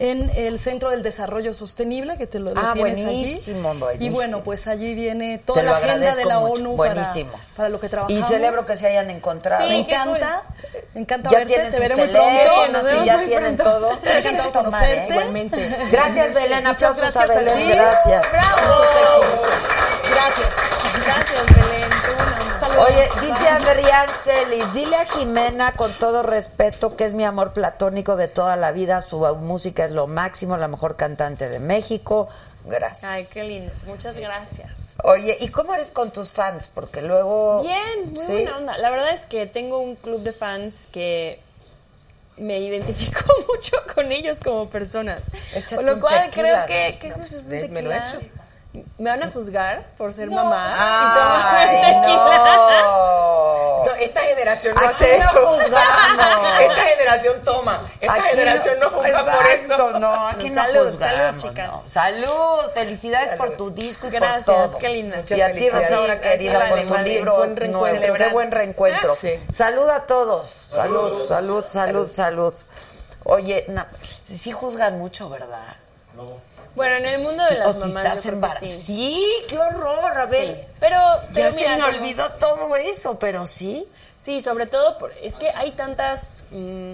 [0.00, 3.78] en el Centro del Desarrollo Sostenible, que te lo, lo Ah, tienes buenísimo, allí.
[3.80, 4.06] buenísimo.
[4.06, 6.52] Y bueno, pues allí viene toda la agenda de la mucho.
[6.62, 7.32] ONU para, Buenísimo.
[7.56, 8.28] para lo que Y trabajamos.
[8.28, 9.64] celebro que se hayan encontrado.
[9.64, 9.92] Sí, Me cool.
[9.92, 10.42] encanta,
[10.94, 12.30] me encanta Ya verte, te veré muy pronto.
[12.66, 13.72] sí, Nos vemos ya muy tienen pronto.
[13.80, 13.98] todo.
[14.04, 14.50] Me ¿eh?
[14.52, 15.08] conocerte.
[15.10, 15.76] Igualmente.
[15.90, 16.64] Gracias, Belén.
[16.64, 17.56] Muchas gracias a a Belén.
[17.56, 17.68] ti.
[17.72, 18.22] Gracias.
[18.68, 19.50] Muchos éxitos.
[20.12, 20.48] Gracias.
[21.04, 21.77] Gracias, Belén.
[22.80, 28.14] Oye, dice Adrián Celis, dile a Jimena con todo respeto que es mi amor platónico
[28.16, 32.28] de toda la vida, su música es lo máximo, la mejor cantante de México.
[32.66, 33.04] Gracias.
[33.04, 33.72] Ay, qué lindo.
[33.86, 34.70] Muchas gracias.
[35.02, 36.70] Oye, ¿y cómo eres con tus fans?
[36.72, 37.62] Porque luego...
[37.62, 38.32] Bien, muy ¿Sí?
[38.32, 38.78] buena onda.
[38.78, 41.40] La verdad es que tengo un club de fans que
[42.36, 45.30] me identifico mucho con ellos como personas.
[45.52, 48.20] Échate lo cual tequila, creo que, que No, eso es pues, me lo he hecho.
[48.98, 53.78] Me van a juzgar por ser mamá Ay, no.
[53.84, 55.46] No, esta generación no Aquí hace no eso.
[55.46, 56.24] juzgamos.
[56.60, 57.88] Esta generación toma.
[58.00, 59.98] Esta Aquí generación no, juzga por Exacto, eso.
[60.00, 61.70] No, aquí no Salud, juzgamos, salud, chicas.
[61.72, 61.82] no.
[61.86, 63.56] Salud, felicidades por Salud.
[63.56, 64.78] tu disco y Gracias, por todo.
[64.78, 65.22] qué linda.
[65.28, 65.70] Y a ti.
[65.70, 67.08] Rosaura, querida, vale, por tu vale.
[67.14, 68.14] libro Buen reencuentro.
[68.14, 69.14] Qué buen reencuentro.
[69.14, 69.34] Sí.
[69.52, 70.48] Salud a todos.
[70.48, 72.54] Salud, salud, salud, salud.
[73.24, 73.86] Oye, na-
[74.28, 75.76] sí juzgan mucho, ¿verdad?
[76.78, 78.66] Bueno, en el mundo Sí, de las o si mamás estás embarazada.
[78.70, 78.78] sí.
[78.78, 80.56] Sí, qué horror, a ver.
[80.56, 80.62] Sí.
[80.80, 80.96] Pero,
[81.34, 83.86] pero ya mira, se me como- olvidó todo eso, pero sí.
[84.16, 86.92] Sí, sobre todo por, es que hay tantas mm,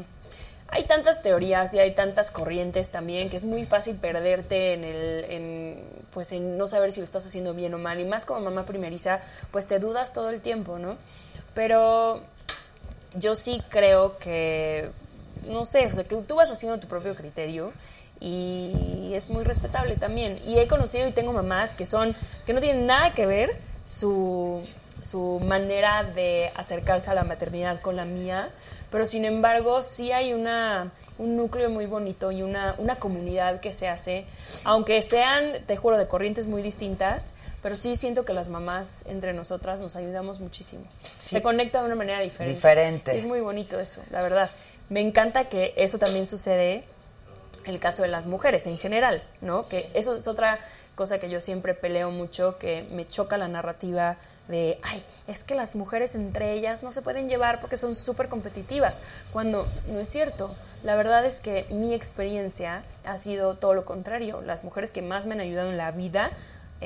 [0.68, 5.24] hay tantas teorías y hay tantas corrientes también que es muy fácil perderte en el
[5.30, 8.40] en, pues en no saber si lo estás haciendo bien o mal y más como
[8.40, 9.20] mamá primeriza
[9.52, 10.96] pues te dudas todo el tiempo, ¿no?
[11.54, 12.20] Pero
[13.14, 14.90] yo sí creo que
[15.48, 17.72] no sé, o sea, que tú vas haciendo tu propio criterio
[18.20, 20.38] y es muy respetable también.
[20.46, 22.14] Y he conocido y tengo mamás que son
[22.46, 24.62] que no tienen nada que ver su
[25.04, 28.50] su manera de acercarse a la maternidad con la mía,
[28.90, 33.72] pero sin embargo sí hay una, un núcleo muy bonito y una, una comunidad que
[33.72, 34.24] se hace,
[34.64, 39.32] aunque sean, te juro, de corrientes muy distintas, pero sí siento que las mamás entre
[39.32, 40.84] nosotras nos ayudamos muchísimo.
[41.18, 42.54] Se conecta de una manera diferente.
[42.54, 43.16] Diferente.
[43.16, 44.50] Es muy bonito eso, la verdad.
[44.90, 46.84] Me encanta que eso también sucede
[47.66, 49.66] el caso de las mujeres en general, ¿no?
[49.66, 50.58] Que eso es otra
[50.94, 54.16] cosa que yo siempre peleo mucho, que me choca la narrativa
[54.48, 58.28] de, ay, es que las mujeres entre ellas no se pueden llevar porque son súper
[58.28, 58.98] competitivas,
[59.32, 60.54] cuando no es cierto.
[60.82, 64.42] La verdad es que mi experiencia ha sido todo lo contrario.
[64.42, 66.30] Las mujeres que más me han ayudado en la vida,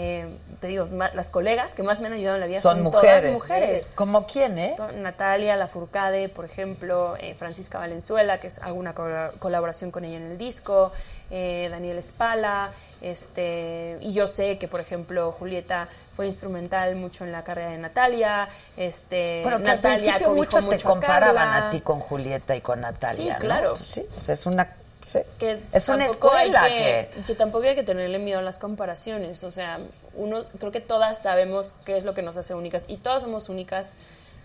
[0.01, 0.29] eh,
[0.61, 3.25] te digo, las colegas que más me han ayudado en la vida Son son, mujeres.
[3.25, 3.93] todas mujeres.
[3.97, 4.77] ¿Como quién, eh?
[4.95, 10.19] Natalia Lafourcade, por ejemplo, eh, Francisca Valenzuela, que es, hago una col- colaboración con ella
[10.19, 10.93] en el disco,
[11.33, 12.71] eh, Daniel Espala,
[13.01, 17.79] este, y yo sé que, por ejemplo, Julieta fue instrumental mucho en la carrera de
[17.79, 19.83] Natalia, este, Pero que al Natalia
[20.15, 23.39] principio cobijó mucho te a comparaban a ti con Julieta y con Natalia, Sí, ¿no?
[23.39, 23.77] claro.
[23.77, 24.69] Sí, pues es una...
[25.01, 25.21] sí.
[25.39, 27.23] que es una hay escuela que, que...
[27.27, 29.79] que tampoco hay que tenerle miedo a las comparaciones o sea
[30.15, 33.49] uno creo que todas sabemos qué es lo que nos hace únicas y todas somos
[33.49, 33.95] únicas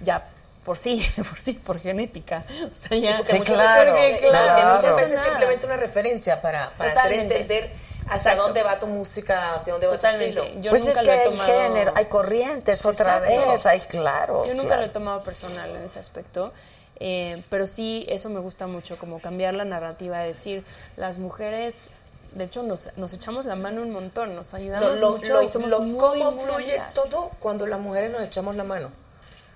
[0.01, 0.27] ya
[0.63, 4.27] por sí por sí por genética o sea ya Porque Sí, muchas claro, veces, que
[4.29, 4.75] claro.
[4.75, 5.29] muchas veces Nada.
[5.29, 7.71] simplemente una referencia para, para hacer entender
[8.05, 8.43] hacia Exacto.
[8.43, 10.45] dónde va tu música, hacia dónde va tu estilo.
[10.59, 13.79] yo pues nunca es lo que he hay tomado género, hay corrientes otra vez, hay
[13.81, 14.45] claro.
[14.45, 14.81] Yo nunca claro.
[14.81, 16.51] lo he tomado personal en ese aspecto,
[16.99, 20.63] eh, pero sí, eso me gusta mucho, como cambiar la narrativa, de decir,
[20.97, 21.87] las mujeres,
[22.33, 25.47] de hecho, nos, nos echamos la mano un montón, nos ayudamos lo, mucho lo- y
[25.47, 26.93] somos lo- muy, cómo muy fluye amigas.
[26.93, 28.89] todo cuando las mujeres nos echamos la mano.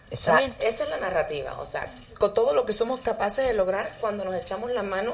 [0.09, 0.41] Exacto.
[0.41, 0.55] También.
[0.69, 4.23] Esa es la narrativa, o sea, con todo lo que somos capaces de lograr cuando
[4.23, 5.13] nos echamos la mano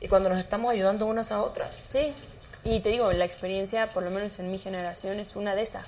[0.00, 1.70] y cuando nos estamos ayudando unas a otras.
[1.88, 2.12] Sí,
[2.62, 5.84] y te digo, la experiencia, por lo menos en mi generación, es una de esas.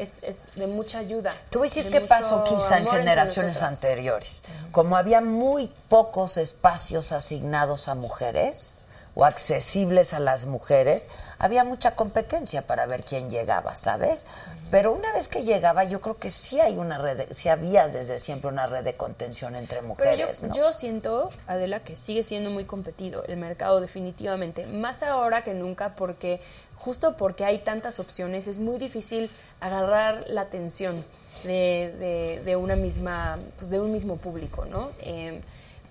[0.00, 1.32] Es, es de mucha ayuda.
[1.50, 4.42] Te voy a decir de qué pasó quizá en generaciones anteriores.
[4.72, 8.74] Como había muy pocos espacios asignados a mujeres,
[9.16, 11.08] o accesibles a las mujeres,
[11.40, 14.24] había mucha competencia para ver quién llegaba, ¿sabes?
[14.70, 17.88] Pero una vez que llegaba, yo creo que sí hay una red, de- sí había
[17.88, 20.54] desde siempre una red de contención entre Pero mujeres, yo, ¿no?
[20.54, 25.96] yo siento, Adela, que sigue siendo muy competido el mercado definitivamente, más ahora que nunca
[25.96, 26.40] porque
[26.76, 29.28] justo porque hay tantas opciones es muy difícil
[29.60, 31.04] agarrar la atención
[31.44, 34.90] de, de- de una misma, pues de un mismo público, ¿no?
[35.00, 35.40] Eh,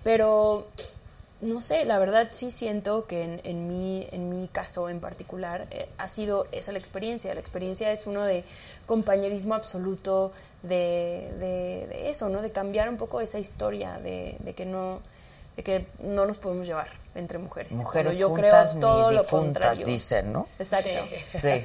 [0.02, 0.66] pero
[1.40, 5.66] no sé, la verdad sí siento que en, en mi, en mi caso en particular
[5.70, 7.32] eh, ha sido esa la experiencia.
[7.34, 8.44] La experiencia es uno de
[8.86, 10.32] compañerismo absoluto,
[10.62, 12.42] de, de- de eso, ¿no?
[12.42, 15.00] De cambiar un poco esa historia, de que no
[15.56, 17.72] de que no nos podemos llevar entre mujeres.
[17.72, 19.86] Mujeres Cuando yo juntas creo todo ni lo difuntas, contrario.
[19.86, 20.48] dicen, ¿no?
[20.58, 20.88] Exacto.
[21.26, 21.64] Sí.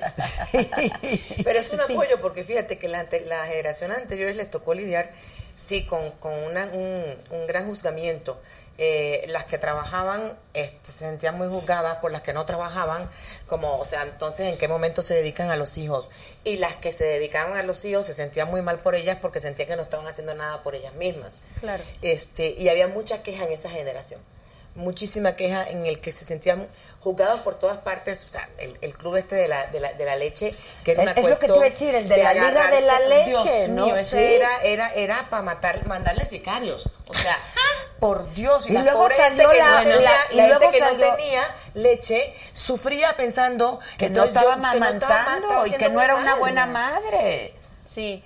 [1.44, 1.94] Pero es un Sí.
[1.94, 5.12] apoyo porque fíjate que la, la generación anteriores les tocó lidiar,
[5.56, 8.42] sí, con, con una- un, un gran juzgamiento.
[8.78, 13.10] Eh, las que trabajaban este, se sentían muy juzgadas por las que no trabajaban,
[13.48, 16.12] como, o sea, entonces, ¿en qué momento se dedican a los hijos?
[16.44, 19.40] Y las que se dedicaban a los hijos se sentían muy mal por ellas porque
[19.40, 21.42] sentían que no estaban haciendo nada por ellas mismas.
[21.62, 21.84] Claro.
[22.02, 24.20] Este, y había mucha queja en esa generación.
[24.76, 26.68] Muchísima queja en el que se sentían
[27.00, 28.26] juzgados por todas partes.
[28.26, 30.54] O sea, el, el club este de la, de, la, de la leche,
[30.84, 32.72] que era una Es lo que te cuestión iba a decir, el de la Liga
[32.72, 33.86] de la Leche, Dios ¿no?
[33.86, 34.18] mío, Sí.
[34.18, 36.90] era, era, era para matar, mandarle sicarios.
[37.08, 37.38] O sea,
[38.00, 38.68] por Dios.
[38.70, 40.62] Y, Y la luego pobre gente salió que la- no tenía, la- y la luego
[40.62, 41.42] gente que salió- no tenía
[41.74, 46.40] leche sufría pensando que que no estaba amamantando y que no era una mal.
[46.40, 47.54] buena madre.
[47.84, 48.24] Sí.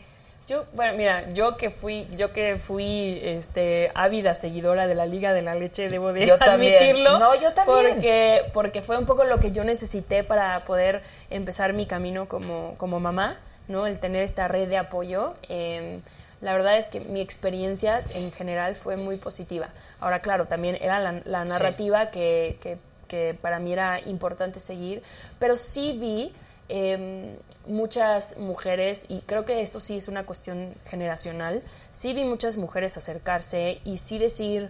[0.47, 5.31] Yo, bueno, mira, yo que fui, yo que fui este ávida seguidora de la Liga
[5.31, 6.75] de la Leche, debo de Yo también.
[6.75, 7.19] admitirlo.
[7.19, 7.93] No, yo también.
[7.93, 12.73] Porque, porque fue un poco lo que yo necesité para poder empezar mi camino como,
[12.77, 13.37] como mamá,
[13.67, 13.85] ¿no?
[13.85, 15.35] El tener esta red de apoyo.
[15.49, 15.99] Eh,
[16.41, 19.69] la verdad es que mi experiencia en general fue muy positiva.
[19.99, 21.51] Ahora, claro, también era la, la Sí.
[21.51, 25.01] narrativa que, que- que para mí era importante seguir,
[25.39, 26.31] pero sí vi
[26.71, 27.35] eh,
[27.65, 32.95] muchas mujeres, y creo que esto sí es una cuestión generacional, sí vi muchas mujeres
[32.97, 34.69] acercarse y sí decir,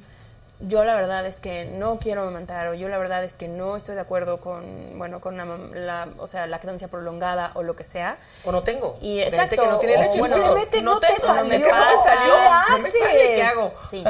[0.62, 3.78] yo la verdad es que no quiero amamantar o yo la verdad es que no
[3.78, 7.84] estoy de acuerdo con, bueno, con la, la- o sea, lactancia prolongada o lo que
[7.86, 8.18] sea.
[8.44, 8.98] O no tengo.
[9.02, 10.20] Y exacto, que no tiene o leche.
[10.20, 11.44] bueno, Simplemente no te tengo, salió.
[11.44, 12.16] No me, ¿Qué no pasa?
[12.16, 12.34] salió.
[12.34, 13.34] ¿Qué No me sale.
[13.36, 13.74] ¿Qué hago?
[13.90, 14.04] Sí,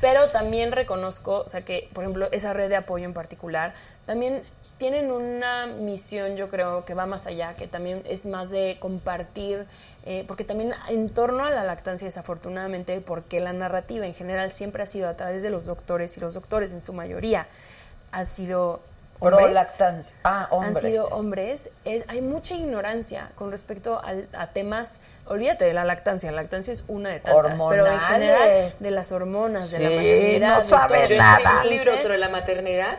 [0.00, 3.72] pero también reconozco, o sea, que, por ejemplo, esa red de apoyo en particular,
[4.04, 4.42] también
[4.84, 9.64] tienen una misión, yo creo, que va más allá, que también es más de compartir,
[10.04, 14.82] eh, porque también en torno a la lactancia, desafortunadamente, porque la narrativa en general siempre
[14.82, 17.46] ha sido a través de los doctores, y los doctores en su mayoría
[18.12, 18.82] han sido
[19.20, 20.14] Pro hombres, lactancia.
[20.22, 20.84] Ah, hombres.
[20.84, 25.86] han sido hombres, es, hay mucha ignorancia con respecto al- a temas, olvídate de la
[25.86, 28.08] lactancia, la lactancia es una de tantas, pero en Hormonales.
[28.08, 30.54] general de las hormonas, de la Sí, maternidad.
[30.56, 31.62] no sabe nada.
[31.62, 32.98] un libro sobre la maternidad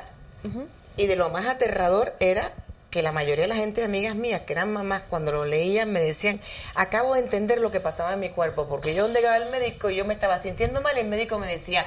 [0.97, 2.51] y de lo más aterrador era
[2.89, 6.01] que la mayoría de la gente, amigas mías, que eran mamás, cuando lo leían me
[6.01, 6.39] decían,
[6.76, 9.89] acabo de entender lo que pasaba en mi cuerpo, porque yo donde llegaba el médico
[9.89, 11.85] y yo me estaba sintiendo mal y el médico me decía,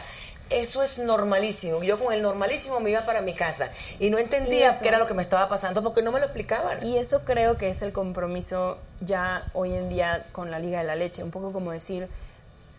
[0.50, 1.82] eso es normalísimo.
[1.82, 5.06] Yo con el normalísimo me iba para mi casa y no entendía qué era lo
[5.06, 6.86] que me estaba pasando porque no me lo explicaban.
[6.86, 10.84] Y eso creo que es el compromiso ya hoy en día con la Liga de
[10.84, 12.08] la Leche, un poco como decir,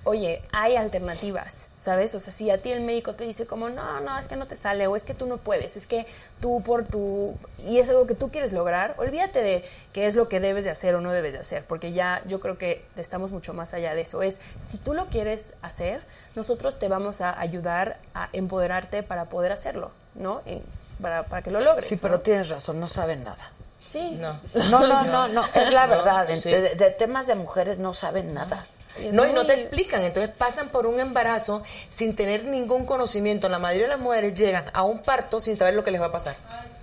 [0.09, 2.13] oye, hay alternativas, ¿sabes?
[2.15, 4.47] O sea, si a ti el médico te dice como, no, no, es que no
[4.47, 6.05] te sale, o es que tú no puedes, es que
[6.41, 7.35] tú por tu...
[7.67, 10.71] y es algo que tú quieres lograr, olvídate de qué es lo que debes de
[10.71, 13.95] hacer o no debes de hacer, porque ya yo creo que estamos mucho más allá
[13.95, 14.21] de eso.
[14.23, 16.01] Es, si tú lo quieres hacer,
[16.35, 20.41] nosotros te vamos a ayudar a empoderarte para poder hacerlo, ¿no?
[20.45, 20.63] En-
[21.01, 21.85] para, para que lo logres.
[21.87, 22.01] Sí, ¿no?
[22.01, 23.51] pero tienes razón, no saben nada.
[23.85, 24.17] Sí.
[24.19, 24.37] No.
[24.69, 26.27] No, no, no, no, es la No, verdad.
[26.37, 26.51] Sí.
[26.51, 28.65] de, de temas de mujeres no saben nada.
[29.11, 33.49] No, y no te explican, entonces pasan por un embarazo sin tener ningún conocimiento.
[33.49, 36.07] La mayoría de las mujeres llegan a un parto sin saber lo que les va
[36.07, 36.35] a pasar.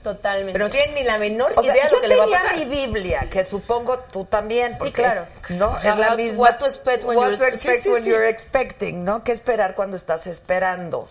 [0.02, 0.52] Totalmente.
[0.52, 2.22] Pero no tienen ni la menor O sea, idea de yo lo que les va
[2.22, 2.56] a tenía pasar.
[2.58, 4.76] mi Biblia, que supongo tú también.
[4.78, 5.26] Sí, claro.
[5.50, 5.76] ¿no?
[5.78, 6.38] Es la What- misma.
[6.42, 8.10] what to expect when What you're- to expect sí, sí, when sí.
[8.10, 9.24] you're expecting, ¿no?
[9.24, 11.06] ¿Qué esperar cuando estás esperando?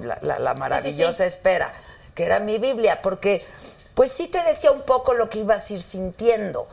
[0.00, 1.72] La, la- la maravillosa espera,
[2.14, 3.44] que era mi Biblia, porque
[3.94, 6.68] pues sí te decía un poco lo que ibas a ir sintiendo.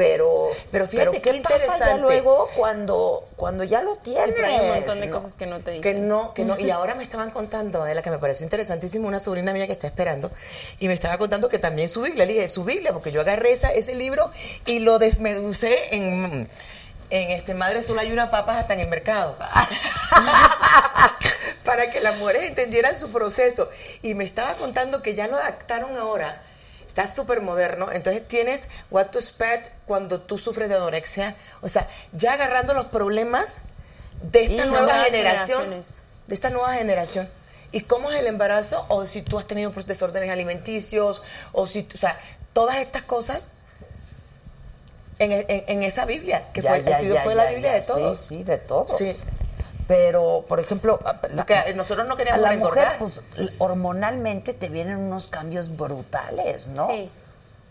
[0.00, 4.24] Pero, Pero fíjate ¿qué qué pasa ya luego cuando, cuando ya lo tienes?
[4.24, 5.14] Sí, pero hay un montón de ¿no?
[5.14, 6.08] cosas que no te Que dicen.
[6.08, 6.58] no, que no.
[6.58, 9.74] Y ahora me estaban contando, de la que me pareció interesantísimo, una sobrina mía que
[9.74, 10.30] está esperando,
[10.78, 13.52] y me estaba contando que también su Biblia, le dije, su Biblia, porque yo agarré
[13.52, 14.30] esa, ese libro
[14.64, 16.48] y lo desmeducé en,
[17.10, 19.36] en este Madre Sola hay una papas hasta en el mercado.
[21.66, 23.68] Para que las mujeres entendieran su proceso.
[24.00, 26.40] Y me estaba contando que ya lo adaptaron ahora.
[26.90, 27.92] Está súper moderno.
[27.92, 31.36] Entonces tienes what to expect cuando tú sufres de anorexia.
[31.62, 33.60] O sea, ya agarrando los problemas
[34.22, 35.84] de esta Y nueva generación.
[36.26, 37.28] De esta nueva generación.
[37.70, 38.86] ¿Y cómo es el embarazo?
[38.88, 41.22] O si tú has tenido pues, desórdenes alimenticios,
[41.52, 42.18] o si, o sea,
[42.52, 43.46] todas estas cosas
[45.20, 47.74] en, en- en esa Biblia, que Ya, fue, ya, ha sido, ya, fue la Biblia
[47.74, 48.18] de todos.
[48.18, 48.96] Sí, sí, de todos.
[48.98, 49.14] Sí.
[49.90, 53.00] Pero, por ejemplo, la- Porque nosotros no a queríamos la engordar.
[53.00, 56.86] mujer, pues, hormonalmente te vienen unos cambios brutales, ¿no?
[56.86, 57.10] Sí.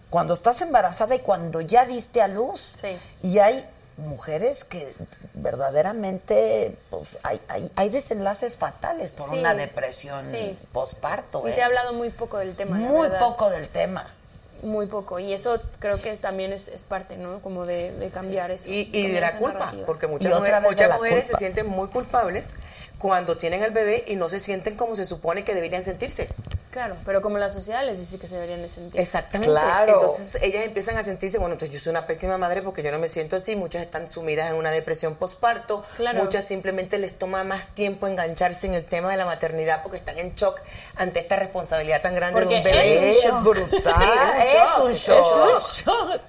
[0.10, 2.74] Cuando estás embarazada y cuando ya diste a luz.
[2.82, 2.98] Sí.
[3.24, 3.66] Y hay
[3.96, 4.94] mujeres que
[5.34, 9.38] verdaderamente, pues, hay, hay, hay desenlaces fatales por Sí.
[9.38, 10.60] una depresión Sí.
[10.74, 11.44] posparto.
[11.46, 11.54] Y ¿eh?
[11.54, 12.78] se ha hablado muy poco del tema.
[12.78, 14.14] la Muy poco del tema.
[14.62, 15.20] Muy poco.
[15.20, 17.40] Y eso creo que también es, es parte, ¿no?
[17.40, 18.70] Como de, de cambiar eso.
[18.70, 19.86] Y, y cambiar de la culpa, narrativa.
[19.86, 20.62] porque muchas, muchas
[20.96, 21.24] mujeres culpa.
[21.24, 22.56] se sienten muy culpables
[23.00, 26.30] cuando tienen el bebé y no se sienten como se supone que deberían sentirse.
[26.70, 29.02] Claro, pero como la sociedad les dice que se deberían de sentir.
[29.02, 29.50] Exactamente.
[29.52, 29.94] Claro.
[29.94, 33.00] Entonces ellas empiezan a sentirse, bueno, entonces yo soy una pésima madre porque yo no
[33.00, 33.56] me siento así.
[33.56, 35.84] Muchas están sumidas en una depresión postparto.
[35.98, 36.22] Claro.
[36.22, 40.20] Muchas simplemente les toma más tiempo engancharse en el tema de la maternidad porque están
[40.20, 40.62] en shock
[40.96, 43.10] ante esta responsabilidad tan grande Porque de un bebé.
[43.18, 43.82] es un Es brutal.
[43.82, 44.04] Sí,
[44.46, 45.26] es un shock.
[45.26, 46.22] Es un shock.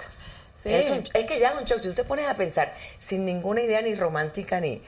[0.63, 0.73] Sí.
[0.75, 1.81] Es, un- es que ya es un shock.
[1.81, 4.83] Si tú te pones a pensar sin ninguna idea ni romántica ni.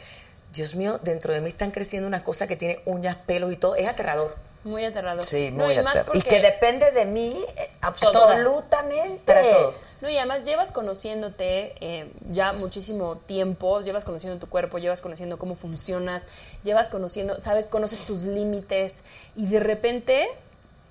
[0.53, 3.75] Dios mío, dentro de mí están creciendo unas cosas que tiene uñas, pelos y todo.
[3.75, 4.37] Es aterrador.
[4.65, 5.25] Muy aterrador.
[5.25, 6.17] Sí, No, muy y más aterrador.
[6.17, 9.33] Y porque- que depende de mí eh, absolutamente.
[9.33, 9.75] Para todo.
[10.01, 15.39] No, y además llevas conociéndote eh, ya muchísimo tiempo, llevas conociendo tu cuerpo, llevas conociendo
[15.39, 16.27] cómo funcionas,
[16.65, 19.05] llevas conociendo, sabes, conoces tus límites
[19.37, 20.29] y de repente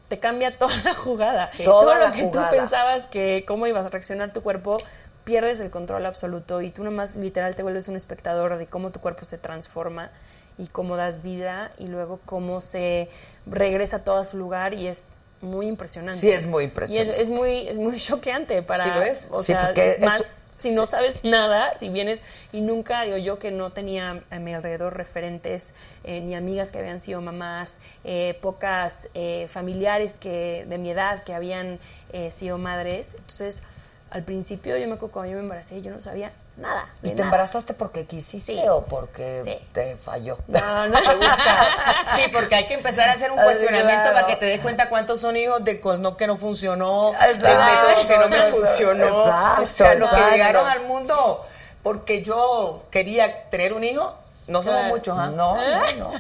[0.08, 1.50] te cambia toda la jugada.
[1.64, 2.50] Toda Todo la lo que jugada.
[2.50, 4.78] tú pensabas que cómo ibas a reaccionar tu cuerpo,
[5.24, 9.00] pierdes el control absoluto y tú nomás literal te vuelves un espectador de cómo tu
[9.00, 10.12] cuerpo se transforma
[10.58, 13.10] y cómo das vida y luego cómo se
[13.46, 16.20] regresa todo a su lugar y es muy impresionante.
[16.20, 17.14] Sí, es muy Y impresionante.
[17.16, 18.84] es, es muy, es muy choqueante para...
[18.84, 19.28] Sí lo es.
[19.32, 23.02] O Sí, sea, porque es es- más, si no sabes nada, si vienes y nunca,
[23.04, 25.74] digo yo que no tenía a mi alrededor referentes,
[26.04, 31.24] eh, ni amigas que habían sido mamás, eh, pocas eh, familiares que de mi edad
[31.24, 31.80] que habían
[32.14, 33.16] eh, sido madres.
[33.16, 33.64] Entonces,
[34.12, 36.86] al principio yo me acuerdo cuando yo me embaracé, yo no sabía nada.
[37.02, 37.24] ¿Y te nada.
[37.24, 38.62] embarazaste porque quisiste Sí.
[38.70, 39.68] o porque Sí.
[39.74, 40.38] te falló?
[40.48, 41.00] No, no.
[42.16, 44.14] Sí, porque hay que empezar a hacer un cuestionamiento claro.
[44.16, 47.48] para que te des cuenta cuántos son hijos de no que no funcionó, Exacto.
[47.48, 48.58] del método que no me Exacto.
[48.58, 49.06] funcionó.
[49.24, 51.46] Exacto, o sea, los que llegaron al mundo
[51.84, 54.14] porque yo quería tener un hijo,
[54.48, 54.96] no somos Claro.
[54.96, 55.28] muchos, ¿ah?
[55.34, 56.12] No, no, no.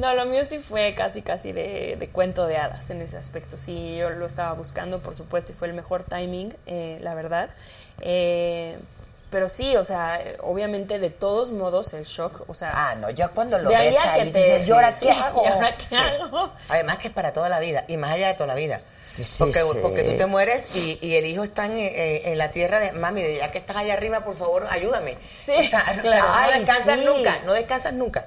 [0.00, 3.56] No, lo mío sí fue casi, casi de, de cuento de hadas en ese aspecto.
[3.58, 7.50] Sí, yo lo estaba buscando, por supuesto, y fue el mejor timing, eh, la verdad.
[8.00, 8.78] Eh,
[9.30, 12.70] pero sí, o sea, obviamente de todos modos el shock, o sea...
[12.74, 15.06] Ah, no, ya cuando lo de ahí ves que ahí te- dices, ¿y ahora sí,
[15.06, 15.44] qué hago?
[15.44, 15.94] ¿y ahora qué Sí.
[15.94, 16.50] hago?
[16.68, 18.80] Además que es para toda la vida y más allá de toda la vida.
[19.04, 19.78] Sí, sí, porque, sí.
[19.82, 22.90] porque tú te mueres y, y el hijo está en, eh, en la tierra de
[22.90, 25.16] mami, de ya que estás allá arriba, por favor, ayúdame.
[25.36, 26.26] Sí, o sea, o sea, claro.
[26.26, 27.06] no descansas sí.
[27.06, 28.26] nunca, no descansas nunca.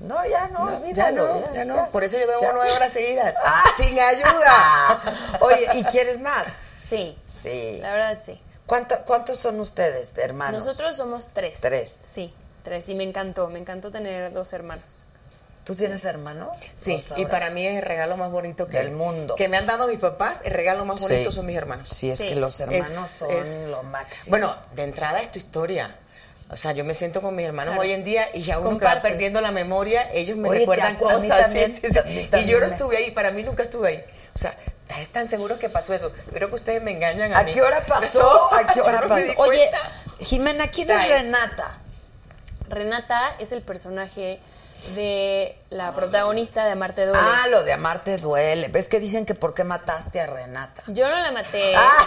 [0.00, 1.88] No, ya no, No, ya no, ya no.
[1.90, 2.52] Por eso yo debo ya.
[2.52, 3.34] nueve horas seguidas.
[3.42, 3.64] Ah.
[3.78, 5.00] Sin ayuda.
[5.40, 6.58] Oye, ¿y quieres más?
[6.88, 7.78] Sí, Sí.
[7.80, 8.40] la verdad sí.
[8.66, 10.64] ¿Cuánto- ¿Cuántos son ustedes, de hermanos?
[10.64, 11.60] Nosotros somos tres.
[11.60, 12.00] Tres.
[12.04, 12.32] Sí,
[12.62, 12.88] tres.
[12.88, 15.04] Y me encantó, me encantó tener dos hermanos.
[15.64, 16.52] ¿Tú tienes hermano?
[16.80, 19.34] Sí, y para mí es el regalo más bonito que Del mundo.
[19.34, 21.36] Que me han dado mis papás, el regalo más bonito Sí.
[21.36, 21.88] son mis hermanos.
[21.88, 22.28] Sí, es Sí.
[22.28, 24.30] que los hermanos Es- son es- lo máximo.
[24.30, 25.96] Bueno, de entrada es tu historia.
[26.48, 27.88] O sea, yo me siento con mis hermanos Claro.
[27.88, 29.10] hoy en día y ya uno que va Compartes.
[29.12, 31.28] perdiendo la memoria, ellos me Oye, recuerdan a cosas.
[31.42, 34.04] también, sí, sí, a Y yo no estuve ahí, para mí nunca estuve ahí.
[34.34, 34.56] O sea,
[34.88, 36.12] ¿estás tan seguro que pasó eso?
[36.32, 37.52] Creo que ustedes me engañan a, ¿A mí.
[37.52, 38.48] qué hora pasó?
[38.54, 39.32] ¿A qué hora no pasó?
[39.38, 39.68] Oye.
[40.20, 41.08] Jimena, ¿quién es.
[41.08, 41.78] Renata?
[42.68, 44.38] Renata es el personaje
[44.94, 47.20] de la protagonista de Amarte Duele.
[47.22, 48.68] Ah, lo de amarte duele.
[48.68, 50.82] ¿Ves que dicen que por qué mataste a Renata?
[50.86, 51.74] Yo no la maté.
[51.76, 52.06] Ah.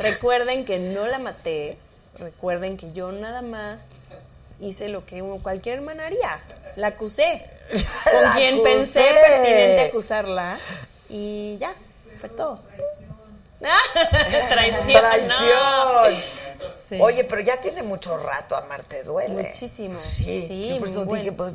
[0.00, 1.78] Recuerden que no la maté.
[2.20, 4.04] Recuerden que yo nada más
[4.60, 6.40] hice lo que cualquier hermana haría.
[6.76, 7.44] La acusé.
[7.70, 8.70] Con La quien acusé.
[8.74, 10.58] pensé pertinente acusarla.
[11.08, 11.72] Y ya,
[12.20, 12.60] fue todo.
[14.48, 15.00] Traición.
[15.00, 16.22] Traición.
[16.88, 16.98] Sí.
[17.00, 19.44] Oye, pero ya tiene mucho rato amarte duele.
[19.44, 19.98] Muchísimo.
[19.98, 21.54] Sí, Sí, yo por eso dije, pues,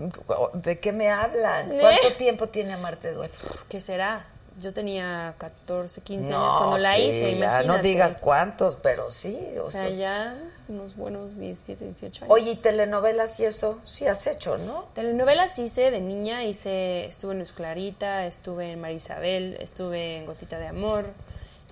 [0.53, 1.73] ¿de qué me hablan?
[1.73, 1.77] ¿Eh?
[1.79, 3.33] ¿Cuánto tiempo tiene amarte duele?
[3.69, 4.25] ¿Qué será?
[4.57, 9.37] Yo tenía 14, 15 años cuando la sí, hice, ya, no digas cuántos, pero sí.
[9.59, 10.37] O, O sea, sea, ya
[10.67, 12.33] unos buenos 17, 18 años.
[12.33, 13.79] Oye, ¿y telenovelas y eso?
[13.85, 14.85] Sí has hecho, ¿no?
[14.93, 20.25] Telenovelas hice de niña, hice, estuve en Luz Clarita, estuve en María Isabel, estuve en
[20.25, 21.05] Gotita de Amor.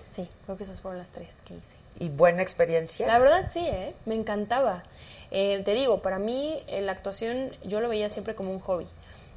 [0.08, 1.74] Sí, creo que esas fueron las tres que hice.
[1.98, 3.06] ¿Y buena experiencia?
[3.06, 3.94] La verdad sí, ¿eh?
[4.04, 4.84] me encantaba.
[5.30, 8.86] Eh, te digo, para mí eh, la actuación yo lo veía siempre como un hobby.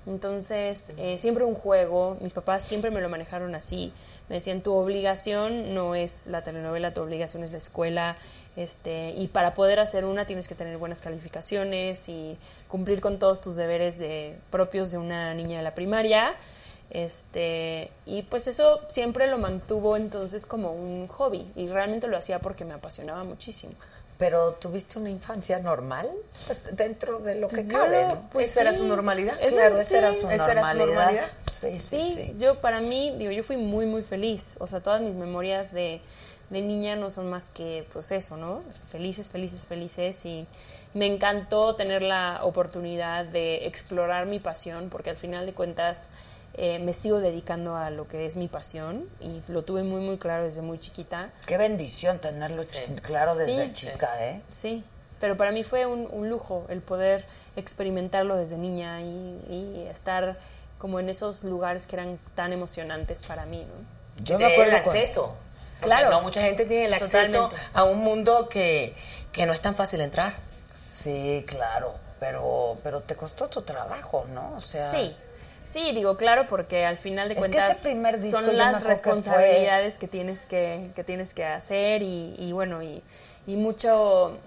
[0.07, 3.91] Entonces, eh, siempre un juego, mis papás siempre me lo manejaron así.
[4.29, 8.17] Me decían, tu obligación no es la telenovela, tu obligación es la escuela.
[8.57, 13.39] Este, y para poder hacer una tienes que tener buenas calificaciones y cumplir con todos
[13.39, 16.35] tus deberes de, propios de una niña de la primaria.
[16.89, 22.39] Este, y pues eso siempre lo mantuvo entonces como un hobby y realmente lo hacía
[22.39, 23.73] porque me apasionaba muchísimo.
[24.17, 26.09] Pero tuviste una infancia normal,
[26.47, 29.35] pues dentro de lo que Pues cabe, pues ¿Esa era su normalidad?
[29.39, 30.95] Esa- claro, esa era su ¿Esa era su normalidad.
[30.95, 31.25] normalidad?
[31.61, 32.35] Sí, sí, Sí, sí.
[32.39, 34.55] yo para mí, digo, yo fui muy, muy feliz.
[34.59, 36.01] O sea, todas mis memorias de,
[36.49, 38.63] de niña no son más que, pues eso, ¿no?
[38.89, 40.25] Felices, felices, felices.
[40.25, 40.47] Y
[40.93, 46.09] me encantó tener la oportunidad de explorar mi pasión, porque al final de cuentas
[46.53, 50.17] eh, me sigo dedicando a lo que es mi pasión y lo tuve muy, muy
[50.17, 51.29] claro desde muy chiquita.
[51.45, 52.63] Qué bendición tenerlo
[53.03, 53.87] claro desde Sí, sí.
[53.87, 54.41] chica, ¿eh?
[54.49, 54.83] Sí,
[55.19, 57.25] pero para mí fue un, un lujo el poder
[57.55, 59.05] experimentarlo desde niña y,
[59.49, 60.37] y estar
[60.77, 64.23] como en esos lugares que eran tan emocionantes para mí, ¿no?
[64.23, 65.35] Yo me acuerdo el acceso.
[65.81, 66.09] Claro.
[66.09, 67.69] No mucha gente tiene el acceso Totalmente.
[67.73, 68.95] a un mundo que,
[69.31, 70.33] que no es tan fácil entrar.
[70.89, 74.53] Sí, claro, pero, pero te costó tu trabajo, ¿no?
[74.57, 75.15] O sea, Sí,
[75.63, 79.99] sí, digo, claro, porque al final de Es que cuentas yo son las que responsabilidades
[79.99, 83.03] que, tienes que, que tienes que hacer y, y bueno, y,
[83.45, 84.37] y mucho,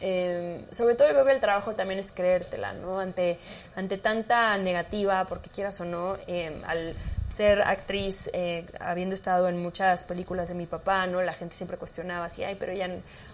[0.00, 2.98] eh, sobre todo yo creo que el trabajo también es creértela, ¿no?
[2.98, 3.38] Ante,
[3.76, 6.94] ante tanta negativa, porque quieras o no, eh, al
[7.32, 11.22] ser actriz, eh, habiendo estado en muchas películas de mi papá, ¿no?
[11.22, 12.90] La gente siempre cuestionaba así, ay, pero ella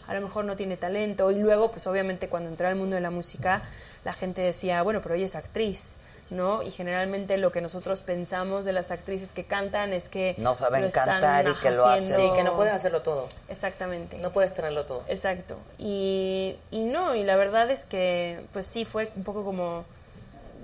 [0.07, 1.31] a lo mejor no tiene talento.
[1.31, 3.62] Y luego, pues obviamente cuando entré al mundo de la música,
[4.05, 5.99] la gente decía, bueno, pero ella es actriz.
[6.31, 6.62] ¿no?
[6.62, 10.91] Y generalmente lo que nosotros pensamos de las actrices que cantan es que No saben
[10.91, 12.16] cantar y que lo hacen.
[12.16, 13.29] Sí, que no puedes hacerlo todo.
[13.49, 14.19] Exactamente.
[14.19, 15.05] No puedes tenerlo todo.
[15.09, 15.57] Exacto.
[15.79, 19.87] Y, y no, y la verdad es que, pues sí, fue un poco como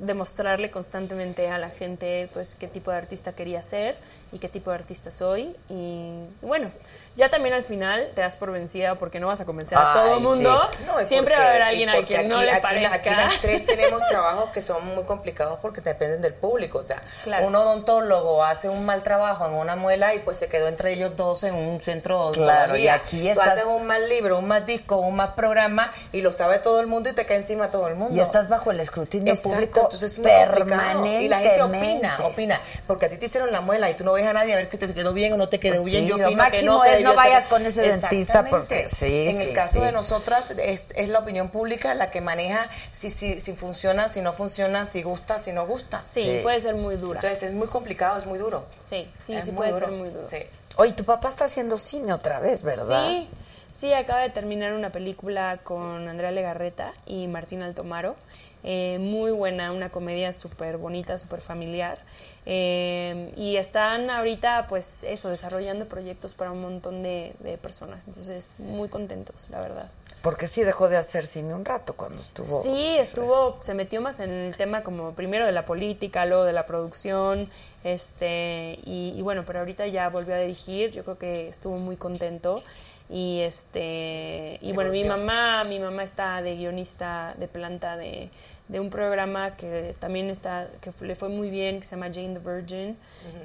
[0.00, 3.96] demostrarle constantemente a la gente, pues, qué tipo de artista quería ser
[4.34, 5.56] y qué tipo de artista soy.
[5.70, 6.70] Y bueno,
[7.16, 10.16] ya también al final te das por vencida porque no vas a convencer a todo
[10.16, 10.68] el mundo.
[10.72, 10.78] sí.
[10.86, 12.94] No, Siempre porque- va a haber alguien al porque que no le parezca.
[12.96, 16.78] Aquí las tres tenemos trabajos que son muy complicados porque dependen del público.
[16.78, 17.46] O sea, Claro.
[17.46, 21.16] un odontólogo hace un mal trabajo en una muela y pues se quedó entre ellos
[21.16, 24.66] dos en un centro Claro, y aquí Tú estás- haces un mal libro, un mal
[24.66, 27.86] disco, un mal programa y lo sabe todo el mundo y te cae encima todo
[27.86, 28.16] el mundo.
[28.16, 31.22] Y estás bajo el escrutinio Exacto, público entonces es permanentemente.
[31.24, 32.60] Y la gente opina, opina.
[32.88, 34.68] Porque a ti te hicieron la muela y tú no ves a nadie a ver
[34.68, 36.04] que te quedó bien o no te quedó Pues bien.
[36.04, 39.26] sí, Yo lo opino que máximo no, es no vayas con ese dentista porque- sí,
[39.26, 39.84] En sí, el caso sí.
[39.84, 44.20] de nosotras es, es la opinión pública la que maneja si, si, si funciona, si
[44.20, 46.02] no funciona, si gusta, si no gusta.
[46.04, 46.40] Sí, Sí.
[46.42, 47.20] puede ser muy dura.
[47.20, 48.66] Entonces es muy complicado, es muy duro.
[48.80, 49.86] sí, sí, Es sí puede duro.
[49.86, 50.20] ser muy duro.
[50.26, 50.38] Sí.
[50.76, 53.08] Oye, tu papá está haciendo cine otra vez, ¿verdad?
[53.08, 53.28] Sí,
[53.76, 58.16] sí, acaba de terminar una película con Andrea Legarreta y Martín Altomaro.
[58.66, 61.98] Eh, muy buena, una comedia súper bonita, súper familiar.
[62.46, 68.06] Eh, y están ahorita, pues eso, desarrollando proyectos para un montón de, de personas.
[68.06, 69.90] Entonces, muy contentos, la verdad.
[70.22, 72.62] Porque sí dejó de hacer cine un rato cuando estuvo.
[72.62, 76.54] Sí, estuvo, se metió más en el tema como primero de la política, luego de
[76.54, 77.50] la producción,
[77.84, 81.96] este, y, y bueno, pero ahorita ya volvió a dirigir, yo creo que estuvo muy
[81.96, 82.62] contento.
[83.10, 88.30] Y este, y bueno, mi mamá, mi mamá está de guionista de planta de,
[88.68, 92.38] de un programa que también está, que le fue muy bien, que se llama Jane
[92.38, 92.96] the Virgin.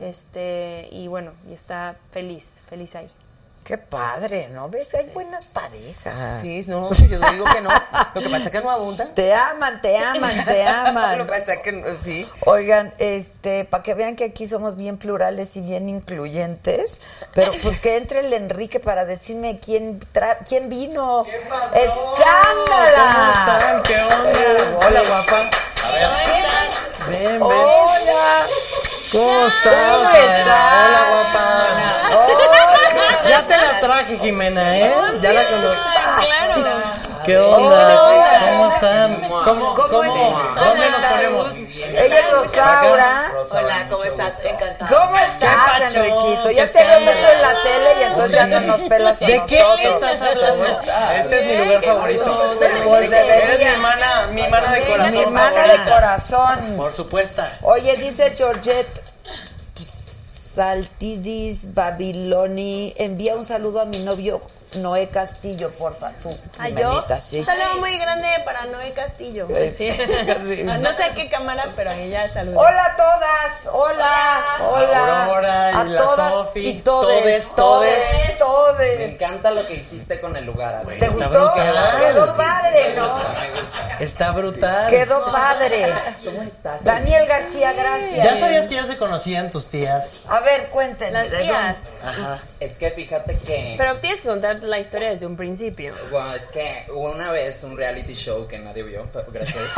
[0.01, 3.09] Este, y bueno, y está feliz, feliz ahí.
[3.69, 4.67] Qué padre, ¿no?
[4.67, 4.95] ¿Ves?
[4.95, 6.41] Hay buenas parejas.
[6.41, 7.69] Sí, no, yo digo que no.
[8.15, 9.13] Lo que pasa es que no abundan.
[9.13, 11.17] Te aman, te aman, te aman.
[11.19, 12.27] Lo que pasa es que no- sí.
[12.47, 16.99] Oigan, este, para que vean que aquí somos bien plurales y bien incluyentes,
[17.35, 21.23] pero pues que entre el Enrique para decirme quién tra- quién vino.
[21.25, 21.75] ¿Qué pasó?
[21.75, 23.83] ¡Escándala!
[23.85, 24.79] ¿Qué onda?
[24.87, 25.49] Hola, guapa.
[27.07, 27.39] Ven, ven.
[27.39, 28.47] Hola.
[29.11, 29.93] ¿Cómo estás?
[29.93, 30.73] ¿Cómo estás?
[30.73, 31.45] Hola, guapa.
[32.25, 32.48] Hola.
[33.29, 34.91] Ya te la traje, Jimena, ¿eh?
[35.21, 35.81] Ya la conozco.
[36.25, 36.99] Claro.
[37.25, 38.03] ¿Qué onda?
[38.03, 38.39] Hola.
[38.49, 39.21] ¿Cómo están?
[39.21, 40.55] ¿Cómo, ¿Cómo?
[40.55, 41.53] ¿Dónde nos ponemos?
[41.53, 43.31] Ella es Rosaura.
[43.51, 44.43] Hola, ¿cómo estás?
[44.43, 44.89] Encantada.
[44.89, 45.93] ¿Cómo estás?
[45.93, 46.49] Enriquito?
[46.49, 49.43] ¿Qué Ya te veo mucho en la tele y entonces ya no nos pelas ¿De
[49.45, 50.81] qué estás hablando?
[51.19, 52.57] Este es mi lugar favorito.
[52.85, 53.11] Pues.
[53.11, 55.11] Eres mi hermana, mi hermana de corazón.
[55.11, 56.73] Mi hermana de corazón.
[56.77, 57.43] Por supuesto.
[57.61, 59.08] Oye, dice Georgette
[60.53, 64.41] Saltidis Babiloni, envía un saludo a mi novio
[64.75, 66.29] Noé Castillo, porfa, tú,
[66.59, 66.75] ¿A yo?
[66.77, 67.39] Jimenita, sí.
[67.39, 69.47] Un saludo muy grande para Noé Castillo.
[69.49, 70.63] Eh, Sí.
[70.63, 72.59] No sé a qué cámara, pero ella saludo.
[72.59, 75.25] Hola a todas, hola, hola.
[75.25, 79.13] Aurora y A la todas Sofi, y todes, todes, todes, Me todes.
[79.13, 80.97] encanta lo que hiciste con el lugar, Ale.
[80.97, 81.29] ¿Te gustó?
[81.29, 81.97] brutal.
[81.99, 83.17] Quedó padre, ¿no?
[83.17, 83.97] Me gusta.
[83.99, 84.89] Está brutal.
[84.91, 85.93] Quedó padre.
[86.23, 86.83] ¿Cómo estás?
[86.83, 88.23] Daniel García, gracias.
[88.23, 90.23] ¿Ya sabías que ya se conocían tus tías?
[90.29, 91.11] A ver, cuéntenme.
[91.27, 91.79] Las tías.
[92.03, 92.39] Ajá.
[92.59, 93.75] Es que fíjate que...
[93.77, 95.93] Pero tienes que contar la historia desde un principio.
[96.11, 99.63] Bueno, es que hubo una vez un reality show que nadie vio, pero gracias.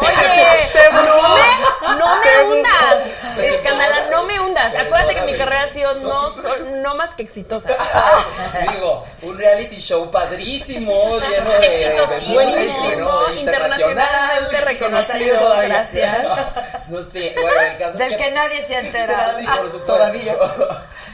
[0.00, 3.02] Este, Oye, no me, no me hundas.
[3.38, 4.74] Escandala, no me hundas.
[4.74, 7.68] Acuérdate que mi carrera ha sido no, so- no más que exitosa.
[8.72, 16.18] Digo, un reality show padrísimo, lleno de, de bueno, internacionalmente reconocido, gracias.
[16.90, 19.38] No sé, bueno, el caso Del es que nadie se ha enterado.
[19.38, 19.78] Sí, por supuesto.
[19.86, 20.36] Todavía.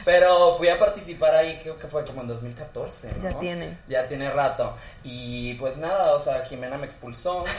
[0.07, 3.21] Pero fui a participar ahí, creo que fue como en 2014, ¿no?
[3.21, 3.77] Ya tiene.
[3.89, 4.73] Ya tiene rato.
[5.03, 7.43] Y pues nada, o sea, Jimena me expulsó.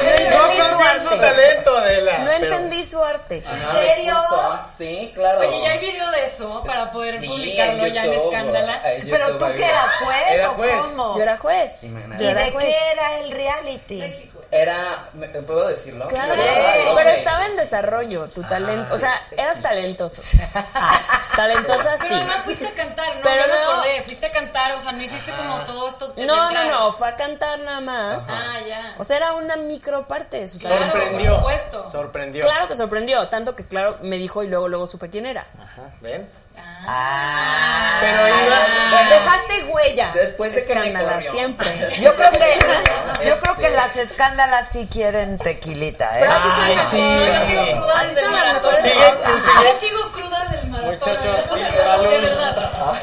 [0.00, 2.18] No Este, No entendí su talento, Adela.
[2.18, 3.42] No pero- entendí su arte.
[3.72, 4.60] Me expulsó.
[4.78, 5.40] Sí, claro.
[5.40, 8.92] Oye, ¿ya hay video de eso para poder Sí, publicarlo ya en Escándala?
[8.94, 10.72] en Pero tú que eras juez Era o juez.
[10.96, 11.16] cómo?
[11.16, 11.80] Yo era juez.
[11.82, 12.16] Jimena.
[12.20, 14.29] ¿Y de qué era el reality?
[14.52, 16.08] Era, ¿me- ¿puedo decirlo?
[16.08, 16.40] Claro, Sí.
[16.96, 20.22] pero estaba en desarrollo tu talento, o sea, eras talentoso.
[21.36, 22.14] Talentosa Pero sí.
[22.14, 23.22] además fuiste a cantar, ¿no?
[23.22, 23.54] Pero no.
[23.54, 26.12] acordé, fuiste a cantar, o sea, no hiciste como todo esto.
[26.16, 28.28] No, no, no, fue a cantar nada más.
[28.30, 28.94] Ah, ya.
[28.98, 30.84] O sea, era una micro parte de su talento.
[30.96, 31.30] Sorprendió.
[31.30, 31.90] por supuesto.
[31.90, 32.44] Sorprendió.
[32.44, 35.46] Claro que sorprendió, tanto que claro me dijo y luego luego supe quién era.
[35.62, 36.28] Ajá, ¿ven?
[36.86, 37.98] Ah.
[38.00, 39.08] Pero iba.
[39.08, 40.10] Dejaste huella.
[40.14, 41.68] Después de que me siempre.
[42.00, 42.58] Yo creo que
[43.24, 46.20] yo creo Este- que las escándalas sí quieren tequilita, ¿eh?
[46.20, 47.00] Pero así Ay, son- sí.
[47.00, 48.74] No, yo sigo cruda desde el maratón.
[48.74, 50.12] Yo sigo
[50.50, 51.10] del maratón.
[51.10, 51.60] Muchachos, sí,
[52.02, 52.94] De verdad.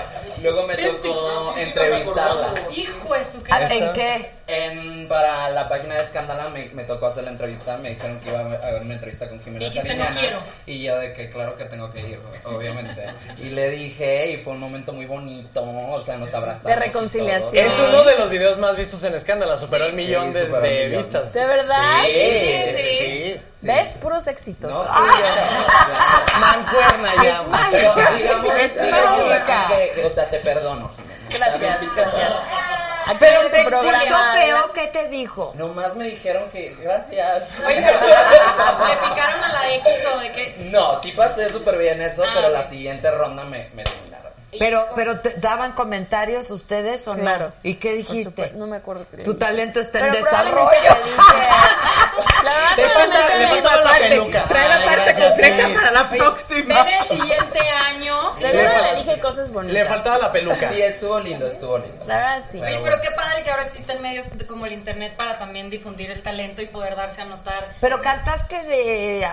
[0.42, 2.54] Luego me tocó entrevistarla.
[2.72, 4.37] Hijo de su ¿Ah, que ¿En qué?
[4.50, 8.30] En, para la página de Escándala me, me tocó hacer la entrevista, me dijeron que
[8.30, 10.10] iba a haber una entrevista con Jimena Sariñana.
[10.10, 10.40] "No quiero".
[10.66, 13.08] Y yo de que claro que tengo que ir, obviamente.
[13.40, 16.70] y le dije, y fue un momento muy bonito, o sea, nos abrazamos.
[16.70, 17.66] De reconciliación.
[17.66, 20.70] Es uno de los videos más vistos en Escándala, superó el millón de, superó el
[20.72, 21.04] de millón.
[21.04, 21.34] vistas.
[21.34, 22.04] ¿De verdad?
[22.06, 23.42] Sí, Sí, sí, sí, sí.
[23.62, 23.90] ¿Ves?
[24.02, 24.72] Puros éxitos.
[24.72, 24.86] No,
[26.40, 27.44] Mancuerna ya.
[27.72, 28.18] Pero muchachos.
[28.18, 29.68] digamos, Es digamos mágica.
[29.68, 31.18] aquí que, o sea, te perdono, Jimena.
[31.38, 32.34] Gracias, gracias.
[33.20, 34.58] Pero en te tu programa, expulsó Adela.
[34.64, 35.52] feo, ¿qué te dijo?
[35.56, 37.48] Nomás me dijeron que gracias.
[37.66, 38.00] Oye, pero
[38.88, 40.56] le picaron a la X o de qué.
[40.72, 44.27] No, sí pasé súper bien eso, Ah, pero la siguiente ronda me, me eliminaron.
[44.58, 47.20] Pero pero te daban comentarios ustedes o no?
[47.22, 47.52] Claro.
[47.64, 48.52] ¿Y qué dijiste?
[48.56, 50.70] No me acuerdo qué le Tu talento está en Pero desarrollo.
[50.70, 54.48] probablemente le dije- La verdad, Le falta, le faltaba la peluca.
[54.48, 55.74] Trae la parte gracias, completa sí.
[55.76, 56.84] para la próxima.
[56.84, 58.34] Ven el siguiente año.
[58.40, 59.74] Seguro Le dije cosas bonitas.
[59.74, 60.70] Le faltaba la peluca.
[60.72, 62.06] Sí, estuvo lindo, estuvo lindo.
[62.08, 62.60] La verdad, sí.
[62.62, 66.10] Oye, pero qué padre que ahora existen medios de- como el internet para también difundir
[66.10, 67.68] el talento y poder darse a notar.
[67.82, 69.28] Pero cantaste de,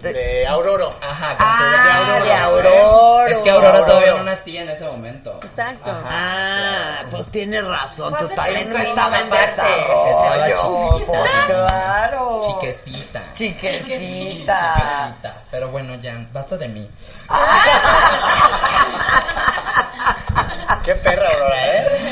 [0.00, 0.96] de- De Auroro.
[1.02, 2.82] Ajá, Ah, de Aurora.
[2.82, 3.30] Aurora.
[3.30, 5.40] Es que Aurora todavía no nacía en ese momento.
[5.42, 5.90] Exacto.
[6.08, 10.98] Ah, pues tienes razón, tu talento estaba en Estaba desarrollo.
[10.98, 11.12] chiquita.
[11.12, 12.40] pues, claro.
[12.46, 13.22] Chiquecita.
[13.32, 13.84] Chiquecita.
[13.84, 15.16] Chiquecita.
[15.50, 16.88] Pero bueno, ya, basta de mí.
[20.84, 22.07] Qué perra, Aurora, ¿eh?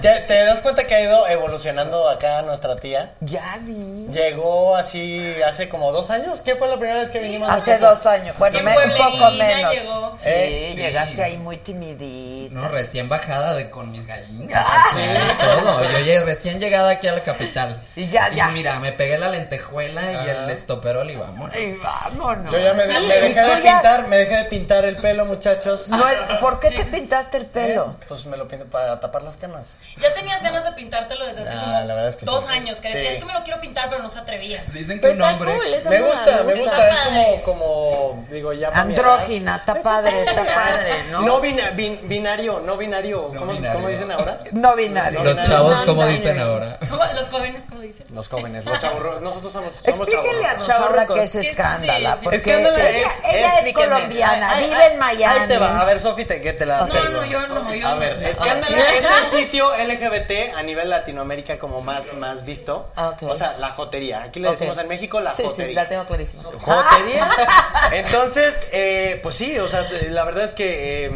[0.00, 3.14] ¿Te, te das cuenta que ha ido evolucionando acá nuestra tía?
[3.20, 4.06] Ya vi.
[4.12, 6.40] Llegó así hace como dos años.
[6.40, 7.48] ¿Qué fue la primera vez que vinimos?
[7.50, 7.98] Hace nosotros?
[8.04, 8.38] dos años.
[8.38, 9.74] Bueno, Sí, me- un poco menos.
[9.74, 10.14] llegó.
[10.14, 10.80] Sí, Eh, sí.
[10.80, 12.54] llegaste ahí muy timidita.
[12.54, 14.64] No, recién bajada de con mis gallinas.
[14.66, 15.00] así,
[15.40, 15.82] todo.
[15.82, 17.76] Yo llegué recién llegada aquí a la capital.
[17.96, 18.48] Y ya, ya.
[18.48, 21.50] mira, me pegué la lentejuela y el estoperol y vamos.
[21.56, 22.52] Y vámonos.
[22.52, 22.92] Yo ya me, Sí.
[22.92, 25.88] me ¿Y dejé de ya- pintar, me dejé de pintar el pelo, muchachos.
[25.88, 27.96] No es- ¿Por qué te pintaste el pelo?
[28.08, 29.74] Pues me lo pinto para tapar las canas.
[29.98, 32.52] Ya tenías ganas de pintártelo desde hace como la verdad es que dos sí.
[32.52, 32.94] años, que Sí.
[32.94, 34.62] decías, es que me lo quiero pintar, pero no se atrevía.
[34.72, 35.54] Dicen que Pero un está hombre.
[35.54, 36.88] cool, eso Me gusta, me gusta,
[37.32, 38.68] es como, como, digo, ya.
[38.74, 41.22] Andrógina, está padre, está padre, ¿no?
[41.22, 43.28] No bina- bin- binario, no binario.
[43.28, 43.72] ¿Cómo, binario.
[43.72, 44.40] cómo dicen ahora?
[44.52, 45.24] No binario.
[45.24, 46.12] Los chavos, como Non-binary.
[46.16, 46.78] dicen ahora.
[46.90, 47.02] ¿Cómo?
[47.14, 48.06] Los jóvenes, como dicen.
[48.10, 49.20] Los jóvenes, los chavos.
[49.22, 50.68] Nosotros somos, somos Explíquele a chavos.
[50.92, 52.12] Rosaura qué es Sí, sí, escándala.
[52.14, 52.18] sí.
[52.22, 55.38] Porque Escándala ella, es- ella es colombiana, vive en Miami.
[55.40, 55.80] Ahí te va.
[55.80, 58.00] A ver, Sofi, te, que te la No, no, yo no, yo A no.
[58.00, 62.88] ver, Escándala es el sitio LGBT a nivel Latinoamérica como más, más visto.
[62.96, 63.22] Ah, ok.
[63.30, 64.22] O sea, la jotería.
[64.22, 65.74] Aquí le decimos en México la Sí, sí, jotería.
[65.82, 66.42] la tengo clarísima.
[66.44, 67.30] Jotería.
[67.92, 71.10] Entonces, eh, pues sí, o sea, la verdad es que eh,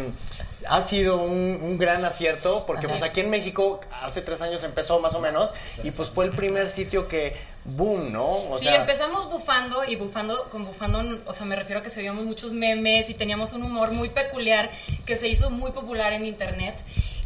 [0.69, 4.99] ha sido un, un gran acierto porque pues aquí en México hace tres años empezó
[4.99, 8.25] más o menos y pues fue el primer sitio que boom, ¿no?
[8.51, 11.89] O sí, sea, empezamos bufando y bufando, con bufando, o sea, me refiero a que
[11.89, 14.71] se veíamos muchos memes y teníamos un humor muy peculiar
[15.05, 16.75] que se hizo muy popular en internet.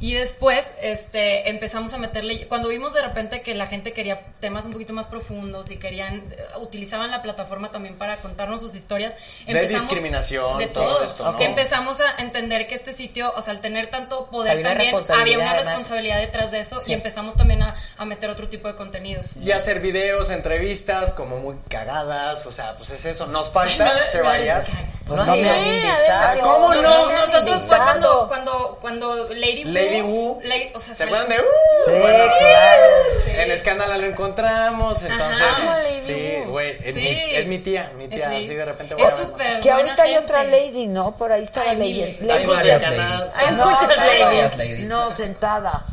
[0.01, 4.65] Y después este, empezamos a meterle, cuando vimos de repente que la gente quería temas
[4.65, 9.15] un poquito más profundos y querían, eh, utilizaban la plataforma también para contarnos sus historias.
[9.47, 11.03] De discriminación, de todo todo.
[11.05, 11.37] esto, ¿no?
[11.37, 14.69] Que empezamos a entender que este sitio, o sea, al tener tanto poder Había una
[14.71, 15.65] también, había responsabilidad, una además.
[15.67, 16.91] responsabilidad detrás de eso Sí.
[16.91, 19.37] y empezamos también a, a meter otro tipo de contenidos.
[19.37, 23.27] Y hacer videos, entrevistas, como muy cagadas, o sea, pues es eso.
[23.27, 24.71] Nos falta que vayas.
[25.07, 26.09] Pues no me han Sí, invitado.
[26.09, 27.11] Ah, ¿cómo no?
[27.11, 29.71] Nosotros fue cuando, cuando, cuando Lady Wu.
[29.71, 30.41] Lady Wu.
[30.43, 31.35] Lady- o sea, ¿Se acuerdan de?
[31.39, 31.43] Uh,
[31.85, 32.85] Sí, bueno, claro.
[33.27, 35.43] En Escándala lo encontramos, entonces.
[35.59, 36.51] Amo Lady sí, Wu.
[36.51, 37.01] güey, es, Sí.
[37.01, 38.35] mi, es mi tía, mi tía, Sí.
[38.37, 38.95] así de repente.
[38.95, 40.23] Es bueno, súper Que ahorita hay gente.
[40.23, 41.15] otra lady, ¿no?
[41.15, 42.21] Por ahí estaba Hay leyendo.
[42.21, 42.35] miles.
[42.37, 43.35] Hay Lady varias ladies.
[43.35, 44.57] Hay No, muchas ladies.
[44.57, 44.89] ladies.
[44.89, 45.85] No, sentada.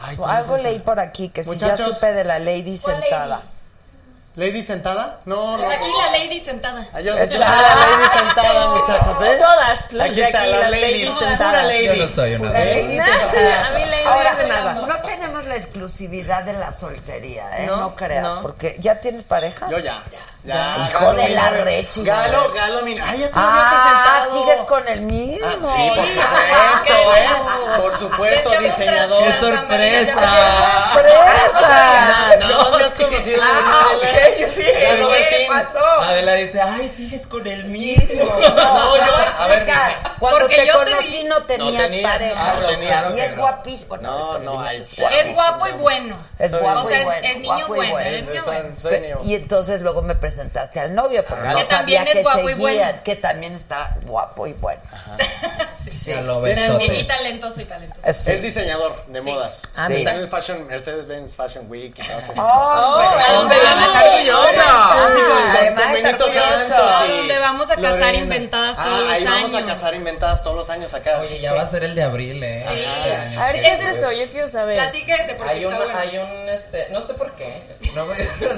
[0.00, 3.00] Ay, ¿cuál es Algo leí por aquí que si ya supe de la lady ¿Cuál
[3.02, 3.26] sentada.
[3.36, 3.42] ¿Lady
[4.62, 5.18] sentada?
[5.24, 5.64] No, no.
[5.64, 6.86] Pues aquí la Lady sentada.
[6.94, 7.44] Ah, que Exacto.
[7.44, 9.36] soy la lady sentada, muchachos, ¿eh?
[9.40, 11.06] Todas las Aquí de está la lady.
[11.06, 11.86] Pura lady.
[11.86, 12.82] Yo no soy una lady.
[12.82, 13.66] lady sentada.
[13.66, 14.74] a mí lady Ahora, no hace nada.
[14.74, 15.02] no
[15.48, 17.66] la exclusividad de la soltería, ¿eh?
[17.66, 18.42] No, No, creas, no.
[18.42, 19.68] porque ¿ya tienes pareja?
[19.70, 20.02] Yo ya.
[20.44, 20.76] Ya.
[20.88, 22.52] Hijo Galo, de la rechi, Galo.
[22.54, 23.04] Galo, mira.
[23.06, 24.40] Ay, ya te lo había Ah, presentado.
[24.44, 25.46] sigues con el mismo.
[25.46, 27.28] Ah, sí, por supuesto, Qué ¿eh?
[27.82, 29.24] Por supuesto, diseñador.
[29.24, 30.92] ¡Qué sorpresa!
[30.92, 32.36] ¡Sorpresa!
[32.38, 33.96] Nada más me has conocido de Ah, Adela.
[33.96, 35.48] ok, yo dije, Galo ¿qué Martín.
[35.48, 35.84] pasó?
[36.02, 38.24] Adela dice, ay, sigues con el mismo.
[38.24, 39.66] No, yo, a ver.
[40.18, 42.54] Cuando te conocí no tenías tenía, pareja.
[42.54, 43.12] no, no tenía.
[43.16, 43.96] y es guapísimo.
[43.98, 46.16] No, no, es Es guapo y bueno.
[46.38, 47.28] Es Soy- guapo O sea, y es- bueno.
[47.28, 48.08] es niño guapo y bueno, bueno.
[48.08, 48.68] eres niño bueno.
[48.76, 49.18] soy niño.
[49.24, 51.52] Y entonces luego me presentaste al novio, porque Ajá.
[51.52, 52.58] no Que sabía también es que guapo y seguían,
[52.88, 53.00] bueno.
[53.04, 54.80] que también está guapo y bueno.
[56.06, 57.06] Ya lo Y, y besotes.
[57.08, 58.12] talentoso y talentoso.
[58.12, 58.30] Sí.
[58.32, 59.62] Es diseñador de modas.
[59.76, 59.88] Ah.
[59.90, 63.14] Está en el Fashion, Mercedes-Benz Fashion Week y todas esas Oh, cosas.
[63.16, 63.40] bueno.
[63.40, 63.88] ¿dónde van a
[66.18, 69.70] Donde vamos a cazar inventadas Ah, todos los ahí vamos a años.
[69.70, 71.20] cazar inventadas todos los años acá.
[71.20, 72.64] Oye, ya va a ser el de abril, ¿eh?
[73.38, 73.60] A ver, sí.
[73.62, 74.12] ¿qué es eso?
[74.12, 74.76] Yo quiero saber.
[74.76, 77.48] Platíquese porque Hay un, hay un, este, no sé por qué,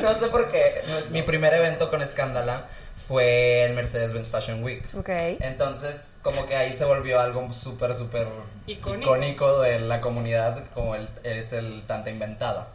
[0.02, 2.62] no sé por qué, mi primer evento con Escándala
[3.10, 4.84] fue el Mercedes-Benz Fashion Week.
[4.96, 5.08] Ok.
[5.40, 8.28] Entonces, como que ahí se volvió algo súper, súper
[8.72, 9.02] Icónico.
[9.16, 12.68] icónico de la comunidad, como el, es el tanta inventada.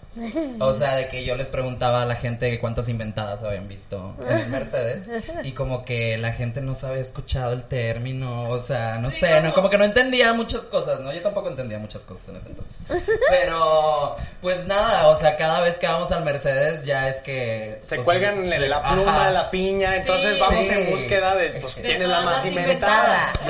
[0.61, 4.15] O sea, de que yo les preguntaba a la gente que cuántas inventadas habían visto
[4.25, 5.09] en el Mercedes
[5.43, 9.19] y como que la gente no se había escuchado el término, o sea, no Sí,
[9.19, 9.41] sé, ¿cómo?
[9.47, 11.11] no, como que no entendía muchas cosas, ¿no?
[11.11, 12.85] Yo tampoco entendía muchas cosas en ese entonces.
[13.29, 17.79] Pero, pues nada, o sea, cada vez que vamos al Mercedes ya es que...
[17.83, 19.31] Se pues, cuelgan se- la pluma, ajá.
[19.31, 20.39] la piña, entonces Sí.
[20.39, 20.73] vamos Sí.
[20.75, 23.33] en búsqueda de pues, De quién es la más inventada.
[23.43, 23.49] de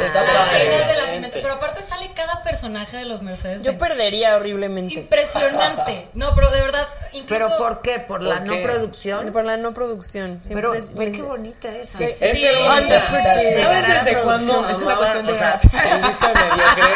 [0.97, 1.41] las inventadas.
[1.43, 3.63] Pero aparte sale cada personaje de los Mercedes.
[3.63, 4.95] Yo perdería horriblemente.
[4.95, 6.07] Impresionante.
[6.15, 7.27] No, pero de verdad, incluso.
[7.47, 7.99] ¿Pero por qué?
[7.99, 8.63] ¿Por, la ¿Por no qué?
[8.63, 9.31] producción?
[9.31, 10.39] Por la no producción.
[10.43, 11.97] Siempre Pero es- ve qué bonita esa.
[11.97, 12.03] Sí.
[12.05, 12.45] Es Sí.
[12.45, 12.77] hermosa.
[12.77, 15.61] Anda, porque- ¿Sabes desde cuándo es una cuestión de o sea, edad.
[15.95, 16.95] el disco de mediocre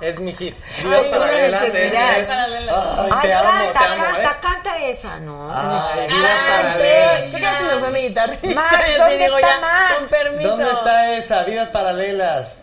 [0.00, 0.54] es mi hit.
[0.82, 1.94] Vidas Ay, paralelas es, es-.
[1.96, 4.36] Ay, Ay, te amo, canta, te amo, canta, ¿eh?
[4.40, 5.48] canta esa, ¿no?
[5.52, 7.20] Ay, vidas Ay, paralelas.
[7.34, 8.34] ¿Qué tal si me fue mi guitarra?
[8.54, 9.94] Max, ¿dónde está ya, Max?
[9.98, 10.48] Con permiso.
[10.50, 11.42] ¿Dónde está esa?
[11.44, 12.58] Vidas paralelas.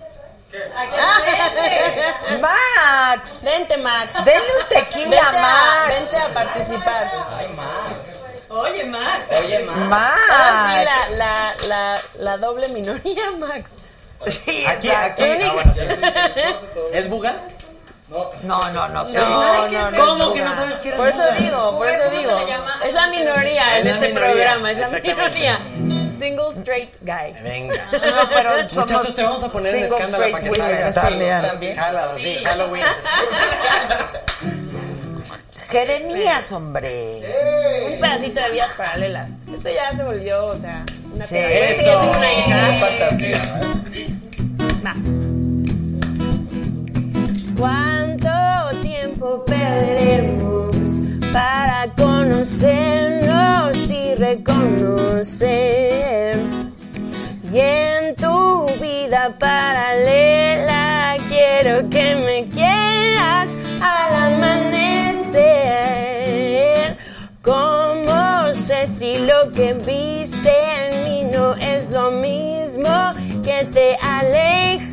[2.42, 4.24] Max, Vente, Max.
[4.26, 5.90] denle un tequila Vente a a, Max.
[6.12, 7.12] vente a participar.
[7.38, 8.10] Ay, Max.
[8.50, 9.30] Oye, Max.
[9.44, 9.80] Oye, Max.
[10.32, 11.00] Ahora Max.
[11.08, 13.74] sí, la, la, la, la doble minoría, Max.
[14.28, 15.24] Sí, Aquí, exacto.
[15.24, 15.44] aquí.
[15.44, 15.82] Ah, bueno, sí.
[16.94, 17.36] ¿Es buga?
[18.10, 19.04] No, no, no.
[19.04, 20.06] No, ¿qué no, es no.
[20.06, 21.36] ¿Cómo que no sabes qué era Por eso buga?
[21.36, 22.38] digo, por eso ¿Cómo se digo.
[22.84, 25.60] Es la minoría en este minoría, programa, es la minoría.
[26.20, 27.34] Single straight guy.
[27.42, 27.86] Venga.
[27.92, 30.96] No, pero somos Muchachos, te vamos a poner en single escándalo para que salgas.
[30.96, 31.42] también.
[31.42, 31.76] también.
[31.76, 32.84] Jala, sí, Halloween.
[35.70, 37.22] Jeremías, hombre.
[37.94, 39.32] Un pedacito de vidas paralelas.
[39.54, 40.84] Esto ya se volvió, o sea,
[41.14, 41.38] una Sí.
[41.38, 42.00] Eso.
[42.18, 42.80] Una hija.
[42.80, 43.62] Fantasía,
[44.86, 44.96] Va.
[47.58, 51.02] ¿Cuánto tiempo perderemos
[51.34, 55.60] para conocernos y reconocer?
[57.52, 65.40] Y en tu vida paralela quiero que me quieras al amanecer.
[67.42, 70.52] ¿Cómo sé si lo que viste
[70.82, 74.89] en mí no es lo mismo que te alejo?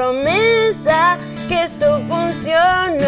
[0.00, 3.04] Promesa que esto funcionó.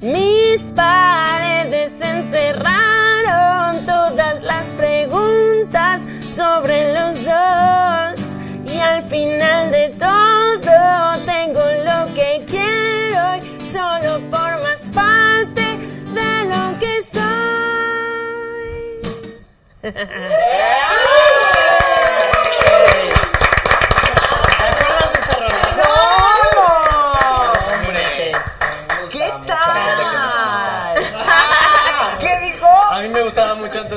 [0.00, 8.38] Mis paredes encerraron todas las preguntas sobre los dos.
[8.66, 11.60] Y al final de todo tengo
[11.90, 15.64] lo que quiero solo formas parte
[16.18, 17.24] de lo que soy.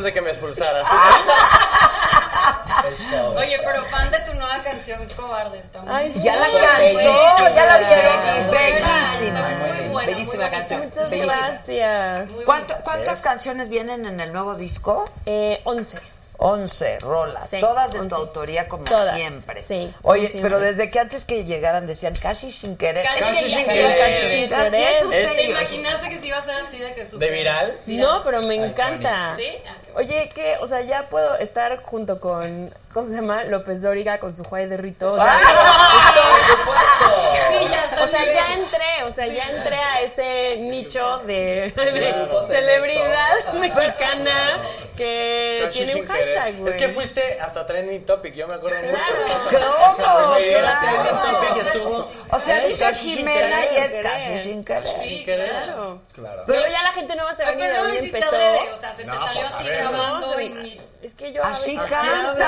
[0.07, 0.87] de que me expulsaras.
[3.35, 7.65] Oye, pero fan de tu nueva canción Cobarde está muy Ay, ya la cantó, ya
[7.65, 8.51] la vieron.
[8.51, 8.51] Bellísima.
[9.19, 9.49] Bellísima.
[9.77, 10.81] Muy buena, Bellísima muy canción.
[10.85, 11.37] Muchas Bellísima.
[11.47, 12.31] gracias.
[12.45, 15.03] ¿Cuánto- ¿Cuántas canciones vienen en el nuevo disco?
[15.25, 15.99] Eh, 11.
[16.39, 18.09] 11 rolas, Sí, todas de 11.
[18.09, 19.59] tu autoría como Todas, siempre.
[19.61, 20.41] sí, Oye, como siempre.
[20.41, 23.03] pero desde que antes que llegaran decían casi sin querer.
[23.05, 23.97] Casi sin sin querer.
[23.99, 25.07] Casi sin querer.
[25.09, 25.51] ¿Te serio.
[25.51, 27.77] imaginaste que se iba a hacer así de que ¿De súper viral?
[27.87, 29.35] No, pero me encanta.
[29.37, 29.45] ¿Sí?
[29.67, 30.09] Ah, qué bueno.
[30.13, 33.43] Oye, que, o sea, ya puedo estar junto con, ¿cómo se llama?
[33.45, 35.13] López Dóriga con su Juay de Rito.
[35.13, 35.39] O sea,
[37.49, 42.13] Sí, ya o sea, ya entré, o sea, ya entré a ese nicho de, de
[42.13, 42.43] Claro.
[42.43, 44.61] celebridad mexicana
[44.95, 46.26] que Casi tiene un hashtag,
[46.57, 46.71] güey.
[46.73, 49.13] Es que fuiste hasta trending topic, yo me acuerdo mucho.
[49.97, 50.31] ¿Cómo?
[50.33, 50.97] Oye, era Claro.
[51.03, 52.11] trending topic estuvo.
[52.29, 52.67] O sea, ¿Eh?
[52.67, 55.49] dice Casi sin Jimena y es casi sin querer.
[55.49, 56.01] Claro.
[56.13, 56.43] Claro.
[56.47, 58.35] Pero ya la gente se va a no lo venir, hiciste empezó.
[58.35, 60.49] o sea, se te No, salió pues, así grabando No, y...
[60.49, 62.33] me- Es que yo Así canta.
[62.35, 62.41] Sí,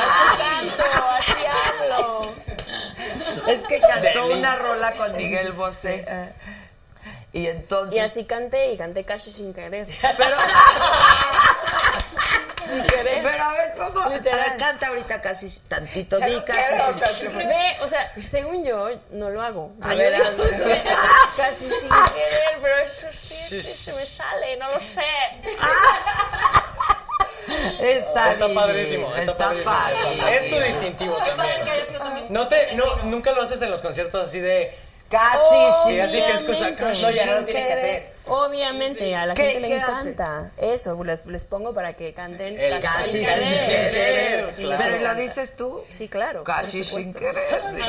[0.00, 0.84] así canto,
[1.18, 2.32] así hablo.
[3.46, 6.06] Es que cantó una rola con Miguel Bosé.
[7.32, 7.96] Y entonces.
[7.96, 9.86] Y así canté y canté casi sin querer.
[10.16, 10.36] Pero,
[12.86, 13.22] querer.
[13.22, 14.00] pero a ver, ¿cómo?
[14.00, 14.40] A Literal.
[14.50, 16.18] ver, canta ahorita casi tantito.
[16.18, 17.26] Ya Di casi.
[17.28, 19.72] Ve, o sea, según yo, no lo hago.
[19.78, 20.44] O sea, A ver, digo, hazlo.
[21.36, 25.02] casi sin querer, pero eso sí, sí, se me sale, no lo sé.
[27.80, 29.72] Está, Está divino, padrísimo, está, padrísimo.
[29.72, 30.26] padrísimo.
[30.28, 32.26] Es tu distintivo también.
[32.28, 34.76] No te, no, nunca lo haces en los conciertos así de.
[35.10, 35.54] Casi
[35.86, 36.68] Sí, así que es cosa.
[36.68, 37.02] Obviamente.
[37.02, 38.12] No, ya no lo tienes que hacer.
[38.28, 40.10] Obviamente, a la ¿Qué- gente le qué hace?
[40.10, 40.50] encanta.
[40.56, 44.54] Eso, les, les pongo para que canten El casi Casi sin sin querer.
[44.54, 44.82] claro.
[44.84, 45.82] Pero ¿y lo dices tú?
[45.90, 46.44] Sí, claro.
[46.44, 47.18] por Casi sin supuesto.
[47.18, 47.60] querer.
[47.74, 47.82] Sí,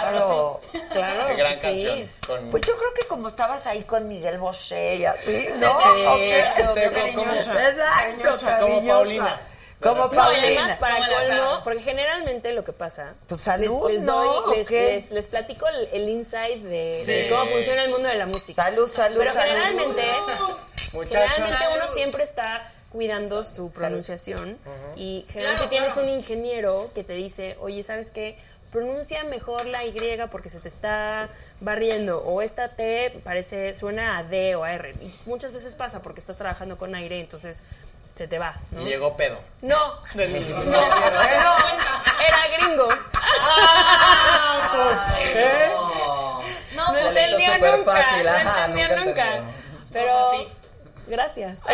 [0.00, 0.60] claro.
[0.90, 1.26] Claro.
[1.28, 1.60] Qué gran sí.
[1.62, 2.10] canción.
[2.26, 5.78] Con, Pues yo creo que como estabas ahí con Miguel Bosé y así, ¿no?
[5.80, 6.44] Sí, ¿O qué?
[6.56, 6.90] sí, ¿O qué?
[6.90, 8.92] como- como- Exacto, como cariñosa.
[8.94, 9.40] Paulina.
[9.80, 10.46] Como No, No, y Paulina.
[10.46, 13.14] además, para colmo, porque generalmente lo que pasa.
[13.28, 17.12] Pues salud, les, doy, ¿O les, les, les platico el, el insight de, Sí.
[17.12, 18.64] de cómo funciona el mundo de la música.
[18.64, 19.46] Salud, salud, Pero salud.
[19.48, 20.02] generalmente,
[20.92, 21.36] Muchachos.
[21.36, 24.58] generalmente uno siempre está cuidando su pronunciación
[24.96, 26.08] y generalmente Claro, tienes claro.
[26.08, 28.38] un ingeniero que te dice, oye, ¿sabes qué?
[28.72, 29.94] Pronuncia mejor la Y
[30.30, 31.28] porque se te está
[31.60, 34.94] barriendo o esta T parece suena a D o a R.
[35.00, 37.62] Y muchas veces pasa porque estás trabajando con aire, entonces
[38.16, 38.54] se te va.
[38.70, 38.80] ¿no?
[38.82, 39.38] Y llegó pedo.
[39.62, 41.56] No, Del- no, no,
[42.26, 42.88] era gringo.
[45.34, 45.70] ¿Eh?
[46.74, 49.26] No, No se Se le hizo entendió súper nunca, fácil, no ajá, entendió nunca nunca.
[49.36, 49.54] entendió.
[49.92, 50.52] Pero Sí.
[51.06, 51.58] gracias.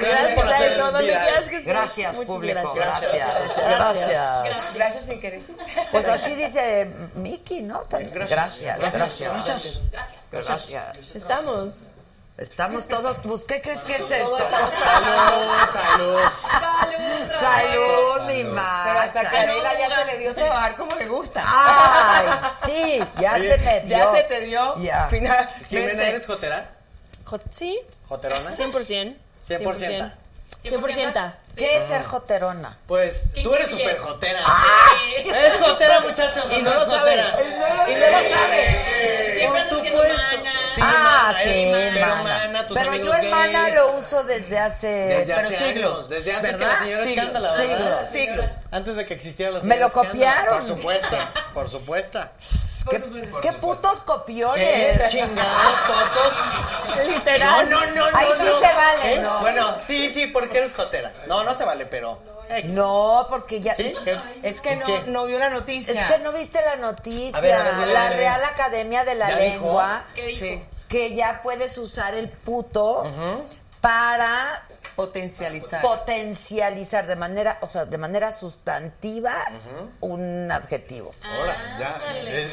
[0.00, 1.64] Gracias por a hacer eso, donde quieras que estés.
[1.66, 2.72] Gracias, Muchas público.
[2.74, 2.84] gracias.
[2.86, 3.56] Gracias.
[3.58, 4.08] Gracias.
[4.08, 4.74] Gracias.
[4.74, 5.42] Gracias sin querer.
[5.92, 7.80] Pues así dice Miki, ¿no?
[7.80, 8.78] Tan- Gracias.
[8.78, 8.78] Gracias.
[9.42, 9.80] Gracias.
[10.32, 11.14] Gracias.
[11.14, 11.92] Estamos.
[12.40, 14.38] Estamos todos, pues, ¿qué crees que es esto?
[14.38, 16.20] Salud, salud.
[17.38, 18.98] Salud, mi Pero Max.
[19.16, 21.42] hasta que Adela ya se le dio trabajar como le gusta.
[21.46, 22.26] Ay,
[22.64, 23.88] sí, ya Oye, se me dio.
[23.98, 24.76] Ya se te dio.
[24.78, 25.06] Ya.
[25.10, 25.64] Finalmente.
[25.68, 26.70] Jimena, ¿eres jotera?
[27.26, 28.50] Jo- Sí, ¿Joterona?
[28.50, 29.16] 100%.
[29.46, 30.12] 100%.
[30.64, 31.34] 100%.
[31.56, 32.78] ¿Qué es ser joterona?
[32.86, 34.40] Pues ¿Qué tú eres súper jotera.
[34.44, 35.28] Sí.
[35.28, 36.44] Eres jotera, muchachos.
[36.56, 37.16] Y no lo sabes.
[37.88, 38.79] Y no lo sabes.
[43.00, 43.74] Amigos yo el mana gays.
[43.76, 44.86] lo uso desde hace...
[44.88, 45.92] Desde pero siglos.
[45.92, 46.78] años, desde antes que ¿verdad?
[46.78, 47.78] la señora Siglos, Escándala, siglos.
[47.84, 48.10] ¿verdad?
[48.12, 48.50] Siglos.
[48.70, 50.10] Antes de que existiera la Me señora lo Escándala.
[50.12, 50.54] copiaron.
[50.58, 51.16] Por supuesto,
[51.54, 52.20] por supuesto.
[52.90, 53.02] ¿Qué,
[53.42, 54.98] qué putos copiones?
[54.98, 57.06] ¿Qué chingados, fotos?
[57.06, 57.68] Literal.
[57.70, 58.60] No, no, no, Ahí no, sí no.
[58.60, 59.18] se vale, ¿Eh?
[59.20, 59.40] ¿no?
[59.40, 61.12] Bueno, sí, sí, porque eres jotera.
[61.26, 62.18] No, no se vale, pero...
[62.64, 63.76] No, porque ya...
[63.76, 63.94] ¿Sí?
[64.42, 65.02] Es que no, ¿Qué?
[65.06, 65.94] no vio la noticia.
[66.00, 67.38] Es que no viste la noticia.
[67.38, 68.10] A ver, a ver, dile, la.
[68.10, 69.52] Real Academia de la ¿Ya dijo?
[69.66, 70.02] Lengua.
[70.16, 70.40] ¿Qué dijo?
[70.46, 70.62] Sí.
[70.90, 73.04] Que ya puedes usar el puto
[73.80, 75.80] para Potencializar.
[75.80, 79.46] potencializar de manera, o sea, de manera sustantiva
[80.00, 81.10] un adjetivo.
[81.22, 82.02] Ahora, ya.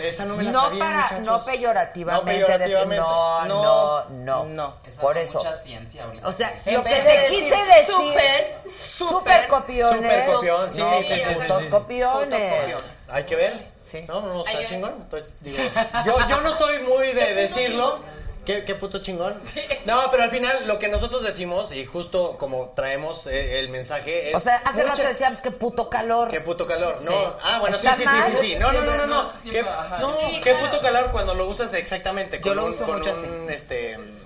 [0.07, 1.25] Esa no me la No sabía, para, muchachos.
[1.25, 3.03] no peyorativamente, No decir peyorativamente.
[3.05, 4.75] no, no, no, No.
[4.87, 5.39] Esa Por eso.
[5.39, 6.27] mucha ciencia ahorita.
[6.27, 10.97] O sea, lo que te decir quise decir, súper, súper copiones, súper copión, sí, no,
[10.99, 11.69] sí, sí, sí, putos sí, sí.
[11.69, 12.75] copiones.
[13.09, 13.67] Hay que ver.
[13.81, 14.05] Sí.
[14.07, 15.01] No, no, no, está que- chingón.
[15.03, 15.63] Estoy- digo,
[16.05, 17.99] yo, yo no soy muy de decirlo.
[18.47, 19.41] ¿Qué, qué puto chingón?
[19.83, 24.29] No, pero al final lo que nosotros decimos, y justo como traemos eh, el mensaje,
[24.29, 24.35] es.
[24.37, 26.29] O sea, hace mucha- rato decíamos que puto calor.
[26.29, 26.95] Qué puto calor.
[27.01, 28.55] No, ah, bueno, sí, ¿Está sí, sí, sí, sí.
[28.55, 29.29] No, no, no, no, no.
[29.51, 29.61] ¿Qué,
[29.99, 30.65] no, qué claro.
[30.65, 32.37] puto calor cuando lo usas exactamente.
[32.37, 34.16] Yo con lo un- uso con mucho un, este, ¿qué?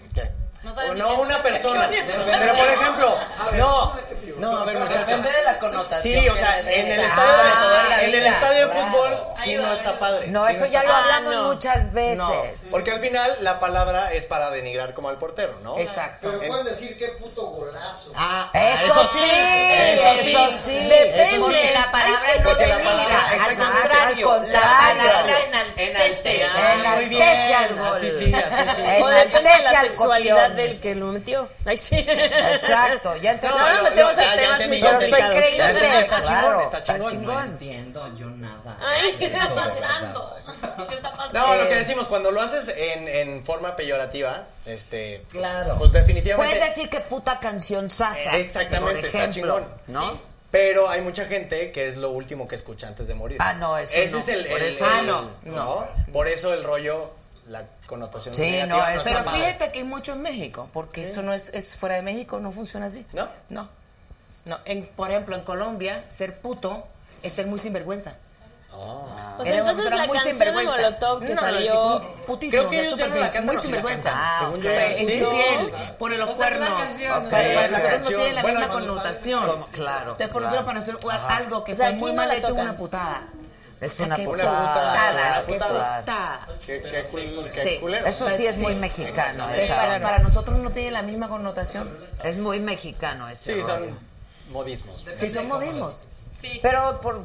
[0.63, 1.89] No sabes O no es una una persona.
[1.89, 2.37] persona.
[2.39, 3.17] Pero por ejemplo,
[3.57, 3.95] no,
[4.37, 5.05] No, a ver, muchachos.
[5.07, 6.23] Depende de la connotación.
[6.23, 8.71] Sí, o sea, en el Ah, estadio de toda la de, en el estadio de
[8.73, 8.87] claro.
[8.87, 10.27] fútbol sí no está padre.
[10.27, 11.43] No, sí eso ya lo hablamos no.
[11.53, 12.17] muchas veces.
[12.17, 12.33] No,
[12.71, 15.77] porque al final la palabra es para denigrar como al portero, ¿no?
[15.77, 16.29] Exacto.
[16.31, 18.11] Pero pueden decir qué puto golazo.
[18.15, 20.75] Ah, Eso, sí, eso sí.
[20.87, 21.39] Depende.
[21.39, 24.51] Porque la palabra no la denigra, al contrario, al contrario.
[24.51, 25.35] la palabra
[25.77, 26.43] enaltece.
[26.45, 27.99] Ah, Enaltece al gol.
[27.99, 28.33] sí, sí.
[28.33, 30.50] Eh, de Enaltece al sexualidad.
[30.55, 31.47] Del que lo metió.
[31.65, 31.95] Ay, sí.
[31.97, 33.57] Exacto, ya entendí.
[33.57, 35.11] No, nos metemos en temas muy ya entendí.
[35.11, 35.45] complicados.
[36.01, 37.11] Está claro, chingón, está está chingón.
[37.11, 37.35] chingón.
[37.35, 38.77] No entiendo yo nada.
[38.81, 40.35] Ay, ¿Qué está pasando?
[40.89, 41.39] ¿Qué está pasando?
[41.39, 45.75] No, lo que decimos, cuando lo haces en, en forma peyorativa, este, pues, Claro.
[45.77, 46.55] pues definitivamente.
[46.55, 48.37] Puedes decir que puta canción sasa.
[48.37, 49.67] Exactamente, por está ejemplo, chingón.
[49.87, 50.31] ¿no?
[50.51, 53.37] Pero hay mucha gente que es lo último que escucha antes de morir.
[53.39, 54.19] Ah, no, eso Ese no.
[54.19, 55.87] es el, Por el- eso- el- Ah, no, ¿no?
[56.11, 57.09] Por eso el rollo,
[57.51, 61.21] la connotación Sí, negativa no, está Pero fíjate que hay mucho en México, porque eso
[61.21, 63.05] no es, es fuera de México, no funciona así.
[63.13, 63.27] ¿No?
[63.49, 63.69] No.
[64.45, 66.87] No, en, por ejemplo, en Colombia, ser puto
[67.21, 68.13] es ser muy sinvergüenza.
[69.35, 70.63] Pues Era entonces la muy canción de.
[70.63, 72.01] Molotov que No, salió...
[72.25, 74.11] putísimo, Creo que ellos ya no la cantan, muy sí sinvergüenza.
[74.15, 74.63] Ah, Según ok.
[74.63, 75.13] yo, Es sí.
[75.13, 76.81] infiel, pone los O sea, cuernos.
[76.81, 77.29] canción, Ok, ¿no?
[77.31, 79.45] para nosotros no tiene la Bueno, misma connotación.
[79.45, 80.45] Como- claro, Entonces, por claro.
[80.45, 82.63] nosotros, para nosotros, algo que O sea, fue muy no mal hecho es tocan.
[82.65, 83.23] una putada.
[83.81, 85.11] Es una putada.
[85.11, 86.47] una qué putada.
[86.65, 87.77] Qué, qué, cul- qué Sí.
[87.79, 88.05] culero.
[88.05, 88.61] Eso sí es Sí.
[88.61, 89.49] muy mexicano.
[89.49, 91.89] Esa para, nosotros no tiene la misma connotación.
[92.23, 93.67] Es muy mexicano ese Sí, rollo.
[93.73, 93.99] son
[94.51, 95.05] modismos.
[95.15, 96.05] Sí, son modismos.
[96.39, 96.59] Sí.
[96.61, 97.21] Pero por,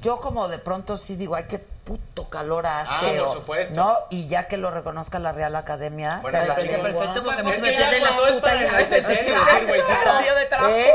[0.00, 1.58] yo como de pronto sí digo, ay, qué
[1.90, 3.18] puto calor hace.
[3.18, 3.74] Ah, por supuesto.
[3.74, 3.98] ¿No?
[4.10, 6.20] Y ya que lo reconozca la Real Academia.
[6.22, 8.54] Bueno, está perfecto porque me Es se que me ya pierde la cuando es puta
[8.54, 8.58] y
[8.90, 10.92] decir, güey, sí está- Salió de trabajo, ¿Eh?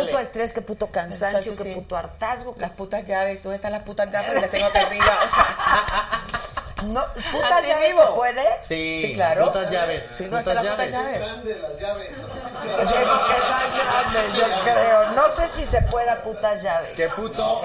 [0.00, 2.54] puto estrés, qué puto cansancio, qué puto hartazgo.
[2.58, 4.34] Las putas llaves, ¿dónde están las putas gafas?
[4.34, 5.18] Las tengo acá arriba.
[5.24, 6.20] O sea,
[6.84, 8.06] No, ¿Putas Así llaves vivo.
[8.08, 8.44] se puede?
[8.60, 9.46] Sí, Sí, claro.
[9.46, 10.04] Putas llaves.
[10.18, 11.24] Sí, ¿dónde putas las putas llaves.
[12.64, 14.34] Llaves?
[14.36, 15.12] Yo creo.
[15.12, 16.92] No sé si se pueda putas llaves.
[16.96, 17.60] Qué puto.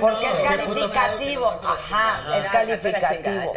[0.00, 1.60] Porque es Qué calificativo.
[1.62, 3.52] Ajá, es Ah, calificativo.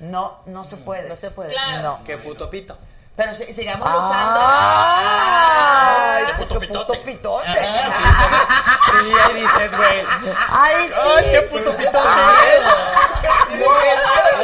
[0.00, 1.08] No, no se puede.
[1.08, 1.50] No se puede.
[1.50, 1.82] Claro.
[1.82, 2.04] No.
[2.04, 2.76] Qué puto pito.
[3.16, 4.40] Pero si- sigamos usando.
[4.42, 6.24] ¡Ay!
[6.26, 6.92] Qué puto qué pitote.
[6.94, 7.46] puto pitote!
[7.52, 10.04] Sí, ahí dices, güey.
[10.50, 10.94] ¡Ay, sí!
[11.16, 11.98] ¡Ay, qué puto pitote!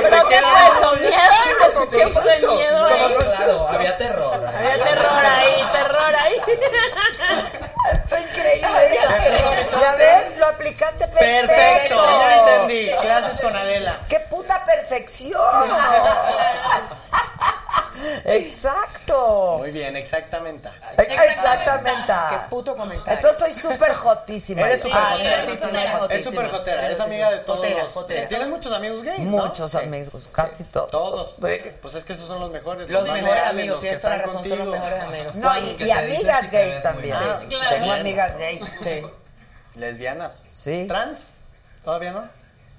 [0.02, 0.92] ¿Pero qué fue eso?
[0.96, 1.12] ¿Miedo?
[1.60, 3.16] Me escuché un poco de miedo ahí.
[3.36, 4.46] Claro, había terror.
[4.46, 6.34] Había terror ahí, terror ahí.
[8.04, 8.98] Está increíble.
[9.80, 10.36] ¿Ya ves?
[10.36, 11.48] Lo aplicaste perfecto.
[11.48, 12.90] Perfecto, ya entendí.
[13.00, 13.98] Clases con Adela.
[14.08, 15.40] ¡Qué puta perfección!
[18.24, 19.56] Exacto.
[19.58, 20.68] Muy bien, exactamente.
[20.96, 22.12] Exactamente.
[22.30, 23.12] Qué puto comentario.
[23.12, 24.62] Entonces soy súper jotísima.
[24.62, 25.16] Eres súper Ah,
[25.98, 26.14] jotera.
[26.14, 27.92] Es súper jotera, es amiga de todos Jotera, los...
[27.92, 28.28] jotera.
[28.28, 29.46] Tienes muchos amigos gays, ¿no?
[29.46, 30.90] Muchos amigos, casi todos.
[30.90, 31.36] Todos.
[31.36, 31.60] Sí.
[31.80, 32.88] Pues es que esos son los mejores.
[32.90, 34.84] Los más mejores amigos, los que tienes toda la están razón, son los contigo.
[34.96, 35.34] mejores amigos.
[35.36, 37.16] No, y, y amigas si gays también.
[37.18, 37.48] bien.
[37.48, 37.68] Claro.
[37.76, 38.62] Tengo amigas gays.
[38.82, 39.02] Sí.
[39.74, 40.44] Lesbianas.
[40.52, 40.84] Sí.
[40.88, 41.28] ¿Trans?
[41.84, 42.28] ¿Todavía no?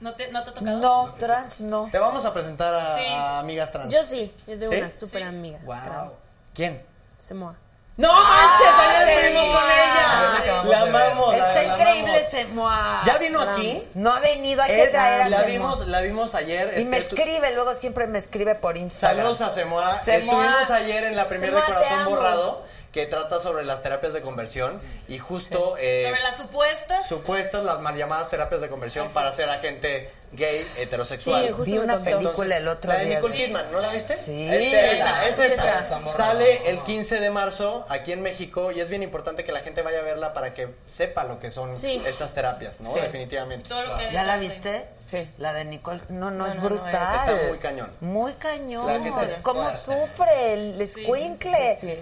[0.02, 0.78] ¿No te, ¿No te ha tocado?
[0.78, 1.90] No, trans no.
[1.92, 3.04] Te vamos a presentar a, Sí.
[3.08, 3.94] a amigas trans.
[3.94, 4.78] Yo sí, yo tengo ¿Sí?
[4.80, 5.76] una súper amiga Wow.
[5.84, 6.34] trans.
[6.54, 6.82] ¿Quién?
[7.18, 7.56] Semoa.
[7.98, 8.68] ¡No manches!
[8.80, 10.38] ¡Ayer estuvimos con ella!
[10.38, 11.02] acabamos La de ver.
[11.02, 11.38] amamos.
[11.38, 12.28] la- Está la increíble amamos.
[12.28, 13.02] ese moa.
[13.06, 13.84] ¿Ya vino aquí?
[13.94, 15.52] No ha venido, hay que Es- traer a la Semoa.
[15.52, 16.80] vimos, la vimos ayer.
[16.80, 19.18] Y me escribe, luego siempre me escribe por Instagram.
[19.18, 20.00] Saludos a Semoa.
[20.00, 20.18] Semoa.
[20.18, 22.10] Estuvimos ayer en la premier de Semoa, te Corazón amo.
[22.12, 24.82] Borrado, que trata sobre las terapias de conversión.
[25.08, 27.08] Y justo eh, Sobre las supuestas.
[27.08, 31.48] supuestas, las mal llamadas terapias de conversión para ser agente gay heterosexual.
[31.48, 32.18] Sí, justo Vi una contó.
[32.18, 33.16] película el otro la de día.
[33.16, 34.16] Nicole Kidman, ¿no la viste?
[34.18, 34.48] Sí.
[34.50, 35.80] Es Esa, esa, es es esa.
[35.80, 36.16] esa, morra.
[36.16, 39.82] Sale el 15 de marzo aquí en México y es bien importante que la gente
[39.82, 42.02] vaya a verla para que sepa lo que son Sí.
[42.06, 42.92] estas terapias, ¿no?
[42.92, 43.00] Sí.
[43.00, 43.70] Definitivamente.
[43.70, 44.86] Todo lo que ¿Ya la viste?
[45.08, 45.28] Sí.
[45.40, 46.02] La de Nicole.
[46.10, 46.92] No, no, No, es no, no, brutal.
[46.94, 47.92] Está muy cañón.
[48.02, 48.86] Muy cañón.
[48.86, 51.76] La gente es ¿Cómo sufre el escuincle?
[51.80, 52.00] Sí.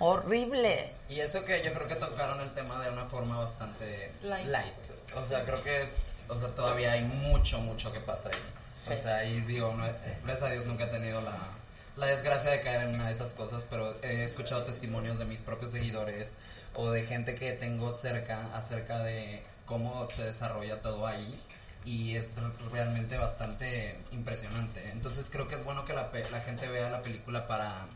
[0.00, 0.92] Horrible.
[1.08, 4.48] Y eso que yo creo que tocaron el tema de una forma bastante Light.
[4.48, 4.74] light.
[5.14, 8.92] O sea, creo que es, o sea, todavía hay mucho, mucho que pasa ahí.
[8.92, 9.84] O sea, y digo, no,
[10.24, 11.36] gracias a Dios nunca he tenido la,
[11.96, 15.42] la desgracia de caer en una de esas cosas, pero he escuchado testimonios de mis
[15.42, 16.38] propios seguidores
[16.74, 21.38] o de gente que tengo cerca acerca de cómo se desarrolla todo ahí
[21.84, 22.36] y es
[22.72, 24.88] realmente bastante impresionante.
[24.90, 27.86] Entonces creo que es bueno que la, la gente vea la película para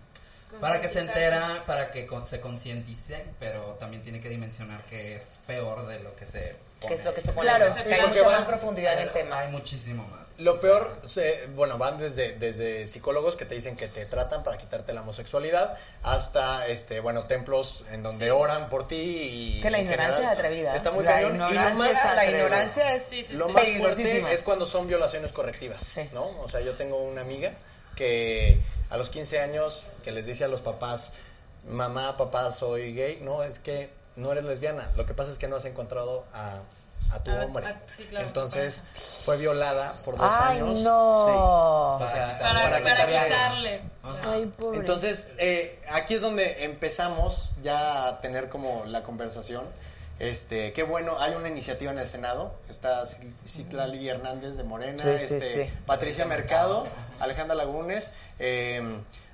[0.60, 5.16] para que se entera, para que con- se concientice, pero también tiene que dimensionar que
[5.16, 6.64] es peor de lo que se pone.
[6.88, 7.48] ¿Qué es lo que se pone?
[7.48, 9.38] Claro, que hay mucha más profundidad en Hay- el tema.
[9.38, 10.38] Hay muchísimo más.
[10.40, 14.04] Lo O sea, peor, se- bueno, van desde, desde psicólogos que te dicen que te
[14.04, 18.96] tratan para quitarte la homosexualidad hasta, este, bueno, templos en donde oran por ti
[19.56, 19.60] y...
[19.62, 20.76] Que la ignorancia general es atrevida.
[20.76, 21.36] Está muy La cañón.
[21.36, 25.32] Y lo más, la ignorancia es Sí, sí, lo más fuerte es cuando son violaciones
[25.32, 26.08] correctivas, Sí.
[26.12, 26.26] ¿no?
[26.42, 27.52] O sea, yo tengo una amiga
[27.94, 28.60] que
[28.90, 31.12] a los 15 años que les dice a los papás,
[31.68, 33.20] mamá, papá, soy gay.
[33.22, 34.90] No, es que no eres lesbiana.
[34.96, 36.60] Lo que pasa es que no has encontrado a,
[37.12, 37.66] a tu A- hombre.
[37.66, 38.82] a- sí, claro, Entonces
[39.24, 40.80] fue violada por dos Ay, años.
[40.80, 41.98] no.
[41.98, 42.04] Sí.
[42.04, 43.80] O sea, Para, para quitarle- quitarle.
[44.24, 44.78] Ay, pobre.
[44.78, 49.64] entonces, eh, aquí es donde empezamos ya a tener como la conversación.
[50.18, 53.04] Este, qué bueno, hay una iniciativa en el Senado, está
[53.46, 55.72] Citlali Hernández de Morena, Sí, sí, este, sí.
[55.86, 56.86] Patricia Mercado,
[57.18, 58.80] Alejandra Lagunes, eh,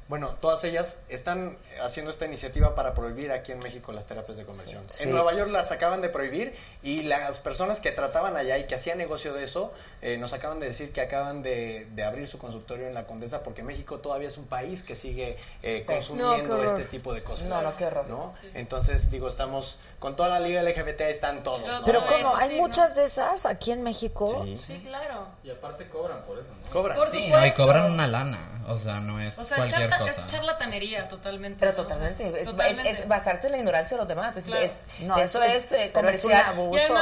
[0.08, 4.44] bueno, todas ellas están haciendo esta iniciativa para prohibir aquí en México las terapias de
[4.44, 4.84] conversión.
[4.88, 5.04] Sí.
[5.04, 8.74] En Nueva York las acaban de prohibir y las personas que trataban allá y que
[8.74, 12.38] hacían negocio de eso, eh, nos acaban de decir que acaban de, de abrir su
[12.38, 15.92] consultorio en la Condesa porque México todavía es un país que sigue eh, Sí.
[15.92, 17.46] consumiendo No, este tipo de cosas.
[17.48, 18.06] No, no, qué horror.
[18.08, 18.32] ¿no?
[18.54, 21.66] Entonces, digo, estamos con toda la liga LGBT, están todos.
[21.66, 21.84] ¿no?
[21.84, 22.36] Pero ¿cómo?
[22.36, 22.62] ¿Hay sí, ¿no?
[22.62, 24.44] muchas de esas aquí en México?
[24.44, 24.56] Sí.
[24.56, 25.26] Sí, claro.
[25.44, 26.70] Y aparte cobran por eso, ¿no?
[26.70, 26.96] Cobran.
[26.96, 28.38] Por Sí, no, y cobran una lana.
[28.68, 30.20] O sea, no es O sea, cualquier charla- cosa.
[30.20, 31.58] es charlatanería totalmente.
[31.70, 31.82] Pero.
[31.82, 32.90] O sea, totalmente, es, es- totalmente.
[32.90, 34.36] es basarse en la ignorancia de los demás.
[34.36, 34.62] Es, Claro.
[34.64, 36.44] es- No, eso es- es, eh, es comercial.
[36.46, 36.94] abuso, es un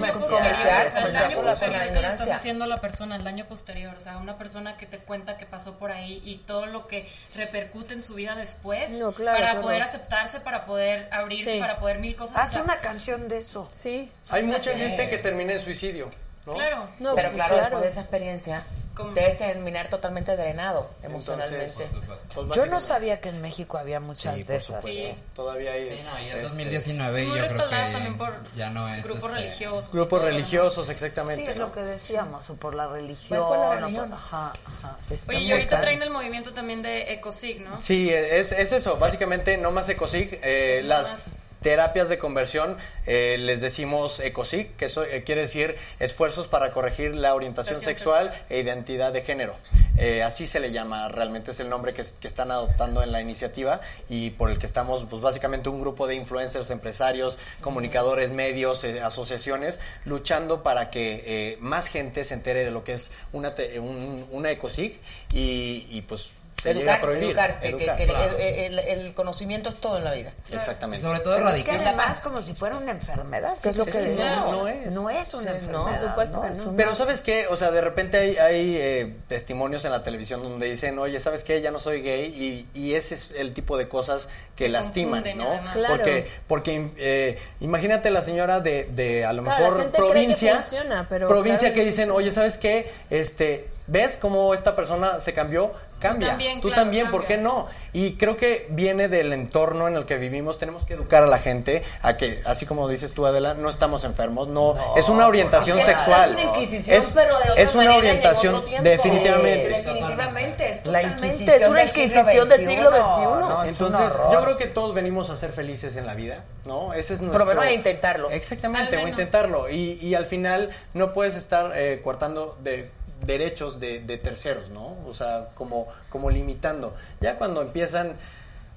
[0.00, 3.24] daño comercial, o el comercial daño posterior que le estás haciendo a la persona, el
[3.24, 6.66] daño posterior, o sea, una persona que te cuenta que pasó por ahí y todo
[6.66, 11.08] lo que repercute en su vida después, No, claro, para qué poder aceptarse, para poder
[11.12, 11.60] abrirse, Sí.
[11.60, 12.36] para poder mil cosas.
[12.36, 13.68] o Haz sea, una canción de eso.
[13.70, 14.10] Sí.
[14.30, 16.10] Hay mucha gente que termina en suicidio,
[16.46, 16.54] ¿no?
[16.54, 16.88] Claro.
[16.98, 17.62] No, Pero claro, claro.
[17.62, 18.62] después de esa experiencia,
[18.94, 19.12] ¿Cómo?
[19.12, 21.88] debes terminar totalmente drenado Entonces, emocionalmente.
[22.34, 24.84] pues, Yo no sabía que en México había muchas Sí, de esas.
[24.84, 25.14] Sí.
[25.34, 25.88] Todavía hay.
[25.90, 28.70] Sí, no, y es este, 2019 y Muy yo creo respaldadas que también por ya
[28.70, 29.92] no es grupos este, religiosos.
[29.92, 31.50] Grupos religiosos, Sí, exactamente.
[31.50, 31.66] es ¿no?
[31.66, 33.46] lo que decíamos, o por la religión.
[33.48, 34.12] Por la religión.
[34.12, 34.96] Ajá, ajá.
[35.28, 37.80] Oye, y ahorita traen el movimiento también de Ecosig, ¿no?
[37.80, 41.20] Sí, es, es eso, básicamente no más Ecosig, eh, No las más.
[41.64, 42.76] Terapias de conversión
[43.06, 48.44] eh, les decimos Ecosig, que eso eh, quiere decir esfuerzos para corregir la orientación sexual
[48.50, 49.56] e identidad de género.
[49.96, 53.12] Eh, así se le llama, realmente es el nombre que, es- que están adoptando en
[53.12, 58.30] la iniciativa y por el que estamos, pues básicamente un grupo de influencers, empresarios, comunicadores,
[58.30, 63.10] medios, eh, asociaciones, luchando para que eh, más gente se entere de lo que es
[63.32, 65.00] una, te- un- una Ecosig
[65.32, 66.28] y, y, pues
[66.64, 67.24] se Educar, prohibir.
[67.30, 68.38] educar, que- que- que claro.
[68.38, 70.32] el, el- el conocimiento es todo en la vida.
[70.50, 71.06] Exactamente.
[71.06, 71.88] Sobre todo Pero es que erradicar.
[71.94, 73.52] además como si fuera una enfermedad.
[73.62, 74.36] ¿qué es lo Es que que decía?
[74.36, 74.92] no, no es.
[74.92, 76.00] No es una Sí, no, enfermedad.
[76.00, 76.62] por supuesto que Es no.
[76.64, 77.46] una- Pero ¿sabes qué?
[77.48, 81.44] O sea, de repente hay, hay eh, testimonios en la televisión donde dicen, oye, ¿sabes
[81.44, 81.60] qué?
[81.60, 85.22] Ya no soy gay y, y ese es el tipo de cosas que Que lastiman,
[85.24, 85.72] confunden, ¿no?
[85.72, 85.94] Claro.
[85.96, 90.54] Porque, porque eh, imagínate la señora de, de a lo Claro, la mejor que provincia,
[90.60, 92.90] funciona, pero provincia claro que que dicen, oye, ¿sabes qué?
[93.10, 95.72] Este, ¿ves cómo esta persona se cambió?
[95.98, 96.28] Cambia.
[96.28, 97.66] también, Tú claro, también, ¿por qué no?
[97.92, 100.58] Y creo que viene del entorno en el que vivimos.
[100.58, 104.04] Tenemos que educar a la gente a que, así como dices tú, Adela, no estamos
[104.04, 104.48] enfermos.
[104.48, 106.36] No, es una orientación Es- sexual.
[106.36, 109.68] Es una inquisición, Es- pero de otra es una en orientación, otro definitivamente.
[109.68, 110.70] Definitivamente.
[110.70, 113.22] Es La Inquisición es una inquisición del siglo XXI.
[113.24, 116.92] No, un Entonces, yo creo que todos venimos a ser felices en la vida, ¿no?
[116.94, 117.44] Ese es nuestro...
[117.46, 118.30] Menos a intentarlo.
[118.30, 119.68] Exactamente, o intentarlo.
[119.68, 122.90] Y, y al final no puedes estar eh, coartando de
[123.26, 124.96] derechos de, de terceros, ¿no?
[125.06, 126.94] O sea, como, como limitando.
[127.20, 128.14] Ya cuando empiezan,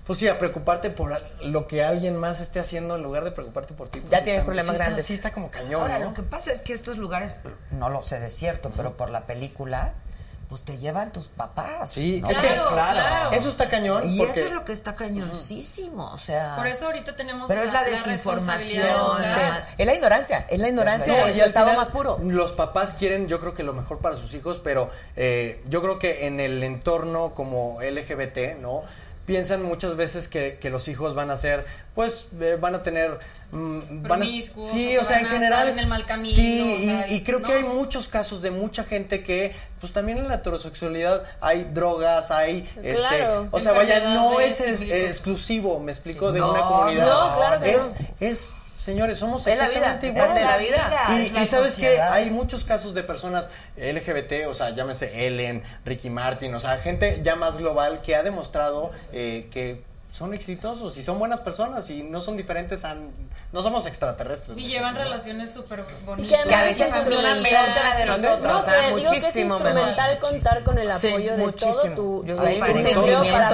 [0.06, 3.74] pues sí, a preocuparte por lo que alguien más esté haciendo en lugar de preocuparte
[3.74, 4.00] por ti.
[4.00, 5.06] pues Ya sí tienes está- problemas sí está- grandes.
[5.06, 6.06] Sí está como cañón, Ahora, ¿no?
[6.06, 7.36] lo que pasa es que estos lugares,
[7.72, 9.94] no lo sé de cierto, pero por la película,
[10.50, 11.92] pues te llevan tus papás.
[11.92, 12.30] Sí, ¿no?
[12.30, 13.32] es que Claro, claro.
[13.36, 14.40] eso está cañón Y porque...
[14.40, 16.56] eso es lo que está cañoncísimo, o sea...
[16.56, 19.68] Por eso ahorita tenemos Pero es la desinformación, la-.
[19.78, 22.20] Es la ignorancia, es la ignorancia No, y al estado más puro.
[22.24, 26.00] Los papás quieren, yo creo que lo mejor para sus hijos, pero eh, yo creo
[26.00, 28.84] que en el entorno como LGBT, ¿no?
[29.28, 33.20] Piensan muchas veces que, que los hijos van a ser, pues, eh, van a tener...
[33.52, 34.50] mm, van a- sí,
[34.98, 35.68] o sea, van en a general.
[35.68, 38.52] en el mal camino, sí, o sea, y, y creo que hay muchos casos de
[38.52, 42.82] mucha gente que, pues también en la heterosexualidad hay drogas, hay, Claro.
[42.82, 47.06] este, o sea, vaya, no es exclusivo, me explico, de No, una comunidad.
[47.06, 48.52] no, claro que es, es,
[48.88, 50.36] señores, somos Es la vida, exactamente es iguales.
[50.36, 51.06] de la vida.
[51.10, 55.62] Y, la y sabes que hay muchos casos de personas LGBT, o sea, llámese Ellen,
[55.84, 59.82] Ricky Martin, o sea, gente ya más global que ha demostrado eh, que
[60.12, 62.96] son exitosos y son buenas personas y no son diferentes a...
[63.54, 64.58] No somos extraterrestres.
[64.60, 65.02] Y llevan ¿no?
[65.02, 66.44] relaciones súper bonitas.
[66.46, 67.36] que a veces que la
[67.96, 68.08] de Sí.
[68.08, 68.42] nosotros.
[68.42, 70.30] No, o sea, digo que es instrumental mejor.
[70.32, 71.74] contar con el Sí, apoyo de muchísimo.
[71.96, 73.02] todo tu Yo- hay un entendimiento,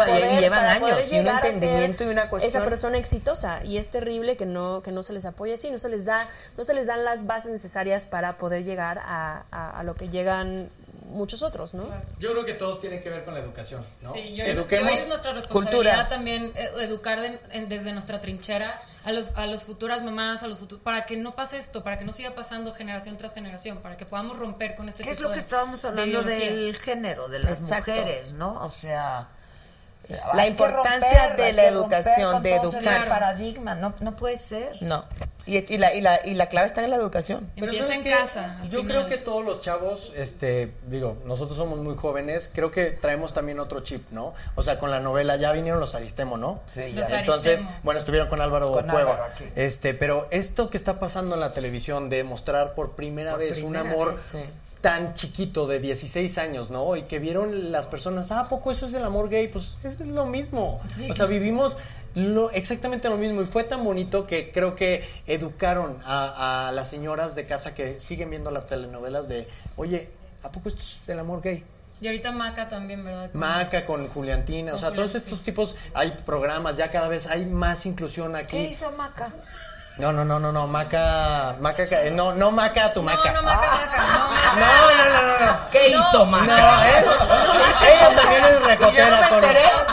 [0.05, 2.49] poder- llevan años, y un entendimiento y una cuestión.
[2.49, 5.77] Esa persona exitosa y es terrible que no que no se les apoye así, no
[5.79, 9.79] se les da no se les dan las bases necesarias para poder llegar a, a-
[9.79, 10.69] a lo que llegan
[11.13, 11.83] muchos otros, ¿no?
[12.19, 14.11] Yo creo que todo tiene que ver con la educación, ¿no?
[14.13, 16.09] Sí, yo, Eduquemos yo es nuestra responsabilidad culturas.
[16.09, 20.47] también eh, educar de- en- desde nuestra trinchera a los a los futuras mamás, a
[20.47, 23.77] los futu- para que no pase esto, para que no siga pasando generación tras generación,
[23.79, 27.39] para que podamos romper con este ¿Qué es lo que estábamos hablando del género, de
[27.39, 27.91] las Exacto.
[27.91, 28.63] mujeres, ¿no?
[28.63, 29.29] O sea,
[30.33, 33.07] La importancia romper, de la educación, de educar.
[33.07, 34.73] paradigmas, no, no puede ser.
[34.81, 35.05] No.
[35.45, 37.49] Y, y la, y, la, y la clave está en la educación.
[37.55, 38.11] Pero Empieza ¿sabes en qué?
[38.11, 38.57] casa.
[38.69, 38.85] Yo final.
[38.87, 43.59] creo que todos los chavos, este, digo, nosotros somos muy jóvenes, creo que traemos también
[43.59, 44.33] otro chip, ¿no?
[44.55, 46.61] O sea, con la novela ya vinieron los Aristemo, ¿no?
[46.65, 47.19] Sí, Los ya.
[47.19, 47.79] Entonces, Aristemo.
[47.83, 49.11] bueno, estuvieron con Álvaro Con Cueva.
[49.15, 49.33] Álvaro.
[49.55, 53.57] Este, pero esto que está pasando en la televisión de mostrar por primera Por vez
[53.57, 54.45] primera un amor vez, sí.
[54.83, 56.97] Tan chiquito de 16 años, ¿no?
[56.97, 59.47] Y que vieron las personas, ah, ¿a poco eso es el amor gay?
[59.47, 60.81] Pues eso es lo mismo.
[61.09, 61.77] o sea, vivimos
[62.15, 66.89] lo, exactamente lo mismo y fue tan bonito que creo que educaron a, a las
[66.89, 69.47] señoras de casa que siguen viendo las telenovelas de,
[69.77, 70.09] oye,
[70.43, 71.63] ¿a poco esto es el amor gay?
[72.01, 73.29] Y ahorita Maca también, ¿verdad?
[73.31, 77.45] Maca con Juliantina, o sea, Con todos estos tipos, hay programas, ya cada vez hay
[77.45, 78.57] más inclusión aquí.
[78.57, 79.31] ¿Qué hizo Maca?
[79.95, 83.31] No, no, no, no, no, Maca, Maca, ca- no, no Maca, tu Maca.
[83.31, 83.97] No, no, Maca, Maca.
[84.07, 84.55] No, Maca.
[84.55, 85.69] No, no, no, no, no.
[85.69, 87.05] ¿Qué hizo, No, ¿eh?
[87.91, 89.41] Ella también es recotera con...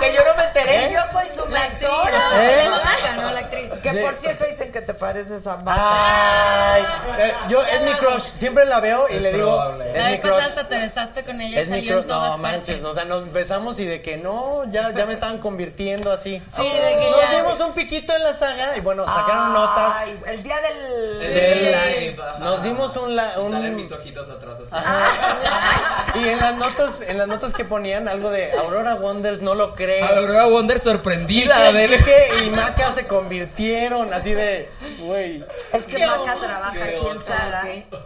[0.01, 0.87] que yo no me enteré.
[0.87, 0.93] ¿Eh?
[0.95, 2.19] Yo soy su mentora.
[2.35, 2.65] ¿Eh?
[2.71, 3.71] La Maca, no la actriz.
[3.83, 6.73] Que por cierto dicen que te pareces a Maca.
[6.73, 6.85] Ay,
[7.19, 9.93] eh, yo es mi crush, siempre la veo y Es le digo, probable.
[9.99, 10.43] es mi crush.
[10.45, 12.59] hasta te besaste con ella y Es mi salió crush, en todas no partes.
[12.69, 16.43] manches, o sea, nos besamos y de que no, ya, ya me estaban convirtiendo así.
[16.57, 19.90] Sí, de que Nos ya- dimos un piquito en la saga y bueno, sacaron notas.
[19.93, 21.19] Ay, el día del...
[21.21, 22.39] del- live, ajá.
[22.39, 26.19] nos dimos un, la- un- Salen mis ojitos atrás así.
[26.21, 29.75] y en las notas, en las notas que ponían algo de Aurora Wonders no lo
[29.75, 30.03] cree.
[30.03, 31.91] Aurora Wonder Quique, sorprendida, a ver.
[31.91, 34.69] Quique y Maca se convirtieron así de,
[35.01, 35.45] güey.
[35.73, 37.21] Es que Maca trabaja Qué aquí en.
[37.21, 37.65] Saga.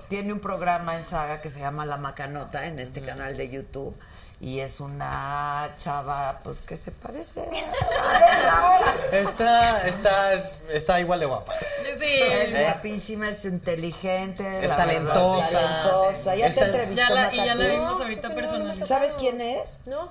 [0.09, 3.95] Tiene un programa en Saga que se llama La Macanota en este canal de YouTube.
[4.45, 9.17] Y es una chava, pues, que se parece a.
[9.17, 10.35] Está, está,
[10.71, 11.55] está igual de guapa.
[11.55, 12.57] Es Sí.
[12.63, 14.63] guapísima, es inteligente.
[14.63, 15.51] Es la talentosa.
[15.51, 16.35] verdad, talentosa.
[16.37, 18.87] Ya Está- te entrevistó Ya la, Maca y ya la vimos ahorita personalizada.
[18.87, 19.81] ¿Sabes quién es?
[19.87, 20.11] ¿No?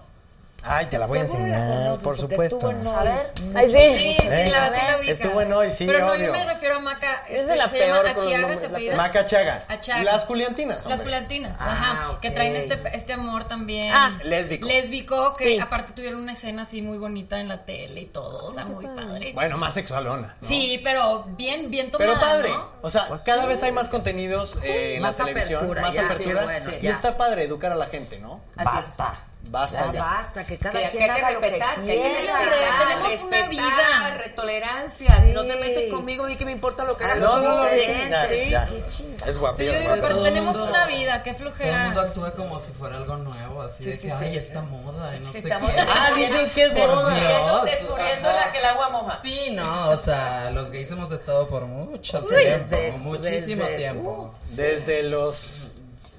[0.66, 2.56] Ay, te la voy a enseñar, por supuesto.
[2.56, 3.32] estuvo en A ver.
[3.54, 3.78] Ay, sí.
[3.78, 4.50] Sí, sí, ¿Eh?
[4.50, 5.20] la, sí la ubicas.
[5.20, 6.26] Estuvo en Hoy, sí, Pero no, obvio.
[6.28, 7.24] yo me refiero a Maca.
[7.28, 8.96] Es se- la se peor Achiaga, se la apellida.
[8.96, 9.66] Maca Chaga.
[9.68, 10.04] Achaga.
[10.04, 11.02] Las Juliantinas, Las.
[11.02, 11.72] Juliantinas, Ah,
[12.12, 12.20] ajá.
[12.22, 13.92] Que traen este, este amor también.
[13.94, 14.18] Ah.
[14.24, 14.68] Lésbico.
[14.68, 15.60] Lésbico, que Sí.
[15.60, 18.46] aparte tuvieron una escena así muy bonita en la tele y todo.
[18.46, 19.32] O sea, muy padre.
[19.34, 20.36] Bueno, más sexualona.
[20.42, 20.48] ¿no?
[20.48, 22.12] Sí, pero bien, bien tomada.
[22.14, 22.70] Pero padre, ¿no?
[22.82, 23.48] o sea, Pues cada sí.
[23.50, 27.44] vez hay más contenidos eh, en Más la televisión, apertura, más apertura, y está padre
[27.44, 28.40] educar a la gente, ¿no?
[28.56, 28.98] Así es.
[28.98, 29.14] Basta.
[29.50, 31.92] Basta Ya basta, que cada Que, que quien hay que haga lo que respetar, que
[31.92, 32.40] hay que quiera.
[32.40, 34.34] respetar, tenemos una vida.
[34.36, 35.22] tolerancia.
[35.26, 35.60] Si no te Sí.
[35.60, 37.20] metes conmigo, y que me importa lo que hagas.
[37.20, 38.54] No, no, no, ya, sí.
[38.86, 40.02] Es Sí, digo, guapo.
[40.02, 41.84] pero tenemos mundo- una vida, qué Todo el flojera.
[41.86, 44.16] mundo actúa como si fuera algo nuevo, así Sí, de sí, que, sí.
[44.22, 45.54] ay, esta moda y no Sí, sé qué.
[45.54, 47.64] Ah, dicen que es moda.
[47.66, 49.20] Descubriendo la que el agua moja.
[49.22, 54.34] Sí, no, o sea, los gays hemos estado por mucho tiempo, desde- muchísimo tiempo.
[54.50, 55.63] Desde los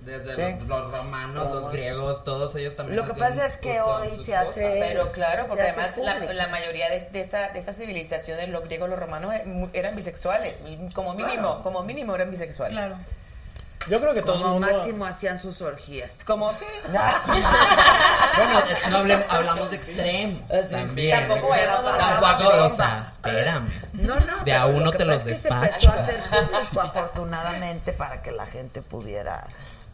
[0.04, 2.96] Desde los, los romanos, los griegos, todos ellos también.
[2.96, 4.76] Lo que pasa es que hoy se hace-.
[4.80, 8.98] Pero claro, porque además la, mayoría de, de esa, de esas civilizaciones, los griegos, los
[8.98, 10.60] romanos, eh, eran bisexuales.
[10.94, 12.76] Como mínimo, como mínimo eran bisexuales.
[12.76, 12.96] Claro.
[13.86, 16.24] Yo creo que todo el Como mundo máximo hacían sus orgías.
[16.24, 16.64] Como sí.
[18.36, 21.28] Bueno, no hablem- hablamos de extremos también.
[21.28, 23.70] Tampoco vayamos a- Tampoco, o sea, espérame.
[23.92, 24.44] No, no.
[24.44, 25.74] De a lo uno que te los es que se despacho.
[25.86, 29.46] empezó a hacer público, afortunadamente, para que la gente pudiera.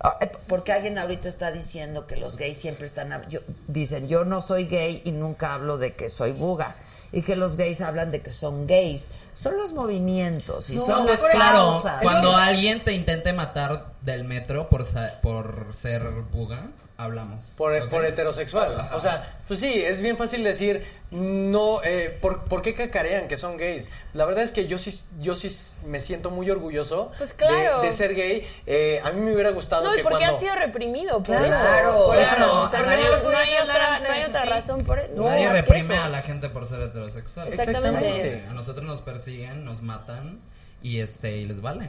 [0.02, 3.28] Ah, eh, Porque alguien ahorita está diciendo que los gays siempre están.
[3.28, 6.76] yo- dicen, yo no soy gay y nunca hablo de que soy buga.
[7.12, 9.10] Y que los gays hablan de que son gays.
[9.34, 12.02] Son los movimientos y No, son las claro, causas.
[12.02, 16.02] cuando alguien te intente matar del metro por, sa- por ser
[16.32, 16.68] buga,
[17.04, 17.44] hablamos.
[17.56, 17.88] por, ¿ok?
[17.90, 18.78] por heterosexual.
[18.80, 18.96] Ajá.
[18.96, 23.36] O sea, pues sí, es bien fácil decir, no, eh, ¿por, por qué cacarean que
[23.36, 23.90] son gays?
[24.14, 25.48] La verdad es que yo sí, yo sí
[25.84, 27.80] me siento muy orgulloso Pues claro.
[27.80, 28.46] de, de ser gay.
[28.66, 30.36] Eh, a mí me hubiera gustado No, y que porque cuando...
[30.36, 31.22] ha sido reprimido.
[31.22, 32.36] Por Claro, eso, por claro.
[32.36, 32.60] eso.
[32.62, 34.48] O sea, no, Nadie hay- no otra, antes, no hay otra sí.
[34.48, 35.22] razón por eso.
[35.22, 37.48] Nadie reprime a la gente por ser heterosexual.
[37.52, 38.44] Exactamente.
[38.48, 40.38] A nosotros nos persiguen, nos matan
[40.82, 41.88] y este y les vale.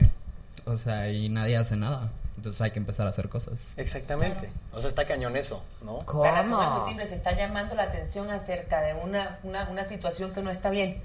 [0.65, 2.09] O sea, y nadie hace nada.
[2.37, 3.73] Entonces hay que empezar a hacer cosas.
[3.77, 4.49] Exactamente.
[4.73, 5.99] O sea, está cañón eso, ¿no?
[5.99, 6.71] Para ¿Cómo?
[6.79, 10.49] muy simple, se está llamando la atención acerca de una, una, una situación que no
[10.49, 11.01] está bien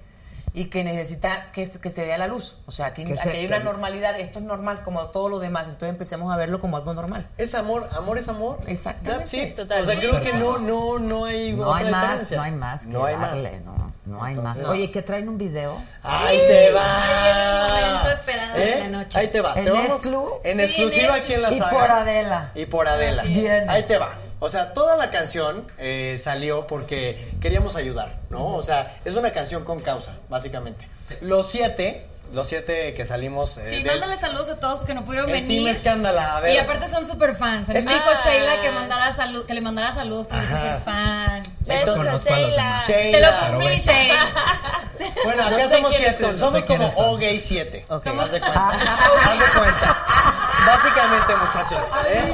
[0.55, 2.57] y que necesita que, se- que se vea la luz.
[2.67, 5.39] O sea, que, Que aquí se- hay una normalidad, esto es normal como todo lo
[5.39, 7.29] demás, entonces empecemos a verlo como algo normal.
[7.37, 8.61] Es amor, amor es amor.
[8.67, 9.37] Exactamente.
[9.49, 9.57] It.
[9.57, 9.93] Totalmente.
[9.99, 12.37] O sea, creo que no, no, no hay No otra hay más, diferencia.
[12.39, 13.33] no hay más que No hay más.
[13.33, 14.63] darle, no, no hay más.
[14.63, 15.77] Oye, que traen un video.
[16.03, 18.13] ¡Ahí te va!
[18.13, 19.19] esperado de la noche.
[19.19, 19.55] Ahí te va.
[19.57, 20.41] ¿En te vamos exclu?
[20.45, 21.71] en Sí, exclusiva en aquí en la Y saga.
[21.71, 22.51] por Adela.
[22.55, 23.23] Y por Adela.
[23.25, 23.69] Bien.
[23.69, 24.15] Ahí te va.
[24.39, 28.55] O sea, toda la canción eh, salió porque queríamos ayudar, ¿no?
[28.55, 30.87] O sea, es una canción con causa, básicamente.
[31.21, 35.03] Los siete, los siete que salimos eh, Sí, del- mándale saludos a todos porque no
[35.05, 35.63] pudieron el venir.
[35.65, 36.55] Team Escándala, a ver.
[36.55, 37.69] Y aparte son super fans.
[37.69, 41.43] Es me que- dijo Sheila que, mandara salud, que le mandara saludos porque es fan.
[41.65, 42.25] Demás.
[42.25, 42.83] Sheila.
[42.87, 43.79] Te lo cumplí.
[43.79, 44.13] Shane.
[45.25, 46.19] Bueno, acá No sé somos siete.
[46.23, 46.87] son, no somos sé como.
[46.97, 47.85] O Gay 7.
[47.91, 48.07] Ok.
[48.07, 48.71] Haz de cuenta.
[49.25, 49.97] Haz de cuenta.
[50.67, 51.93] Básicamente, muchachos.
[52.09, 52.33] ¿eh?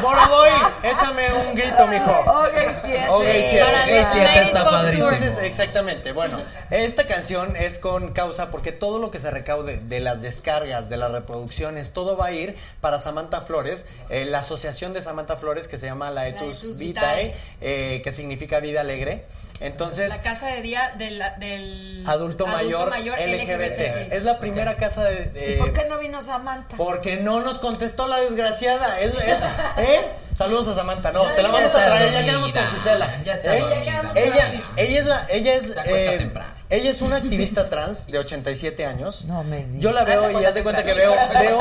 [0.00, 0.50] Boroboy,
[0.82, 2.10] échame un grito, mijo.
[2.26, 3.06] O Gay 7.
[3.06, 5.10] Para Ok, siete Ladies está Go padrísimo.
[5.10, 6.12] Entonces, exactamente.
[6.12, 6.40] Bueno,
[6.70, 10.96] esta canción es con causa porque todo lo que se recaude de las descargas, de
[10.96, 15.68] las reproducciones, todo va a ir para Samantha Flores, eh, la asociación de Samantha Flores
[15.68, 17.36] que se llama la Etus Laetus Vitae, Vitae.
[17.60, 19.26] eh, que significa vida alegre.
[19.60, 24.12] Entonces, La casa de día del, del adulto, mayor, LGBT.
[24.12, 25.26] Es la primera casa de...
[25.26, 26.76] de- ¿Y por qué no vino Samantha?
[26.76, 28.98] Porque no nos contestó la desgraciada.
[28.98, 29.44] Es, es-
[29.76, 30.00] ¿eh?
[30.36, 31.12] Saludos a Samantha.
[31.12, 32.12] No, te la Ya vamos a está traer.
[32.12, 33.22] Ya quedamos con Gisela.
[33.22, 33.60] Ya está ¿eh?
[33.60, 34.12] dormida.
[34.16, 36.54] Ella, ella es la, ella es, Se acuesta eh, temprano.
[36.72, 39.24] Ella es una activista trans de 87 años.
[39.26, 39.80] No me digas.
[39.82, 41.58] Yo la veo y haz de cuenta que veo, veo,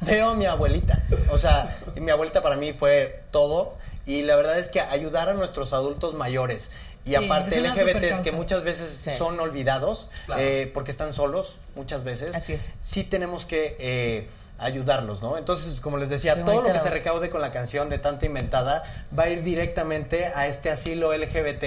[0.00, 1.02] veo a mi abuelita.
[1.30, 3.74] O sea, mi abuelita para mí fue todo.
[4.06, 6.70] Y la verdad es que ayudar a nuestros adultos mayores.
[7.04, 9.10] Y Sí, aparte LGBTs que muchas veces Sí.
[9.12, 10.40] son olvidados Claro.
[10.40, 12.34] eh, porque están solos muchas veces.
[12.34, 12.70] Así es.
[12.80, 14.28] Sí tenemos que eh,
[14.64, 15.36] ayudarlos, ¿no?
[15.36, 18.26] Entonces, como les decía, Qué todo lo que se recaude con la canción de Tanta
[18.26, 18.82] Inventada
[19.16, 21.62] va a ir directamente a este asilo LGBT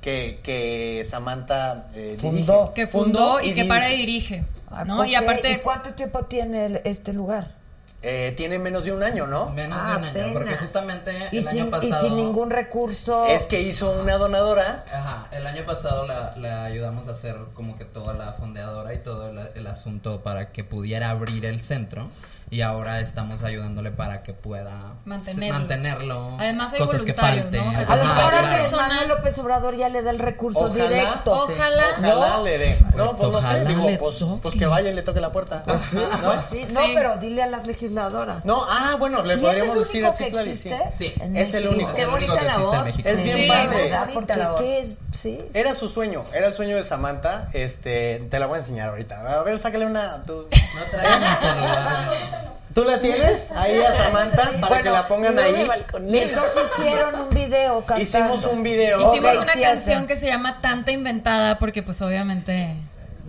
[0.00, 2.64] que, que Samantha eh, Fundó.
[2.66, 2.72] dirige.
[2.74, 3.68] Que fundó y que dirige.
[3.68, 4.44] para y dirige.
[4.86, 4.98] ¿no?
[4.98, 7.58] ¿por Y aparte, ¿Y cuánto tiempo tiene el- este lugar?
[8.02, 9.50] Eh, tiene menos de un año, ¿no?
[9.50, 12.06] Menos Ah, de un año, porque justamente el sin, año pasado...
[12.06, 13.26] y sin ningún recurso.
[13.26, 14.84] Es que hizo una donadora.
[14.90, 18.98] Ajá, el año pasado la, la ayudamos a hacer como que toda la fondeadora y
[19.00, 22.08] todo el, el asunto para que pudiera abrir el centro
[22.52, 25.58] y ahora estamos ayudándole para que pueda Mantenerlo.
[25.58, 26.36] mantenerlo.
[26.40, 27.64] Además hay cosas que voluntarios, falten.
[27.64, 27.70] ¿no?
[27.70, 30.88] O sea, a lo mejor Manuel López Obrador ya le da el recurso Ojalá.
[30.88, 31.32] directo.
[31.32, 31.84] Ojalá.
[31.98, 32.44] Ojalá ¿No?
[32.44, 32.78] le dé.
[32.96, 33.64] no, Pues pues no sé.
[33.66, 35.62] Digo, pues, pues que vaya y le toque la puerta.
[35.64, 36.08] Pues sí, ¿No?
[36.22, 36.66] pues sí.
[36.70, 36.92] No, Sí.
[36.94, 38.44] pero dile a las legisladoras.
[38.44, 40.78] No, ah, bueno, le ¿Y es podríamos el decir único así, existe?
[40.98, 41.14] sí.
[41.34, 41.94] Es el único.
[41.94, 42.88] Qué bonita que existe en labor.
[43.04, 43.92] Es bien padre.
[44.12, 44.88] Porque.
[45.12, 45.38] Sí.
[45.54, 47.48] Era su sueño, era el sueño de Samantha.
[47.52, 49.38] Este, te la voy a enseñar ahorita.
[49.38, 50.18] A ver, sácale una.
[50.26, 52.39] No mi celular.
[52.80, 55.66] ¿Tú la tienes ahí a Samantha para que la pongan no ahí.
[55.94, 58.02] entonces hicieron un video cantando.
[58.02, 59.12] Hicimos un video.
[59.12, 60.06] hicimos una sí, canción sí.
[60.06, 62.76] que se llama Tanta Inventada porque pues obviamente...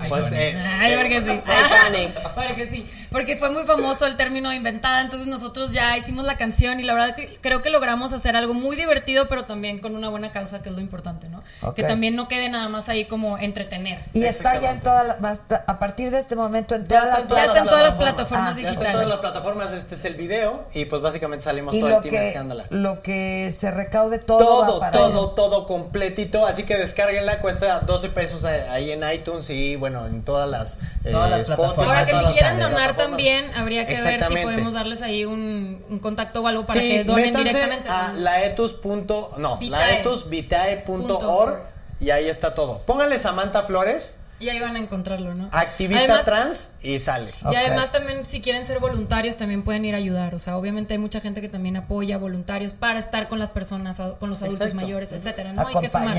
[0.09, 1.31] Pues, eh, Ay, porque sí.
[1.31, 2.33] Iconic.
[2.35, 2.89] Porque sí.
[3.11, 5.01] Porque fue muy famoso el término inventada.
[5.01, 8.53] Entonces nosotros ya hicimos la canción y la verdad que creo que logramos hacer algo
[8.53, 11.43] muy divertido, pero también con una buena causa, que es lo importante, ¿no?
[11.73, 13.99] Que también no quede nada más ahí como entretener.
[14.13, 15.41] Y está ya en todas las.
[15.67, 18.55] a partir de este momento en todas las todas en todas las plataformas.
[18.55, 19.07] Ah, Ya está en todas digitales.
[19.07, 19.71] las plataformas.
[19.73, 20.65] Este es el video.
[20.73, 22.65] Y pues básicamente salimos Y todo lo el team que, escándala.
[22.69, 24.39] lo que se recaude todo.
[24.39, 26.45] Todo, va para todo, todo completito.
[26.45, 30.77] Así que descárguenla, cuesta 12 pesos ahí en iTunes y bueno, en todas las.
[31.03, 31.87] eh, Todas las plataformas.
[31.87, 35.99] Ahora que si quieren donar también, habría que ver si podemos darles ahí un, un
[35.99, 37.87] contacto o algo para sí, que donen directamente.
[37.89, 38.73] a laetus.
[38.73, 40.03] punto- No, Vitae.
[40.03, 41.59] laetusvitae.org
[41.99, 42.79] y ahí está todo.
[42.85, 45.49] Pónganle Samantha Flores, Y ahí van a encontrarlo, ¿no?
[45.51, 47.31] activista Además- trans y sale.
[47.51, 50.93] Y además también si quieren ser voluntarios también pueden ir a ayudar, o sea, obviamente
[50.95, 54.67] hay mucha gente que también apoya voluntarios para estar con las personas, con los adultos
[54.67, 54.75] Exacto.
[54.85, 55.67] mayores, etcétera, ¿no?
[55.67, 56.13] Hay que sumar.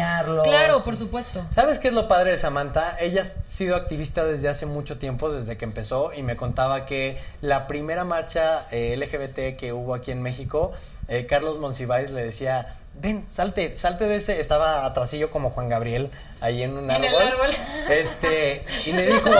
[0.45, 1.45] Claro, por supuesto.
[1.51, 2.97] ¿Sabes qué es lo padre de Samantha?
[3.01, 7.19] Ella ha sido activista desde hace mucho tiempo, desde que empezó, y me contaba que
[7.41, 10.73] la primera marcha eh, LGBT que hubo aquí en México,
[11.09, 16.11] eh, Carlos Monsiváis le decía, ven, salte, salte de ese, estaba atrasillo como Juan Gabriel,
[16.41, 17.09] ahí en un En árbol.
[17.23, 17.51] el árbol.
[17.89, 19.31] Este, y le dijo,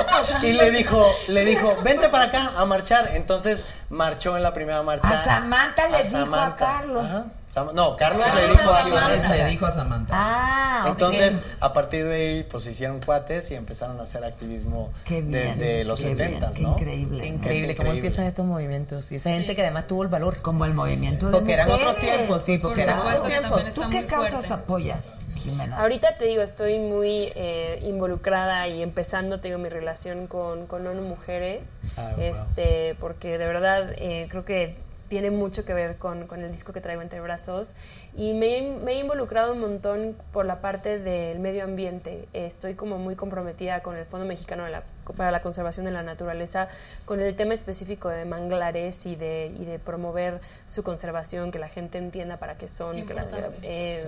[0.43, 3.11] y le dijo, le dijo, vente para acá a marchar.
[3.15, 5.09] Entonces marchó en la primera marcha.
[5.09, 6.57] A Samantha le dijo a.
[6.57, 7.05] Carlos.
[7.05, 7.25] Ajá.
[7.53, 9.37] Sam- no, Carlos Carlos le dijo a Samantha.
[9.37, 10.13] Le dijo a Samantha.
[10.17, 10.93] Ah, ok.
[10.93, 15.85] Entonces, a partir de ahí, pues hicieron cuates y empezaron a hacer activismo bien, desde
[15.85, 16.73] los qué 70, bien, qué ¿no?
[16.73, 17.27] increíble.
[17.27, 17.91] Increíble Es cómo increíble.
[17.99, 19.13] empiezan estos movimientos.
[19.13, 20.39] Y esa gente que además tuvo el valor.
[20.41, 23.75] Como el movimiento de Porque eran otros tiempos, sí, porque Por eran otros tiempos.
[23.75, 24.55] ¿Tú qué causas fuerte.
[24.55, 25.79] apoyas, Jimena?
[25.79, 30.87] Ahorita te digo, estoy muy eh, involucrada y empezando, te digo, mi relación con, con
[30.87, 32.25] ONU Mujeres, Ah, wow.
[32.25, 34.77] este, porque de verdad eh, creo que
[35.13, 37.75] tiene mucho que ver con, con el disco que traigo entre brazos
[38.17, 42.29] y me, he- me he involucrado un montón por la parte del medio ambiente.
[42.33, 44.85] Estoy como muy comprometida con el Fondo Mexicano de la-
[45.15, 46.69] para la Conservación de la Naturaleza,
[47.05, 51.69] con el tema específico de manglares y de, y de promover su conservación, que la
[51.69, 53.27] gente entienda para qué son, que la-
[53.61, 54.03] eh,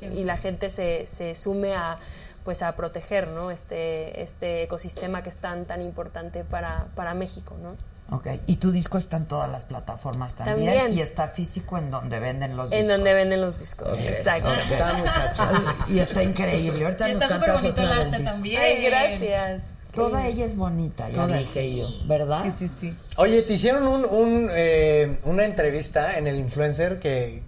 [0.00, 1.98] Sí, y la gente se, se sume a
[2.42, 3.50] pues a proteger ¿no?
[3.50, 7.76] este, este ecosistema que es tan, tan importante para, para México, ¿no?
[8.10, 10.98] Ok, y tu disco está en todas las plataformas también, También.
[10.98, 12.96] y está físico en donde venden los En discos.
[12.96, 13.92] donde venden los discos.
[13.92, 14.48] Ok, Exacto.
[14.48, 14.56] ok.
[14.70, 15.62] Está, muchachos.
[15.88, 16.84] Y está increíble.
[16.86, 18.62] Ahorita Y nos está súper bonito el arte también.
[18.62, 19.64] Ay, gracias.
[19.94, 21.88] Toda ella es bonita, ya Toda dije ella.
[21.88, 22.44] yo, ¿verdad?
[22.44, 22.96] Sí, sí, sí.
[23.16, 27.42] Oye, te hicieron un, un, eh, una entrevista en el influencer que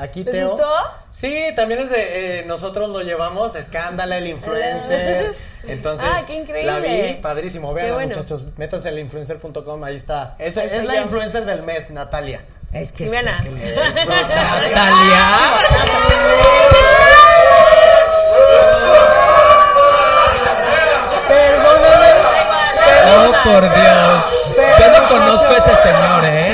[0.00, 0.48] aquí ¿Les Teo.
[0.48, 0.68] gustó?
[1.10, 5.34] Sí, también es de, eh, nosotros lo llevamos, Escándala, el influencer.
[5.66, 6.70] Entonces, Ah, qué increíble.
[6.72, 7.72] la vi, padrísimo.
[7.74, 8.08] Vean, bueno.
[8.16, 10.34] muchachos, métanse al influencer.com, ahí está.
[10.38, 11.02] Es, Ahí es la yo.
[11.02, 12.42] influencer del mes, Natalia.
[12.72, 13.42] Es que Jimena.
[23.08, 24.24] Oh, por Dios.
[24.78, 26.52] Yo no conozco a ese señor, ¿eh?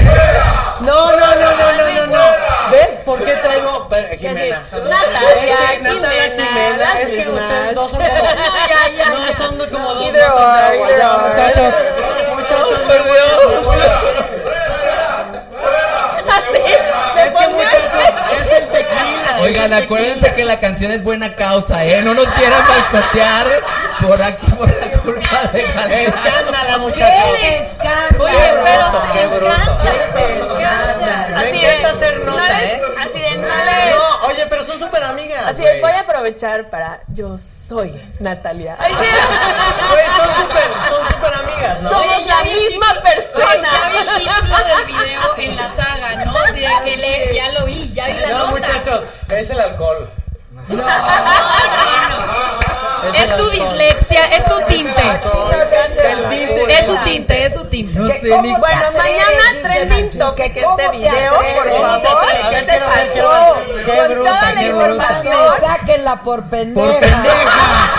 [0.81, 2.23] No, no, no, no, no, no, no.
[2.71, 4.63] ¿Ves por qué traigo Pe- Jimena?
[4.73, 7.43] Natalia, Es que Natalia Jimena, es que mismas.
[7.43, 8.13] ustedes dos son como
[8.69, 11.75] Ya, ya, No, son como dos Ya, muchachos.
[12.35, 13.19] Muchachos, me voy
[17.23, 19.31] Es que muchachos, es el tequila.
[19.43, 22.01] Oigan, acuérdense que la canción es buena causa, ¿eh?
[22.03, 23.47] No nos quieran boicotear
[24.01, 25.61] por aquí, por la culpa de.
[26.07, 27.39] Escándala, muchachos.
[27.43, 28.25] escándalo!
[28.25, 28.82] Oye, Qué pero
[35.83, 37.01] voy a aprovechar para...
[37.09, 38.77] Yo soy Natalia.
[38.79, 38.99] Ay, sí.
[39.91, 41.89] Güey, son súper, son súper amigas, ¿no?
[41.91, 43.47] Somos Oye, la misma persona.
[43.49, 46.33] Oye, ya vi el título del video en la saga, ¿no?
[46.53, 48.51] De que le, ya lo vi, ya vi la No, nota.
[48.53, 50.11] muchachos, es el alcohol.
[53.15, 55.03] Es tu dislexia, es tu tinte.
[56.69, 57.99] Es su tinte, es su tinte.
[57.99, 62.27] No ¿Que sé ni Bueno, mañana trending topic que este video, por ¿Cómo te favor.
[62.27, 63.55] ¿Qué ver, te quiero ver, quiero pasó?
[63.85, 65.23] Qué bruta, qué bruta.
[65.61, 66.87] Sáquenla por pendeja.
[66.87, 67.91] Por pendeja.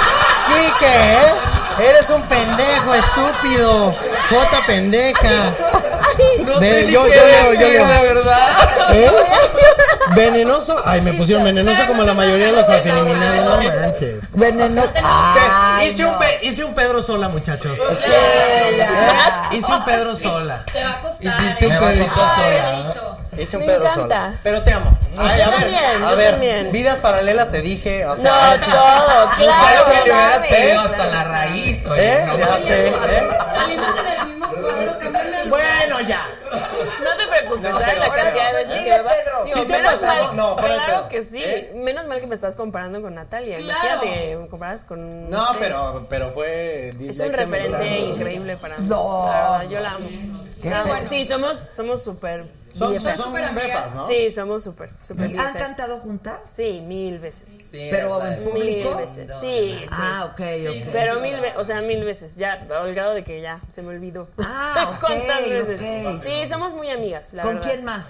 [0.48, 1.90] Quique, ¿eh?
[1.90, 3.96] Eres un pendejo, estúpido.
[4.30, 5.54] Jota pendeja.
[6.46, 7.86] No Ve, sé ni yo- qué yo yo leo.
[7.88, 8.48] de verdad.
[8.94, 9.12] ¿Eh?
[10.16, 10.82] Venenoso.
[10.86, 13.64] Ay, me pusieron venenoso como la mayoría de los afiliminados.
[13.64, 14.16] No manches.
[14.32, 14.90] Venenoso.
[15.04, 16.20] Ay, hice, un no.
[16.20, 17.80] pe- hice un Pedro sola, muchachos.
[18.00, 18.12] Sí,
[18.78, 19.50] ya.
[19.52, 20.64] Hice un Pedro sola.
[20.72, 21.26] Te va a costar.
[21.26, 22.36] Un va a pedito costar.
[22.36, 23.18] sola.
[23.38, 24.34] Hice un Pedro sola.
[24.44, 24.98] Pero te amo.
[25.18, 26.72] Ay, Yo a ver, también, a yo ver, también.
[26.72, 29.86] vidas paralelas te dije, o sea, No, todo, Claro claro.
[29.86, 32.14] que le hubieras sabes, pedido hasta la raíz, oye.
[32.14, 32.24] ¿Eh?
[32.28, 32.94] no Ya sé, ¿eh?
[33.56, 36.26] Salimos en el mismo cuadro, cámbiame el Bueno, ya.
[37.04, 39.12] No te preocupes, No, ¿sabes pero- la cantidad de veces Dime, que me va?
[39.12, 39.44] Pedro.
[39.46, 41.42] Digo, ¿Sí te menos mal, No, claro que sí.
[41.44, 41.72] ¿Eh?
[41.76, 43.56] Menos mal que me estás comparando con Natalia.
[43.56, 43.80] Claro.
[44.04, 45.30] Imagínate que me comparas con.
[45.30, 45.58] No, sé.
[45.60, 48.88] pero, pero fue Es un referente increíble para mí.
[48.88, 49.26] No.
[49.28, 50.10] La verdad, yo la amo.
[50.62, 51.04] Qué Ah.
[51.04, 52.04] Sí, somos somos
[52.74, 53.56] Son, son amigas.
[53.56, 54.08] befas, ¿no?
[54.08, 55.30] Sí, somos súper, súper.
[55.32, 56.40] ¿Y ¿Han cantado juntas?
[56.56, 57.66] Sí, mil veces.
[57.72, 58.90] Sí, Pero en público.
[58.90, 59.32] Mil veces.
[59.40, 59.86] Sí, sí.
[59.92, 60.88] Ah, ok, ok.
[60.92, 63.90] Pero mil veces, o sea, mil veces, ya, al grado de que ya se me
[63.90, 64.28] olvidó.
[64.40, 65.80] Ah, ¿Cuántas veces?
[66.24, 67.70] Sí, somos muy amigas, la ¿Con verdad.
[67.72, 68.10] quién más?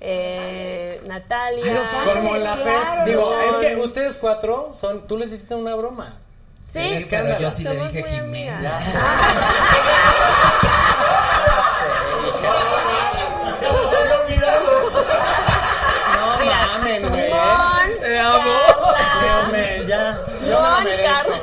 [0.00, 1.72] Eh, Natalia.
[1.72, 2.14] Los Ángeles.
[2.14, 2.62] Como la fe.
[2.62, 5.06] Claro, Digo, son- es que ustedes cuatro son.
[5.06, 6.18] Tú les hiciste una broma.
[6.68, 8.80] Sí, Sí, pero yo sí le somos dije muy Jimena.
[14.24, 14.60] amigas.
[16.14, 17.30] No mamen, güey.
[17.30, 18.54] Mon, Te amo.
[18.96, 20.18] Carla, Hombre, ya.
[20.26, 20.83] Yo me lo Mon, merezco.
[21.02, 21.40] Carla,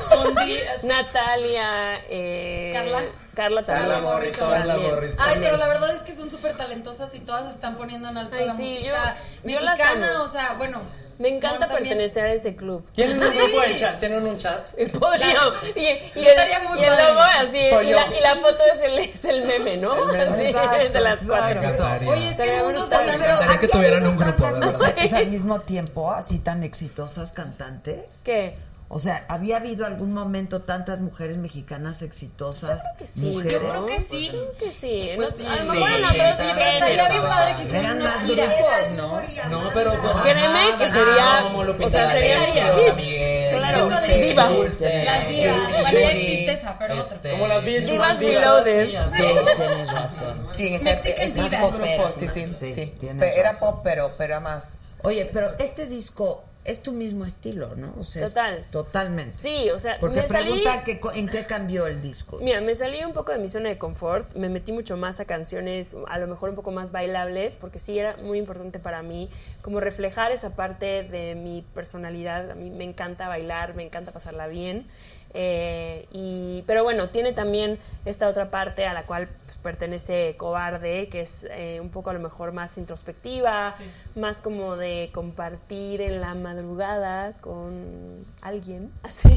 [0.83, 3.03] Natalia, eh, ¿Carla?
[3.35, 3.87] Carla también.
[3.89, 5.17] Carla Morrison, También, Carla Morrison.
[5.19, 8.17] Ay, pero la verdad es que son súper talentosas y todas se están poniendo en
[8.17, 10.81] alto Ay, la sí, música yo- yo las mexicana, o sea, bueno.
[11.19, 11.83] Me encanta también.
[11.83, 12.83] pertenecer a ese club.
[12.95, 13.37] ¿Tienen un Sí.
[13.37, 13.99] grupo de chat?
[13.99, 14.65] ¿Tienen un chat?
[14.99, 15.53] Podríamos.
[15.75, 17.63] Y, y el, Estaría muy y el logo así.
[17.69, 17.95] Soy Y yo.
[17.99, 19.93] la, y la foto es el, es el meme, ¿no?
[20.11, 20.23] El meme.
[20.33, 21.59] Así, Exacto, de las Me cuatro.
[21.59, 22.09] encantaría.
[22.09, 23.15] Oye, es que el mundo está Me tan...
[23.21, 25.13] encantaría que ¿Había tuvieran un grupo, verdad.
[25.13, 28.21] al mismo tiempo, así tan exitosas cantantes?
[28.25, 28.55] ¿Qué?
[28.93, 32.83] O sea, ¿había habido algún momento tantas mujeres mexicanas exitosas?
[32.99, 33.21] que sí.
[33.25, 33.53] Mujeres.
[33.53, 34.27] Yo creo que sí.
[34.29, 35.09] Creo que sí.
[35.15, 37.23] Pues No- sí, a lo sí, mejor en sí, otros sí, Oye, pero estaría bien
[37.23, 38.45] padre que hicieran más gira.
[38.45, 39.21] grupos, ¿no?
[39.61, 39.93] No, pero.
[40.21, 44.53] Créeme ajá, que sería- Como Lupita o sea, sería- Miguel, Claro, Dulce, divas.
[44.55, 45.93] Dulce, Las divas.
[45.93, 47.15] Ya existe esa, pero otra.
[47.15, 48.41] este, Como las VH1 Divas divas.
[48.43, 48.87] Reloaded.
[49.03, 49.21] Sí,
[49.57, 50.47] tienes razón.
[50.53, 51.67] Sí, en Diva.
[51.69, 54.87] grupo, Pero, sí, sí, sí, Era pop, pero, pero era más.
[55.03, 57.93] Oye, pero este disco es tu mismo estilo, ¿no?
[57.99, 58.65] O sea, Total.
[58.71, 59.35] Totalmente.
[59.35, 60.51] Sí, o sea, Porque me salí...
[60.51, 62.37] pregunta que en qué cambió el disco.
[62.41, 65.25] Mira, me salí un poco de mi zona de confort, me metí mucho más a
[65.25, 69.29] canciones a lo mejor un poco más bailables, porque sí era muy importante para mí
[69.61, 72.51] como reflejar esa parte de mi personalidad.
[72.51, 74.87] A mí me encanta bailar, me encanta pasarla bien.
[75.33, 81.07] Eh, y, pero bueno, tiene también esta otra parte a la cual pues, pertenece Cobarde,
[81.09, 83.75] que es eh, un poco a lo mejor más introspectiva,
[84.15, 88.91] más como de compartir en la madrugada con alguien.
[89.03, 89.29] Así.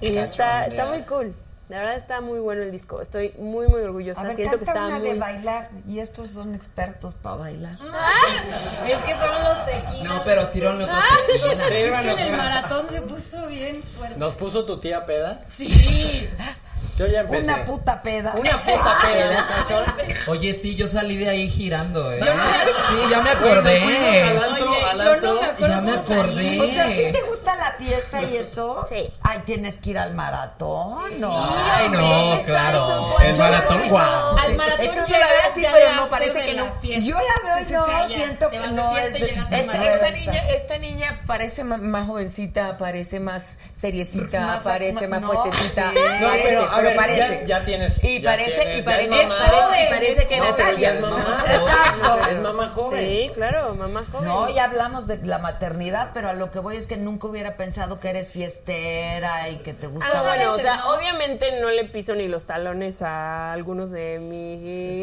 [0.00, 1.34] y está, está muy cool.
[1.70, 3.00] La verdad está muy bueno el disco.
[3.00, 4.22] Estoy muy, muy orgullosa.
[4.22, 5.10] A ver, Siento que está una muy...
[5.10, 7.78] de bailar y estos son expertos para bailar.
[8.88, 10.02] Es que son los tequilas.
[10.02, 11.04] No, pero otro tequila.
[11.28, 14.18] Sí, Es que en el maratón se puso bien fuerte.
[14.18, 15.44] ¿Nos puso tu tía peda?
[15.56, 16.28] Sí.
[16.98, 17.44] Yo ya empecé.
[17.52, 18.34] Una puta peda.
[18.36, 19.94] Una puta peda, muchachos.
[20.28, 22.20] Oye, sí, yo salí de ahí girando, ¿eh?
[22.24, 24.22] Yo no- Sí, ya me acordé.
[24.22, 25.34] al antro, Oye, al yo no antro.
[25.40, 26.20] me acuerdo Ya me cómo salí.
[26.20, 26.60] acordé.
[26.60, 28.84] O sea, ¿sí te gusta la fiesta y eso?
[28.88, 29.10] Sí.
[29.22, 31.48] Ay, tienes que ir al maratón, ¿no?
[31.64, 32.78] Ay, no, Está claro.
[33.06, 34.36] eso, El yo maratón, guau.
[34.38, 36.64] Al maratón Es que llegas la ve así, ya pero no parece de que la
[36.64, 36.74] no.
[36.80, 37.06] fiesta.
[37.08, 38.08] Yo la veo Sí, sí, y no, sí, ya.
[38.08, 39.92] siento Te que vas de no fiesta es y de llegas al Esta, maratón.
[39.94, 45.30] esta niña, esta niña parece ma- más jovencita, parece más seriecita, Más- parece más no,
[45.32, 45.90] puestecita.
[45.90, 45.98] sí.
[46.20, 47.18] No, Parece, pero a ver, parece.
[47.18, 48.04] ya, ya tienes.
[48.04, 49.44] Y ya parece, tienes, y parece, es y mamá.
[49.46, 51.16] parece, y parece que No, pero ya es Natalia.
[51.18, 51.44] mamá.
[51.46, 52.30] Exacto.
[52.30, 53.00] Es mamá joven.
[53.08, 54.28] Sí, claro, mamá joven.
[54.28, 57.56] No, ya hablamos de la maternidad, pero a lo que voy es que nunca hubiera
[57.56, 60.08] pensado que eres fiestera y que te gusta.
[60.12, 60.94] Ah, no, bueno, o sea, ¿no?
[60.94, 64.56] obviamente no le piso ni los talones a algunos de mi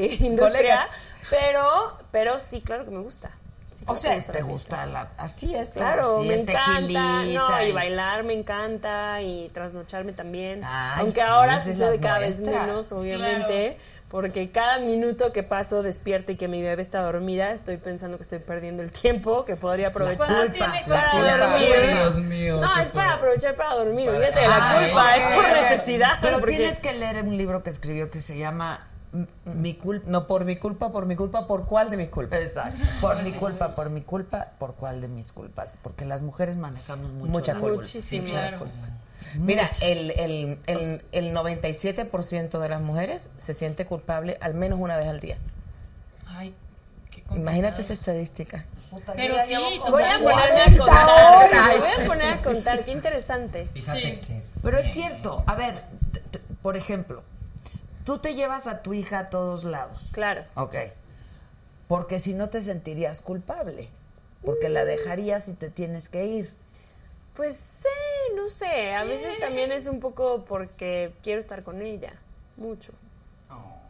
[0.10, 0.22] Colegas.
[0.22, 0.88] industria,
[1.30, 3.32] pero, pero sí, claro que me gusta.
[3.88, 7.24] O sea, te la gusta la, así es, Claro, así me el encanta.
[7.24, 10.62] No, y y- bailar me encanta y trasnocharme también.
[10.64, 13.78] Ay, Aunque sí, ahora es de cada vez menos, obviamente.
[14.10, 18.24] Porque cada minuto que paso despierta y que mi bebé está dormida, estoy pensando que
[18.24, 20.84] estoy perdiendo el tiempo, que podría aprovechar ¿Cuánto tiene?
[20.88, 21.94] para culpa, dormir.
[21.94, 22.62] Dios mío.
[22.62, 24.06] No, es para aprovechar para dormir.
[24.06, 26.20] Para- Fíjate, la Ay, culpa es por necesidad.
[26.22, 28.88] Pero porque- tienes que leer un libro que escribió que se llama
[29.46, 30.06] Mi culpa.
[30.10, 32.42] No, por mi culpa, por mi culpa, ¿por cuál de mis culpas?
[32.42, 32.80] Exacto.
[33.02, 35.78] Por mi culpa, por mi culpa, por cuál de mis culpas.
[35.82, 37.78] Porque las mujeres manejamos mucho Mucha culpa.
[37.78, 38.26] Muchísimo.
[38.26, 38.58] Claro.
[38.60, 38.74] culpa.
[39.36, 44.96] Mira, el, el, el, el 97% de las mujeres se siente culpable al menos una
[44.98, 45.38] vez al día.
[46.28, 46.54] Ay,
[47.12, 47.42] qué complicado.
[47.42, 48.66] Imagínate esa estadística.
[49.16, 51.80] Pero sí, Voy a ponerme a 40 contar.
[51.80, 53.68] voy a poner a contar, qué interesante.
[53.74, 54.18] Fíjate Sí.
[54.26, 54.54] que es.
[54.64, 55.44] Pero es cierto.
[55.46, 55.84] A ver,
[56.62, 57.22] por ejemplo,
[58.08, 60.12] tú te llevas a tu hija a todos lados.
[60.14, 60.46] Claro.
[60.56, 60.76] Ok.
[61.90, 63.90] Porque si no te sentirías culpable.
[64.46, 66.54] Porque la dejarías y te tienes que ir.
[67.36, 68.96] Pues sí, no sé.
[68.96, 72.14] A veces también es un poco porque quiero estar con ella.
[72.56, 72.94] Mucho.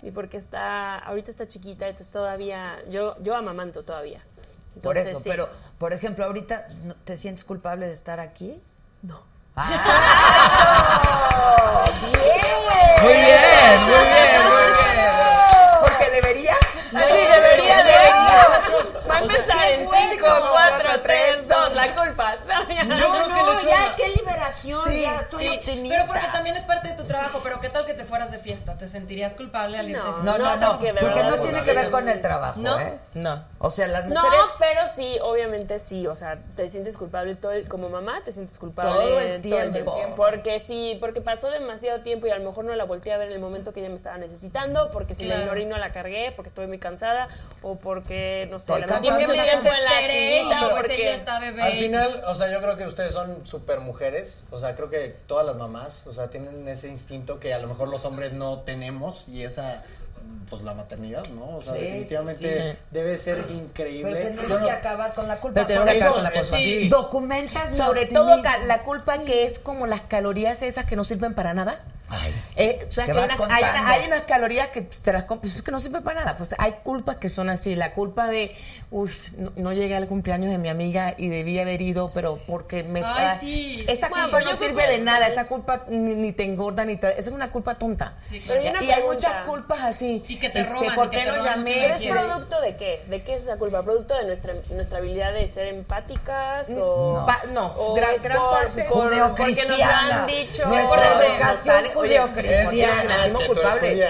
[0.01, 4.21] Y porque está, ahorita está chiquita, entonces todavía, yo, yo amamanto todavía.
[4.81, 5.29] Por eso, sí.
[5.29, 5.49] pero,
[5.79, 8.59] por ejemplo, ahorita, ¿no- ¿te sientes culpable de estar aquí?
[9.03, 9.21] No.
[9.59, 9.73] ¡Ah!
[12.01, 12.13] ¡Bien!
[13.01, 15.09] Muy bien, muy bien, muy bien.
[15.81, 16.55] Porque debería.
[16.91, 18.61] Sí, debería, debería.
[19.09, 22.35] Va a empezar en 5, 4, 3, 2, la culpa.
[22.95, 23.67] Yo creo que el No, hecho
[24.61, 25.95] Sí, ya estoy Sí, optimista.
[25.97, 27.39] pero porque también es parte de tu trabajo.
[27.43, 28.77] Pero ¿qué tal que te fueras de fiesta?
[28.77, 30.01] ¿Te sentirías culpable al irte?
[30.03, 30.17] No.
[30.17, 32.79] de No, no, no, porque porque no tiene la que ver con el trabajo, ¿No?
[32.79, 32.97] ¿eh?
[33.13, 33.43] No.
[33.59, 34.45] O sea, las No, mujeres...
[34.59, 38.57] pero sí, obviamente sí, o sea, te sientes culpable todo el- como mamá, te sientes
[38.57, 40.13] culpable Todo el tiempo.
[40.15, 43.27] porque sí, porque pasó demasiado tiempo y a lo mejor no la volteé a ver
[43.27, 45.41] en el momento que ella me estaba necesitando, porque si la Claro.
[45.43, 47.27] ignoré y no la cargué, porque estuve muy cansada
[47.61, 51.39] o porque no sé, Estoy la metí Porque en la sillita, pues porque- ella está
[51.39, 51.61] bebé.
[51.63, 54.45] Al final, o sea, yo creo que ustedes son súper mujeres.
[54.51, 57.67] O sea, creo que todas las mamás, o sea, tienen ese instinto que a lo
[57.67, 59.83] mejor los hombres no tenemos y esa,
[60.49, 61.57] pues la maternidad, ¿no?
[61.57, 62.77] O sea, Sí, definitivamente sí, sí.
[62.91, 64.21] debe ser Pero increíble.
[64.21, 65.55] tenemos Yo no- que acabar con la culpa.
[65.55, 66.57] Pero tenemos Por que eso, acabar con la culpa.
[66.57, 66.89] Sí.
[66.89, 71.53] Documentas Sobre todo la culpa que es como las calorías esas que no sirven para
[71.53, 71.81] nada.
[72.09, 72.61] Ay, sí.
[72.63, 73.91] Eh, o sea, Que que hay, unas, hay una- contando.
[73.91, 76.37] hay unas calorías que te las compras, es que no sirven para nada.
[76.37, 77.75] Pues hay culpas que son así.
[77.75, 78.55] La culpa de,
[78.91, 82.83] uff, no, no llegué al cumpleaños de mi amiga y debí haber ido, pero porque
[82.83, 82.99] me.
[83.03, 83.85] Ay, ah, sí.
[83.89, 85.27] Esa culpa no sirve de nada.
[85.27, 87.09] Esa culpa ni, ni te engorda ni te.
[87.11, 88.13] Esa es una culpa tonta.
[88.21, 88.79] Sí, Pero claro.
[88.79, 90.23] hay una y hay muchas culpas así.
[90.29, 91.71] Y que te Este, roban, ¿Por y qué no llamé?
[91.73, 93.03] ¿Pero es producto de qué?
[93.07, 93.83] ¿De qué es esa culpa?
[93.83, 97.17] ¿Producto de nuestra, nuestra habilidad de ser empáticas o...?
[97.19, 97.25] No.
[97.25, 100.65] Pa- no, o gran- gran por- parte es por- porque nos lo han dicho...
[100.67, 103.03] Nuestra educación Porque judeocristiana.
[103.17, 104.07] nacimos culpables.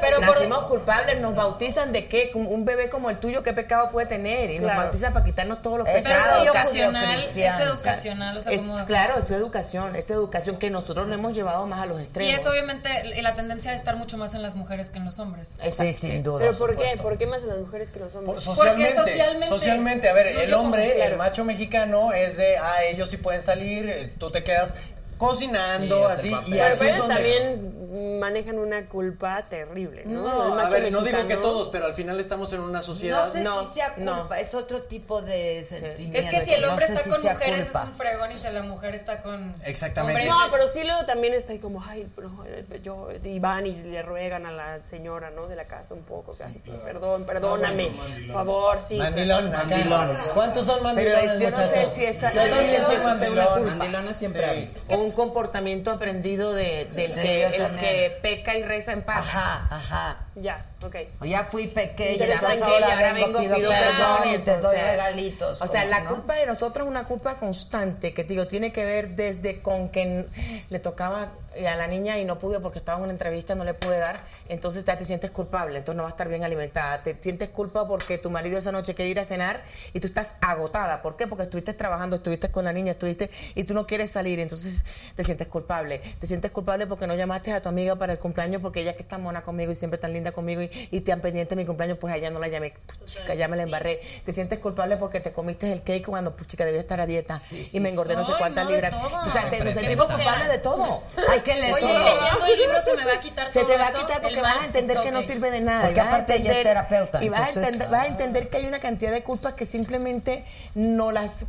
[0.00, 4.06] por- Nacimos culpables, nos bautizan de qué, un bebé como el tuyo, qué pecado puede
[4.06, 6.38] tener, y nos bautizan para quitarnos todos los Pero pecados.
[6.42, 8.84] es educacional, es educacional, o sea, Es, como...
[8.86, 12.40] claro, es educación, es educación que nosotros le hemos llevado más a los Y extremos.
[12.40, 12.88] es obviamente
[13.22, 15.56] la tendencia de estar mucho más en las mujeres que en los hombres.
[15.70, 16.38] Sí, sin duda.
[16.40, 16.96] ¿Pero por qué?
[17.00, 18.44] ¿Por qué más en las mujeres que los Po- hombres?
[18.44, 23.16] Socialmente, socialmente- socialmente, a ver, el hombre, el macho mexicano es de, ah, ellos sí
[23.16, 24.74] pueden salir, eh, tú te quedas
[25.18, 27.14] cocinando, Sí, así, y Pero aquí es donde...
[27.14, 30.22] también manejan una culpa terrible, ¿no?
[30.22, 33.26] No, a ver, no digo que mexicano- todos, pero al final estamos en una sociedad...
[33.26, 34.34] No sé No, si sea culpa, no.
[34.34, 36.18] es otro tipo de sentimiento.
[36.18, 37.82] Es que si el hombre está con mujeres culpa.
[37.82, 40.20] es un fregón y si la mujer está con Exactamente.
[40.22, 43.38] hombres No, es- pero sí luego también está ahí como, ay, pero eh, yo, y
[43.38, 45.46] van y le ruegan a la señora, ¿no?
[45.46, 47.92] De la casa un poco, ay, perdón, perdóname,
[48.26, 48.96] por favor, sí.
[48.96, 49.50] Mandilón.
[49.52, 50.12] Mandilón.
[50.34, 53.64] ¿Cuántos son Pero mandilones, es- yo no sé si esa Yo no sé si mandilón.
[53.66, 54.74] Mandilones siempre hay.
[55.06, 59.18] Un comportamiento aprendido de, del Sí, que, el que peca y reza en paz.
[59.18, 60.16] Ajá, ajá.
[60.34, 60.96] Ya, Ok.
[61.20, 64.50] O ya fui pequeña, Ya entonces ahora, ahora vengo, pido pido perdón perdón, y te
[64.50, 65.62] doy entonces, regalitos.
[65.62, 66.10] O sea, como, la ¿no?
[66.10, 69.88] culpa de nosotros es una culpa constante, que te digo, tiene que ver desde con
[69.88, 70.26] que
[70.68, 73.64] le tocaba eh, a la niña y no pude porque estaba en una entrevista, no
[73.64, 77.02] le pude dar, entonces ya te sientes culpable, entonces no va a estar bien alimentada.
[77.02, 80.34] Te sientes culpa porque tu marido esa noche quiere ir a cenar y tú estás
[80.40, 81.02] agotada.
[81.02, 81.26] ¿Por qué?
[81.26, 84.84] Porque estuviste trabajando, estuviste con la niña, estuviste y tú no quieres salir, entonces
[85.14, 86.02] te sientes culpable.
[86.20, 89.02] Te sientes culpable porque no llamaste a tu amiga para el cumpleaños porque ella que
[89.02, 91.66] está mona conmigo y siempre tan linda conmigo y, y te han pendiente de mi
[91.66, 92.74] cumpleaños, pues a ella no la llamé.
[93.04, 94.00] Chica, ya me la embarré.
[94.24, 97.40] Te sientes culpable porque te comiste el cake cuando, pues chica, debía estar a dieta
[97.72, 98.94] y me engordé no sé cuántas no, libras.
[98.94, 101.02] O sea, te, nos sentimos culpables de todo.
[101.28, 102.46] Hay que leer Oye, todo.
[102.46, 104.62] el libro se me va a quitar Se todo te va a quitar porque vas
[104.62, 105.84] a entender que no sirve de nada.
[105.84, 108.66] Porque aparte ella es terapeuta, Y vas, a entonces- entender, vas a entender que hay
[108.66, 110.44] una cantidad de culpas que simplemente
[110.74, 111.46] no las...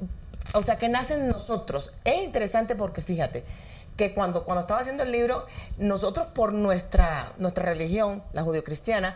[0.54, 1.92] O sea, que nacen en nosotros.
[2.06, 3.44] Es interesante porque fíjate
[3.98, 5.48] que cuando, cuando estaba haciendo el libro,
[5.78, 9.16] nosotros por nuestra, nuestra religión, la judio-cristiana,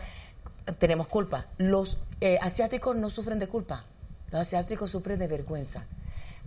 [0.80, 1.46] tenemos culpa.
[1.58, 3.84] Los eh, asiáticos no sufren de culpa.
[4.32, 5.86] Los asiáticos sufren de vergüenza.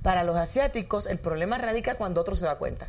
[0.03, 2.89] Para los asiáticos, el problema radica cuando otro se da cuenta.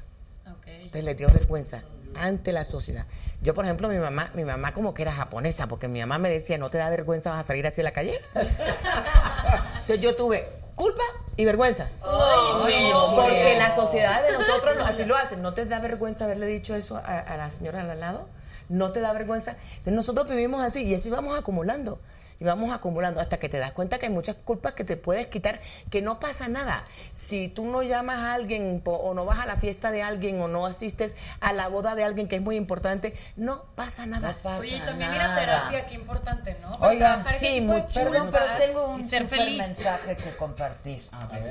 [0.66, 1.84] Entonces les dio vergüenza
[2.16, 3.06] ante la sociedad.
[3.42, 6.30] Yo, por ejemplo, mi mamá, mi mamá como que era japonesa, porque mi mamá me
[6.30, 8.20] decía, no te da vergüenza, vas a salir así a la calle.
[8.34, 11.04] Entonces yo tuve culpa
[11.38, 11.88] y vergüenza.
[12.04, 13.16] Ay, no.
[13.16, 15.42] Porque la sociedad de nosotros no- así lo hacen.
[15.42, 18.28] ¿No te da vergüenza haberle dicho eso a, a la señora al lado?
[18.70, 19.52] ¿No te da vergüenza?
[19.72, 22.00] Entonces nosotros vivimos así y así vamos acumulando.
[22.40, 25.28] Y vamos acumulando hasta que te das cuenta que hay muchas culpas que te puedes
[25.28, 26.86] quitar, que no pasa nada.
[27.14, 30.42] Si tú no llamas a alguien po- o no vas a la fiesta de alguien
[30.42, 34.36] o no asistes a la boda de alguien que es muy importante, no pasa nada.
[34.60, 36.78] Oye, y también ir a terapia, qué importante, ¿no?
[36.78, 39.58] Para Oigan, sí, muy, perdón, pero tengo un super feliz.
[39.58, 41.04] mensaje que compartir.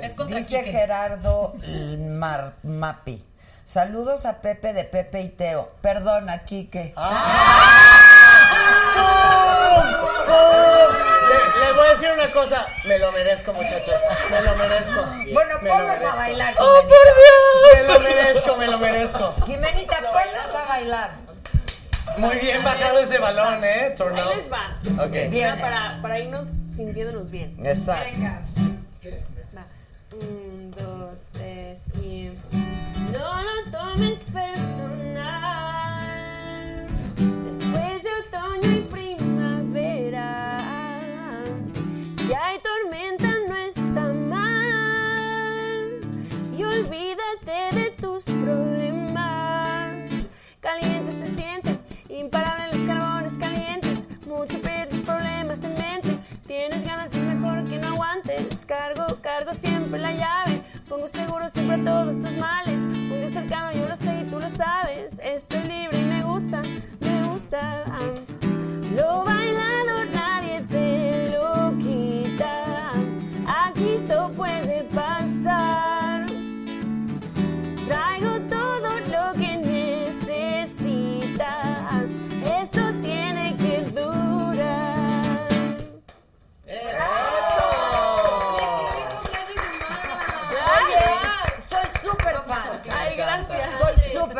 [0.02, 0.70] Es contra Dice Quique.
[0.72, 1.54] Gerardo
[1.98, 3.22] Mar Mapi.
[3.64, 5.72] Saludos a Pepe de Pepe y Teo.
[5.80, 6.94] Perdona, Quique.
[11.28, 13.94] Le, les voy a decir una cosa, me lo merezco, muchachos.
[14.30, 15.02] Me lo merezco.
[15.32, 16.88] Bueno, Me lo ponlos a bailar, ¡Oh, Jimenita.
[16.88, 17.88] por Dios!
[17.88, 19.34] Me lo merezco, me lo merezco.
[19.46, 21.10] Jimenita, ponlos a bailar.
[22.18, 23.94] Muy bien bajado ese balón, ¿eh?
[23.96, 24.76] Turn Ahí les va.
[25.04, 25.30] Ok.
[25.30, 25.58] Bien.
[25.58, 27.56] Para, para irnos sintiéndonos bien.
[27.64, 28.10] Exacto.
[28.12, 28.42] Venga.
[29.56, 29.64] Va.
[30.20, 32.30] Un, dos, tres y.
[33.14, 35.24] No lo tomes personal.
[37.46, 40.58] Después de otoño y primavera.
[42.16, 46.00] Si hay tormenta, no está mal.
[46.58, 50.10] Y olvídate de tus problemas.
[50.60, 51.78] Caliente se siente,
[52.08, 54.08] imparable los carbones calientes.
[54.26, 56.18] Mucho pierdes problemas en mente.
[56.48, 58.66] Tienes ganas y mejor que no aguantes.
[58.66, 60.62] Cargo, cargo siempre la llave.
[60.88, 62.82] Pongo seguro siempre a todos tus males.
[62.82, 65.18] Un día cercano yo lo sé y tú lo sabes.
[65.24, 66.60] Estoy libre y me gusta,
[67.00, 67.84] me gusta.
[68.94, 72.90] Lo bailado nadie te lo quita.
[73.46, 76.03] Aquí todo puede pasar.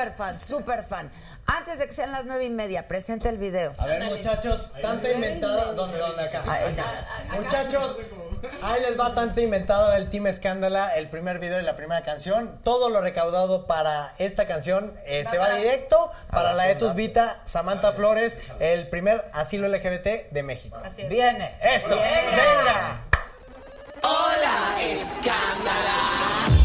[0.05, 1.11] Súper fan, súper fan.
[1.47, 3.73] Antes de que sean las nueve y media, presenta el video.
[3.79, 5.73] A ver, muchachos, tanta inventada.
[5.73, 6.23] ¿Dónde, dónde?
[6.25, 6.43] Acá.
[7.35, 7.99] Muchachos,
[8.63, 12.59] ahí les va tanta inventado el Team Escándala, el primer video y la primera canción.
[12.63, 17.93] Todo lo recaudado para esta canción eh, se va directo para la Etus Vita Samantha
[17.93, 20.81] Flores, el primer asilo LGBT de México.
[21.09, 21.57] Viene.
[21.63, 23.01] Eso, venga.
[24.03, 26.64] Hola, escándala.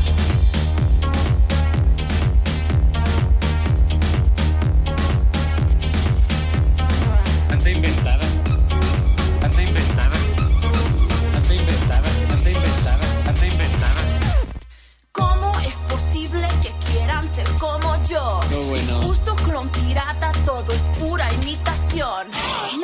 [19.90, 22.28] Pirata, todo es pura imitación.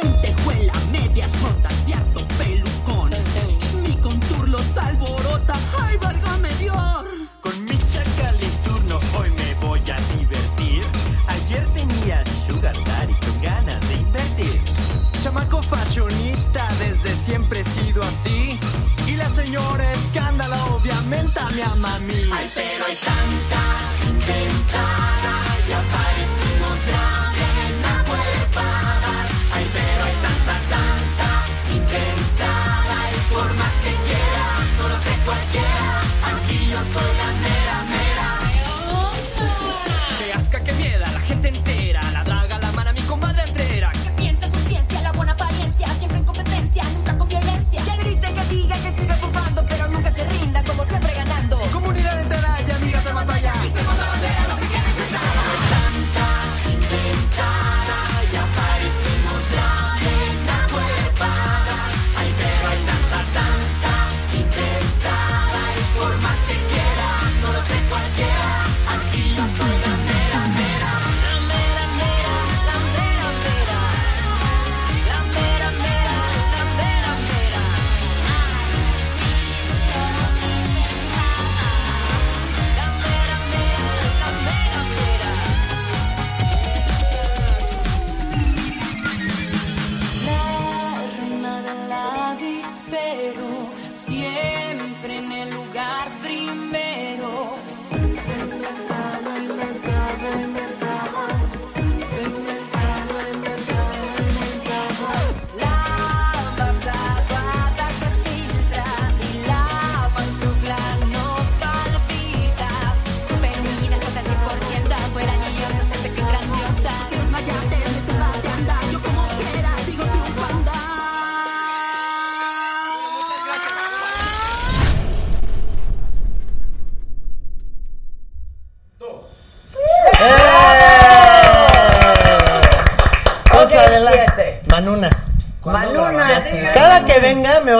[0.02, 3.12] Lentejuela, medias rotas y harto pelucón.
[3.84, 5.54] Mi contour los alborota,
[5.84, 7.06] ay, válgame Dios.
[7.42, 10.84] Con mi chacaliturno hoy me voy a divertir.
[11.28, 14.62] Ayer tenía sugar daddy con ganas de invertir.
[15.22, 18.60] Chamaco fashionista, desde siempre he sido así.
[19.06, 22.22] Y la señora escándala obviamente me ama a mí.
[22.34, 23.62] Ay, pero hay tanta
[24.10, 25.25] inventada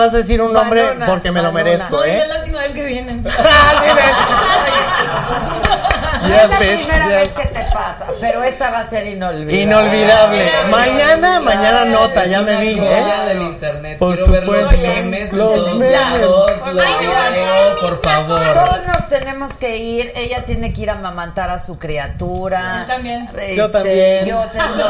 [0.06, 1.64] vas a decir un nombre Madonna, porque me lo Madonna.
[1.70, 2.18] merezco, No, ¿eh?
[2.22, 3.24] es la última vez que vienen.
[6.16, 9.60] Es la primera vez que te pasa, pero esta va a ser inolvidable.
[9.60, 10.50] Inolvidable.
[10.70, 13.28] Mañana, mañana nota, ya me vi, Joya ¿eh?
[13.28, 13.98] del internet.
[13.98, 14.86] Por Quiero ver los supuesto.
[14.86, 15.32] Los memes.
[15.32, 16.46] Los video,
[17.80, 18.54] por favor.
[18.54, 20.12] Todos nos tenemos que ir.
[20.16, 22.80] Ella tiene que ir a amamantar a su criatura.
[22.80, 23.28] Yo también.
[23.28, 24.26] Este, Yo también.
[24.26, 24.64] Yo tengo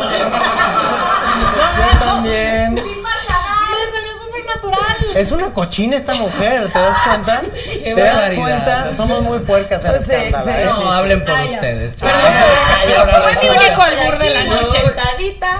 [1.76, 2.74] Yo también.
[2.74, 5.05] Me salió súper natural.
[5.16, 7.42] Es una cochina esta mujer, ¿te das cuenta?
[7.84, 8.94] ¿Te das cuenta?
[8.94, 10.44] Somos muy puercas en Sí, escándalo.
[10.44, 10.64] sí, ¿eh?
[10.64, 11.94] No, hablen por ustedes.
[11.98, 14.78] Pero fue- mi único albur de la noche.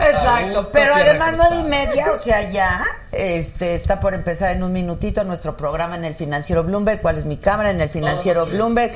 [0.08, 4.72] Exacto, pero además nueve y media, o sea, ya este, está por empezar en un
[4.72, 7.00] minutito nuestro programa en el Financiero Bloomberg.
[7.00, 7.70] ¿Cuál es mi cámara?
[7.70, 8.92] En el Financiero Bloomberg.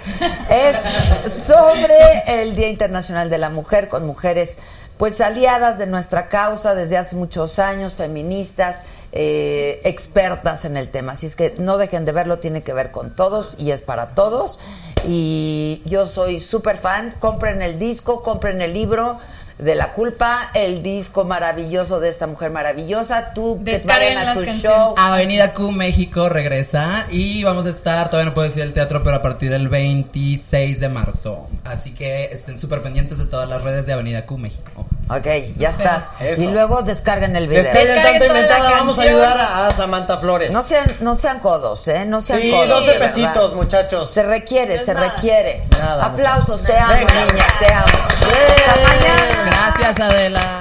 [0.51, 4.59] Es sobre el Día Internacional de la Mujer con mujeres
[5.01, 11.13] pues aliadas de nuestra causa desde hace muchos años, feministas, eh, expertas en el tema.
[11.13, 14.09] Así es que no dejen de verlo, tiene que ver con todos y es para
[14.09, 14.61] todos.
[15.09, 17.15] Y yo soy súper fan.
[17.19, 19.19] Compren el disco, compren el libro
[19.61, 23.33] de la culpa, el disco maravilloso de esta mujer maravillosa.
[23.35, 24.79] Tú que Descarguen vayan a las tu canciones.
[24.79, 24.95] show.
[24.97, 29.17] Avenida Q México regresa y vamos a estar, todavía no puedo decir el teatro, pero
[29.17, 31.47] a partir del 26 de marzo.
[31.65, 34.87] Así que estén súper pendientes de todas las redes de Avenida Q México.
[35.11, 35.27] Ok,
[35.59, 36.11] ya estás.
[36.21, 36.43] Eso.
[36.43, 37.65] Y luego descarguen el video.
[37.65, 40.53] Descarguen la inventada, vamos a ayudar a, a Samantha Flores.
[40.53, 42.05] No sean, no sean codos, ¿eh?
[42.05, 42.69] No sean sí, codos.
[42.69, 43.15] 12 de verdad.
[43.15, 44.11] pesitos, muchachos.
[44.11, 45.09] Se requiere, se nada.
[45.11, 45.63] requiere.
[45.79, 47.25] Nada, Aplausos, te amo, Venga.
[47.27, 47.87] niña, te amo.
[47.87, 49.50] Hasta mañana.
[49.51, 50.59] Gracias, Adela.